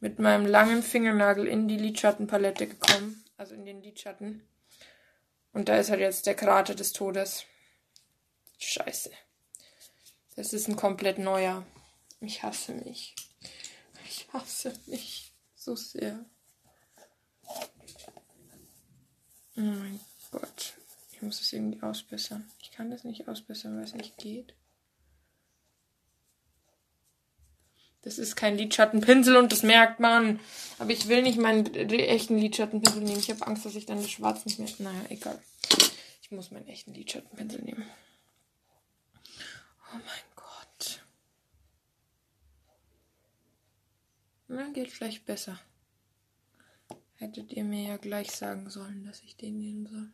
mit 0.00 0.18
meinem 0.18 0.46
langen 0.46 0.82
Fingernagel 0.82 1.46
in 1.46 1.68
die 1.68 1.78
Lidschattenpalette 1.78 2.66
gekommen. 2.66 3.24
Also 3.36 3.54
in 3.54 3.64
den 3.64 3.82
Lidschatten. 3.82 4.42
Und 5.52 5.68
da 5.68 5.76
ist 5.76 5.90
halt 5.90 6.00
jetzt 6.00 6.26
der 6.26 6.34
Krater 6.34 6.74
des 6.74 6.92
Todes. 6.92 7.44
Scheiße. 8.58 9.12
Das 10.36 10.52
ist 10.52 10.68
ein 10.68 10.76
komplett 10.76 11.18
neuer. 11.18 11.66
Ich 12.20 12.42
hasse 12.42 12.72
mich. 12.74 13.14
Ich 14.08 14.28
hasse 14.32 14.72
mich 14.86 15.32
so 15.54 15.74
sehr. 15.74 16.24
Oh 19.56 19.60
mein 19.60 19.98
Gott. 20.30 20.74
Ich 21.12 21.22
muss 21.22 21.40
es 21.40 21.52
irgendwie 21.52 21.82
ausbessern. 21.82 22.48
Ich 22.60 22.70
kann 22.70 22.90
das 22.90 23.04
nicht 23.04 23.26
ausbessern, 23.26 23.76
weil 23.76 23.84
es 23.84 23.94
nicht 23.94 24.18
geht. 24.18 24.54
Das 28.02 28.18
ist 28.18 28.36
kein 28.36 28.56
Lidschattenpinsel 28.56 29.36
und 29.36 29.50
das 29.50 29.64
merkt 29.64 29.98
man. 29.98 30.38
Aber 30.78 30.90
ich 30.90 31.08
will 31.08 31.22
nicht 31.22 31.38
meinen 31.38 31.74
echten 31.74 32.38
Lidschattenpinsel 32.38 33.02
nehmen. 33.02 33.18
Ich 33.18 33.30
habe 33.30 33.44
Angst, 33.46 33.64
dass 33.64 33.74
ich 33.74 33.86
dann 33.86 34.00
das 34.00 34.10
Schwarz 34.10 34.44
nicht 34.44 34.58
mehr. 34.58 34.68
Naja, 34.78 35.06
egal. 35.08 35.42
Ich 36.22 36.30
muss 36.30 36.50
meinen 36.50 36.68
echten 36.68 36.92
Lidschattenpinsel 36.92 37.62
nehmen. 37.62 37.84
Oh 39.92 39.96
mein 39.96 40.02
Gott. 40.36 41.00
Na, 44.48 44.70
geht 44.70 44.90
vielleicht 44.90 45.26
besser. 45.26 45.58
Hättet 47.16 47.52
ihr 47.52 47.64
mir 47.64 47.88
ja 47.88 47.96
gleich 47.96 48.30
sagen 48.30 48.70
sollen, 48.70 49.04
dass 49.04 49.22
ich 49.22 49.36
den 49.36 49.58
nehmen 49.58 49.86
soll. 49.86 50.10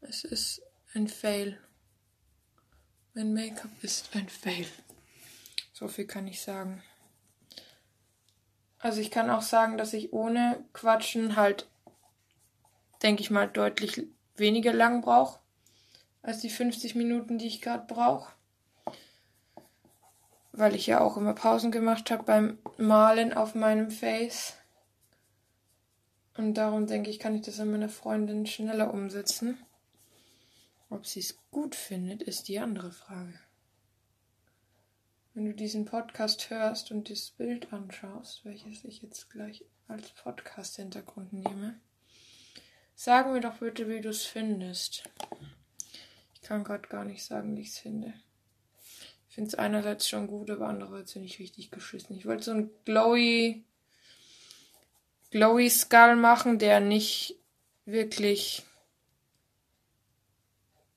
Es 0.00 0.22
ist 0.22 0.62
ein 0.92 1.08
Fail. 1.08 1.58
Mein 3.14 3.34
Make-up 3.34 3.82
ist 3.82 4.14
ein 4.14 4.28
Fail. 4.28 4.66
So 5.72 5.88
viel 5.88 6.06
kann 6.06 6.28
ich 6.28 6.40
sagen. 6.40 6.82
Also 8.84 9.00
ich 9.00 9.10
kann 9.10 9.30
auch 9.30 9.40
sagen, 9.40 9.78
dass 9.78 9.94
ich 9.94 10.12
ohne 10.12 10.62
Quatschen 10.74 11.36
halt, 11.36 11.66
denke 13.02 13.22
ich 13.22 13.30
mal, 13.30 13.48
deutlich 13.48 14.02
weniger 14.36 14.74
lang 14.74 15.00
brauche 15.00 15.40
als 16.20 16.40
die 16.40 16.50
50 16.50 16.94
Minuten, 16.94 17.38
die 17.38 17.46
ich 17.46 17.62
gerade 17.62 17.86
brauche. 17.86 18.30
Weil 20.52 20.74
ich 20.74 20.86
ja 20.86 21.00
auch 21.00 21.16
immer 21.16 21.32
Pausen 21.32 21.72
gemacht 21.72 22.10
habe 22.10 22.24
beim 22.24 22.58
Malen 22.76 23.32
auf 23.32 23.54
meinem 23.54 23.90
Face. 23.90 24.58
Und 26.36 26.52
darum 26.52 26.86
denke 26.86 27.08
ich, 27.08 27.18
kann 27.18 27.34
ich 27.34 27.40
das 27.40 27.60
an 27.60 27.70
meiner 27.70 27.88
Freundin 27.88 28.44
schneller 28.44 28.92
umsetzen. 28.92 29.56
Ob 30.90 31.06
sie 31.06 31.20
es 31.20 31.38
gut 31.50 31.74
findet, 31.74 32.20
ist 32.20 32.48
die 32.48 32.58
andere 32.58 32.92
Frage. 32.92 33.40
Wenn 35.36 35.46
du 35.46 35.52
diesen 35.52 35.84
Podcast 35.84 36.48
hörst 36.50 36.92
und 36.92 37.10
das 37.10 37.32
Bild 37.32 37.72
anschaust, 37.72 38.44
welches 38.44 38.84
ich 38.84 39.02
jetzt 39.02 39.30
gleich 39.30 39.64
als 39.88 40.10
Podcast-Hintergrund 40.10 41.32
nehme, 41.32 41.80
sag 42.94 43.26
mir 43.26 43.40
doch 43.40 43.58
bitte, 43.58 43.88
wie 43.88 44.00
du 44.00 44.10
es 44.10 44.22
findest. 44.22 45.02
Ich 46.34 46.42
kann 46.42 46.62
gerade 46.62 46.88
gar 46.88 47.04
nicht 47.04 47.24
sagen, 47.24 47.56
wie 47.56 47.62
ich 47.62 47.70
es 47.70 47.80
finde. 47.80 48.14
Ich 49.28 49.34
finde 49.34 49.48
es 49.48 49.54
einerseits 49.56 50.08
schon 50.08 50.28
gut, 50.28 50.50
aber 50.50 50.68
andererseits 50.68 51.14
finde 51.14 51.26
ich 51.26 51.40
richtig 51.40 51.72
geschissen. 51.72 52.16
Ich 52.16 52.26
wollte 52.26 52.44
so 52.44 52.52
ein 52.52 52.70
glowy, 52.84 53.64
glowy 55.32 55.68
Skull 55.68 56.14
machen, 56.14 56.60
der 56.60 56.78
nicht 56.78 57.34
wirklich 57.86 58.62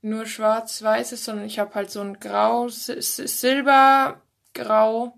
nur 0.03 0.27
schwarz-weiß 0.27 1.11
ist, 1.13 1.25
sondern 1.25 1.47
ich 1.47 1.57
habe 1.57 1.73
halt 1.73 1.89
so 1.89 2.01
ein 2.01 2.19
grau, 4.57 5.17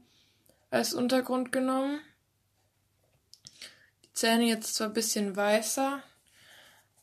als 0.69 0.93
Untergrund 0.93 1.51
genommen. 1.51 1.99
Die 4.03 4.13
Zähne 4.13 4.43
jetzt 4.43 4.75
zwar 4.75 4.87
ein 4.87 4.93
bisschen 4.93 5.35
weißer, 5.35 6.03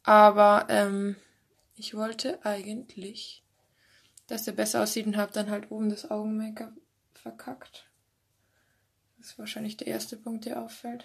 aber 0.02 0.66
ähm, 0.68 1.16
ich 1.74 1.94
wollte 1.94 2.44
eigentlich 2.44 3.42
dass 4.26 4.44
der 4.44 4.52
besser 4.52 4.82
aussieht 4.82 5.06
und 5.06 5.16
habe 5.16 5.32
dann 5.32 5.50
halt 5.50 5.70
oben 5.70 5.88
das 5.88 6.10
Augenmaker 6.10 6.72
verkackt. 7.14 7.88
Das 9.18 9.28
ist 9.28 9.38
wahrscheinlich 9.38 9.76
der 9.76 9.86
erste 9.86 10.16
Punkt, 10.16 10.44
der 10.44 10.62
auffällt. 10.62 11.04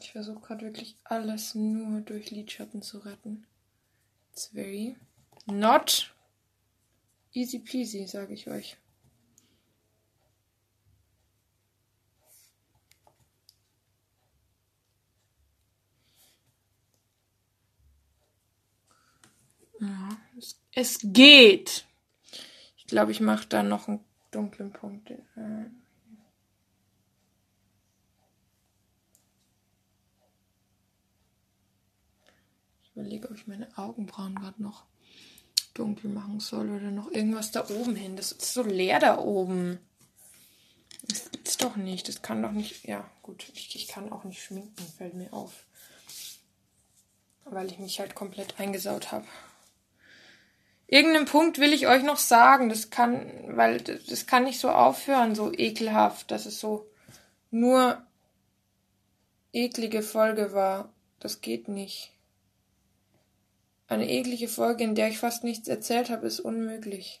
Ich 0.00 0.12
versuche 0.12 0.40
gerade 0.40 0.66
wirklich 0.66 0.96
alles 1.04 1.54
nur 1.54 2.00
durch 2.02 2.30
Lidschatten 2.30 2.82
zu 2.82 2.98
retten. 2.98 3.46
It's 4.32 4.46
very 4.52 4.96
not 5.46 6.10
easy 7.32 7.58
peasy, 7.58 8.06
sage 8.06 8.34
ich 8.34 8.48
euch. 8.48 8.76
Ja, 19.80 20.08
es, 20.36 20.60
es 20.72 20.98
geht. 21.02 21.86
Ich 22.76 22.86
glaube, 22.86 23.12
ich 23.12 23.20
mache 23.20 23.46
da 23.48 23.62
noch 23.62 23.88
einen 23.88 24.04
dunklen 24.30 24.72
Punkt. 24.72 25.10
Äh, 25.10 25.70
ich 32.90 32.96
überlege, 32.96 33.28
ob 33.28 33.36
ich 33.36 33.46
meine 33.46 33.68
Augenbrauen 33.76 34.34
gerade 34.34 34.62
noch 34.62 34.84
dunkel 35.74 36.10
machen 36.10 36.40
soll 36.40 36.68
oder 36.70 36.90
noch 36.90 37.10
irgendwas 37.10 37.52
da 37.52 37.68
oben 37.68 37.94
hin. 37.94 38.16
Das 38.16 38.32
ist 38.32 38.52
so 38.52 38.62
leer 38.62 38.98
da 38.98 39.18
oben. 39.18 39.78
Das 41.08 41.30
gibt's 41.30 41.56
doch 41.56 41.76
nicht. 41.76 42.08
Das 42.08 42.22
kann 42.22 42.42
doch 42.42 42.52
nicht. 42.52 42.84
Ja, 42.84 43.08
gut. 43.22 43.50
Ich, 43.54 43.74
ich 43.76 43.88
kann 43.88 44.12
auch 44.12 44.24
nicht 44.24 44.42
schminken, 44.42 44.84
fällt 44.98 45.14
mir 45.14 45.32
auf. 45.32 45.64
Weil 47.44 47.70
ich 47.70 47.78
mich 47.78 48.00
halt 48.00 48.14
komplett 48.14 48.58
eingesaut 48.58 49.12
habe 49.12 49.26
irgendeinen 50.90 51.26
Punkt 51.26 51.58
will 51.58 51.72
ich 51.72 51.86
euch 51.86 52.02
noch 52.02 52.18
sagen. 52.18 52.68
Das 52.68 52.90
kann, 52.90 53.56
weil 53.56 53.80
das 53.80 54.26
kann 54.26 54.44
nicht 54.44 54.60
so 54.60 54.70
aufhören, 54.70 55.34
so 55.34 55.52
ekelhaft, 55.52 56.30
dass 56.30 56.46
es 56.46 56.60
so 56.60 56.90
nur 57.50 58.02
eklige 59.52 60.02
Folge 60.02 60.52
war. 60.52 60.92
Das 61.20 61.40
geht 61.40 61.68
nicht. 61.68 62.12
Eine 63.90 64.08
eklige 64.08 64.46
Folge, 64.46 64.84
in 64.84 64.94
der 64.94 65.08
ich 65.08 65.18
fast 65.18 65.42
nichts 65.42 65.66
erzählt 65.66 66.10
habe, 66.10 66.24
ist 66.24 66.38
unmöglich. 66.38 67.20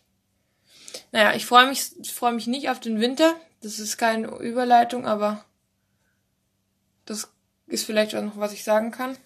Naja, 1.10 1.34
ich 1.34 1.44
freue 1.44 1.66
mich, 1.68 1.90
freue 2.12 2.32
mich 2.32 2.46
nicht 2.46 2.70
auf 2.70 2.78
den 2.78 3.00
Winter. 3.00 3.34
Das 3.60 3.80
ist 3.80 3.98
keine 3.98 4.28
Überleitung, 4.38 5.04
aber 5.04 5.44
das 7.06 7.28
ist 7.66 7.84
vielleicht 7.84 8.14
auch 8.14 8.22
noch, 8.22 8.38
was 8.38 8.52
ich 8.52 8.62
sagen 8.62 8.92
kann. 8.92 9.18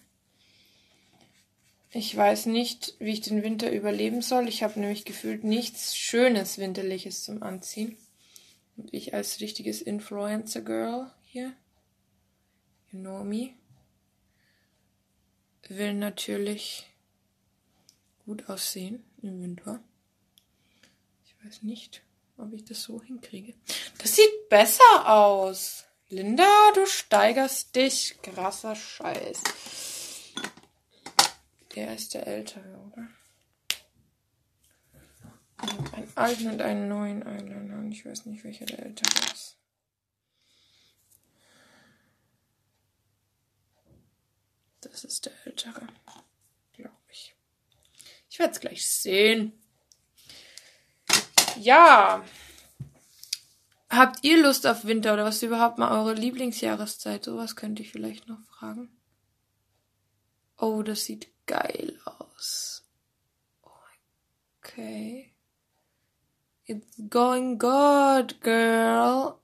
Ich 1.91 2.17
weiß 2.17 2.47
nicht, 2.47 2.95
wie 2.97 3.11
ich 3.11 3.21
den 3.21 3.43
Winter 3.43 3.71
überleben 3.71 4.23
soll. 4.23 4.47
Ich 4.47 4.63
habe 4.63 4.79
nämlich 4.79 5.05
gefühlt 5.05 5.43
nichts 5.43 5.95
Schönes 5.95 6.57
Winterliches 6.57 7.23
zum 7.23 7.43
Anziehen. 7.43 7.95
Und 8.75 8.91
ich 8.91 9.13
als 9.13 9.39
richtiges 9.39 9.83
Influencer-Girl 9.83 11.11
hier, 11.25 11.53
you 12.91 12.99
know 12.99 13.23
me, 13.23 13.51
will 15.69 15.93
natürlich 15.93 16.87
gut 18.25 18.49
aussehen 18.49 19.03
im 19.21 19.41
Winter. 19.41 19.83
Ich 21.25 21.35
weiß 21.45 21.63
nicht, 21.63 22.03
ob 22.37 22.53
ich 22.53 22.65
das 22.65 22.83
so 22.83 23.01
hinkriege. 23.01 23.53
Das 23.99 24.15
sieht 24.15 24.49
besser 24.49 25.07
aus. 25.07 25.85
Linda, 26.09 26.47
du 26.73 26.85
steigerst 26.85 27.75
dich. 27.75 28.17
Krasser 28.21 28.75
Scheiß. 28.75 29.41
Der 31.75 31.93
ist 31.93 32.13
der 32.13 32.27
ältere, 32.27 32.77
oder? 32.91 33.07
Und 35.61 35.93
einen 35.93 36.11
alten 36.15 36.47
und 36.49 36.61
einen 36.61 36.87
neuen 36.87 37.25
Eyeliner. 37.25 37.77
Und 37.79 37.91
ich 37.91 38.05
weiß 38.05 38.25
nicht, 38.25 38.43
welcher 38.43 38.65
der 38.65 38.79
ältere 38.85 39.33
ist. 39.33 39.57
Das 44.81 45.03
ist 45.03 45.25
der 45.25 45.33
ältere. 45.45 45.87
Ich 48.35 48.39
werde 48.39 48.51
es 48.51 48.59
gleich 48.59 48.85
sehen. 48.85 49.53
Ja. 51.57 52.21
Habt 53.89 54.25
ihr 54.25 54.43
Lust 54.43 54.67
auf 54.67 54.83
Winter 54.83 55.13
oder 55.13 55.23
was 55.23 55.37
ist 55.37 55.43
überhaupt 55.43 55.77
mal 55.77 55.97
eure 55.97 56.15
Lieblingsjahreszeit? 56.15 57.23
Sowas 57.23 57.55
könnte 57.55 57.81
ich 57.81 57.93
vielleicht 57.93 58.27
noch 58.27 58.41
fragen. 58.41 58.89
Oh, 60.57 60.83
das 60.83 61.05
sieht 61.05 61.29
geil 61.45 61.97
aus. 62.03 62.83
Okay. 64.59 65.33
It's 66.65 67.01
going 67.09 67.57
good, 67.57 68.41
girl. 68.41 69.39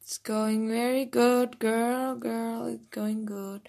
It's 0.00 0.22
going 0.22 0.66
very 0.66 1.04
good, 1.04 1.60
girl, 1.60 2.18
girl. 2.18 2.68
It's 2.68 2.88
going 2.88 3.26
good. 3.26 3.68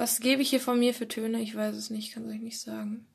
Was 0.00 0.20
gebe 0.20 0.40
ich 0.40 0.48
hier 0.48 0.60
von 0.60 0.78
mir 0.78 0.94
für 0.94 1.06
Töne? 1.06 1.42
Ich 1.42 1.54
weiß 1.54 1.76
es 1.76 1.90
nicht, 1.90 2.14
kann 2.14 2.24
es 2.24 2.30
euch 2.34 2.40
nicht 2.40 2.58
sagen. 2.58 3.06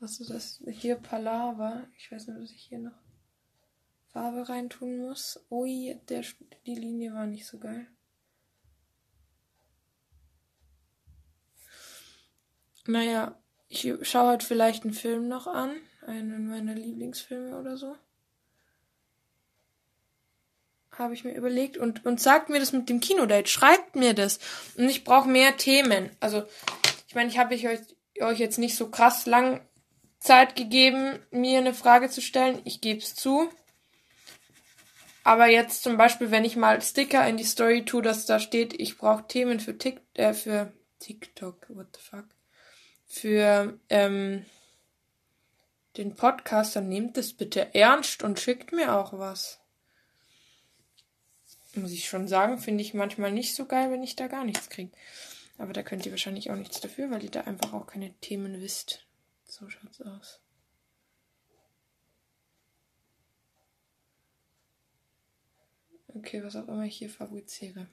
Was 0.00 0.18
ist 0.18 0.30
das? 0.30 0.60
Hier 0.66 0.96
Palaver. 0.96 1.86
Ich 1.96 2.10
weiß 2.10 2.26
nur, 2.26 2.40
dass 2.40 2.50
ich 2.50 2.64
hier 2.64 2.80
noch 2.80 2.98
Farbe 4.08 4.48
reintun 4.48 4.98
muss. 4.98 5.46
Ui, 5.48 5.96
der, 6.08 6.24
die 6.66 6.74
Linie 6.74 7.14
war 7.14 7.28
nicht 7.28 7.46
so 7.46 7.60
geil. 7.60 7.86
Naja, 12.88 13.40
ich 13.68 13.94
schaue 14.02 14.30
halt 14.30 14.42
vielleicht 14.42 14.82
einen 14.82 14.92
Film 14.92 15.28
noch 15.28 15.46
an. 15.46 15.76
Einen 16.04 16.48
meiner 16.48 16.74
Lieblingsfilme 16.74 17.56
oder 17.56 17.76
so. 17.76 17.94
Habe 20.98 21.14
ich 21.14 21.24
mir 21.24 21.34
überlegt. 21.34 21.76
Und, 21.76 22.04
und 22.04 22.20
sagt 22.20 22.48
mir 22.48 22.60
das 22.60 22.72
mit 22.72 22.88
dem 22.88 23.00
Kinodate. 23.00 23.48
Schreibt 23.48 23.96
mir 23.96 24.14
das. 24.14 24.38
Und 24.76 24.88
ich 24.88 25.04
brauche 25.04 25.28
mehr 25.28 25.56
Themen. 25.56 26.10
Also, 26.20 26.44
ich 27.06 27.14
meine, 27.14 27.30
ich 27.30 27.38
habe 27.38 27.54
euch, 27.54 27.66
euch 28.20 28.38
jetzt 28.38 28.58
nicht 28.58 28.76
so 28.76 28.90
krass 28.90 29.26
lang 29.26 29.60
Zeit 30.18 30.56
gegeben, 30.56 31.18
mir 31.30 31.58
eine 31.58 31.74
Frage 31.74 32.10
zu 32.10 32.20
stellen. 32.20 32.60
Ich 32.64 32.80
gebe 32.80 33.00
es 33.00 33.14
zu. 33.14 33.48
Aber 35.22 35.46
jetzt 35.46 35.82
zum 35.82 35.96
Beispiel, 35.96 36.30
wenn 36.30 36.44
ich 36.44 36.56
mal 36.56 36.82
Sticker 36.82 37.26
in 37.28 37.36
die 37.36 37.44
Story 37.44 37.84
tue, 37.84 38.02
dass 38.02 38.26
da 38.26 38.40
steht, 38.40 38.78
ich 38.78 38.98
brauche 38.98 39.26
Themen 39.28 39.60
für, 39.60 39.78
Tik 39.78 40.00
äh, 40.14 40.32
für 40.32 40.72
TikTok, 40.98 41.66
what 41.68 41.86
the 41.94 42.02
fuck 42.02 42.24
für 43.08 43.78
ähm, 43.88 44.44
den 45.96 46.14
Podcast, 46.14 46.76
dann 46.76 46.88
nehmt 46.88 47.16
es 47.16 47.32
bitte 47.32 47.74
ernst 47.74 48.22
und 48.22 48.38
schickt 48.38 48.72
mir 48.72 48.94
auch 48.94 49.18
was. 49.18 49.58
Muss 51.80 51.92
ich 51.92 52.08
schon 52.08 52.28
sagen, 52.28 52.58
finde 52.58 52.82
ich 52.82 52.94
manchmal 52.94 53.32
nicht 53.32 53.54
so 53.54 53.66
geil, 53.66 53.90
wenn 53.90 54.02
ich 54.02 54.16
da 54.16 54.26
gar 54.26 54.44
nichts 54.44 54.68
kriege. 54.68 54.90
Aber 55.58 55.72
da 55.72 55.82
könnt 55.82 56.06
ihr 56.06 56.12
wahrscheinlich 56.12 56.50
auch 56.50 56.56
nichts 56.56 56.80
dafür, 56.80 57.10
weil 57.10 57.22
ihr 57.22 57.30
da 57.30 57.42
einfach 57.42 57.72
auch 57.72 57.86
keine 57.86 58.12
Themen 58.20 58.60
wisst. 58.60 59.06
So 59.44 59.68
schaut's 59.68 60.00
aus. 60.00 60.40
Okay, 66.14 66.42
was 66.42 66.56
auch 66.56 66.66
immer 66.68 66.84
ich 66.84 66.96
hier 66.96 67.10
fabriziere. 67.10 67.86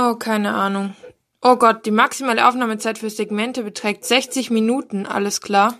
Oh, 0.00 0.14
keine 0.14 0.54
Ahnung. 0.54 0.94
Oh 1.42 1.56
Gott, 1.56 1.84
die 1.84 1.90
maximale 1.90 2.46
Aufnahmezeit 2.46 2.98
für 2.98 3.10
Segmente 3.10 3.64
beträgt 3.64 4.04
60 4.04 4.48
Minuten, 4.48 5.06
alles 5.06 5.40
klar. 5.40 5.76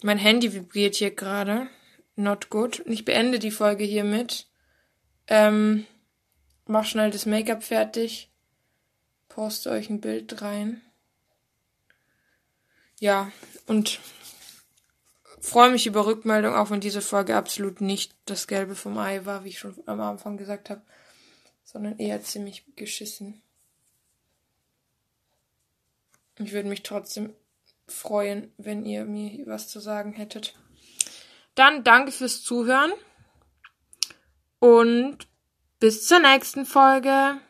Mein 0.00 0.16
Handy 0.16 0.54
vibriert 0.54 0.94
hier 0.94 1.10
gerade. 1.10 1.66
Not 2.14 2.50
good. 2.50 2.84
Ich 2.86 3.04
beende 3.04 3.40
die 3.40 3.50
Folge 3.50 3.82
hiermit. 3.82 4.46
Ähm, 5.26 5.86
mach 6.66 6.84
schnell 6.84 7.10
das 7.10 7.26
Make-up 7.26 7.64
fertig. 7.64 8.30
Poste 9.28 9.70
euch 9.70 9.90
ein 9.90 10.00
Bild 10.00 10.40
rein. 10.40 10.80
Ja, 13.00 13.32
und 13.66 13.98
freue 15.40 15.72
mich 15.72 15.88
über 15.88 16.06
Rückmeldung, 16.06 16.54
auch 16.54 16.70
wenn 16.70 16.80
diese 16.80 17.02
Folge 17.02 17.34
absolut 17.34 17.80
nicht 17.80 18.14
das 18.26 18.46
Gelbe 18.46 18.76
vom 18.76 18.96
Ei 18.98 19.26
war, 19.26 19.42
wie 19.42 19.48
ich 19.48 19.58
schon 19.58 19.74
am 19.86 20.00
Anfang 20.00 20.36
gesagt 20.36 20.70
habe, 20.70 20.82
sondern 21.70 21.98
eher 21.98 22.20
ziemlich 22.20 22.64
geschissen. 22.74 23.42
Ich 26.38 26.52
würde 26.52 26.68
mich 26.68 26.82
trotzdem 26.82 27.32
freuen, 27.86 28.52
wenn 28.56 28.84
ihr 28.84 29.04
mir 29.04 29.46
was 29.46 29.68
zu 29.68 29.78
sagen 29.78 30.12
hättet. 30.12 30.58
Dann 31.54 31.84
danke 31.84 32.10
fürs 32.10 32.42
Zuhören 32.42 32.92
und 34.58 35.28
bis 35.78 36.08
zur 36.08 36.18
nächsten 36.18 36.66
Folge. 36.66 37.40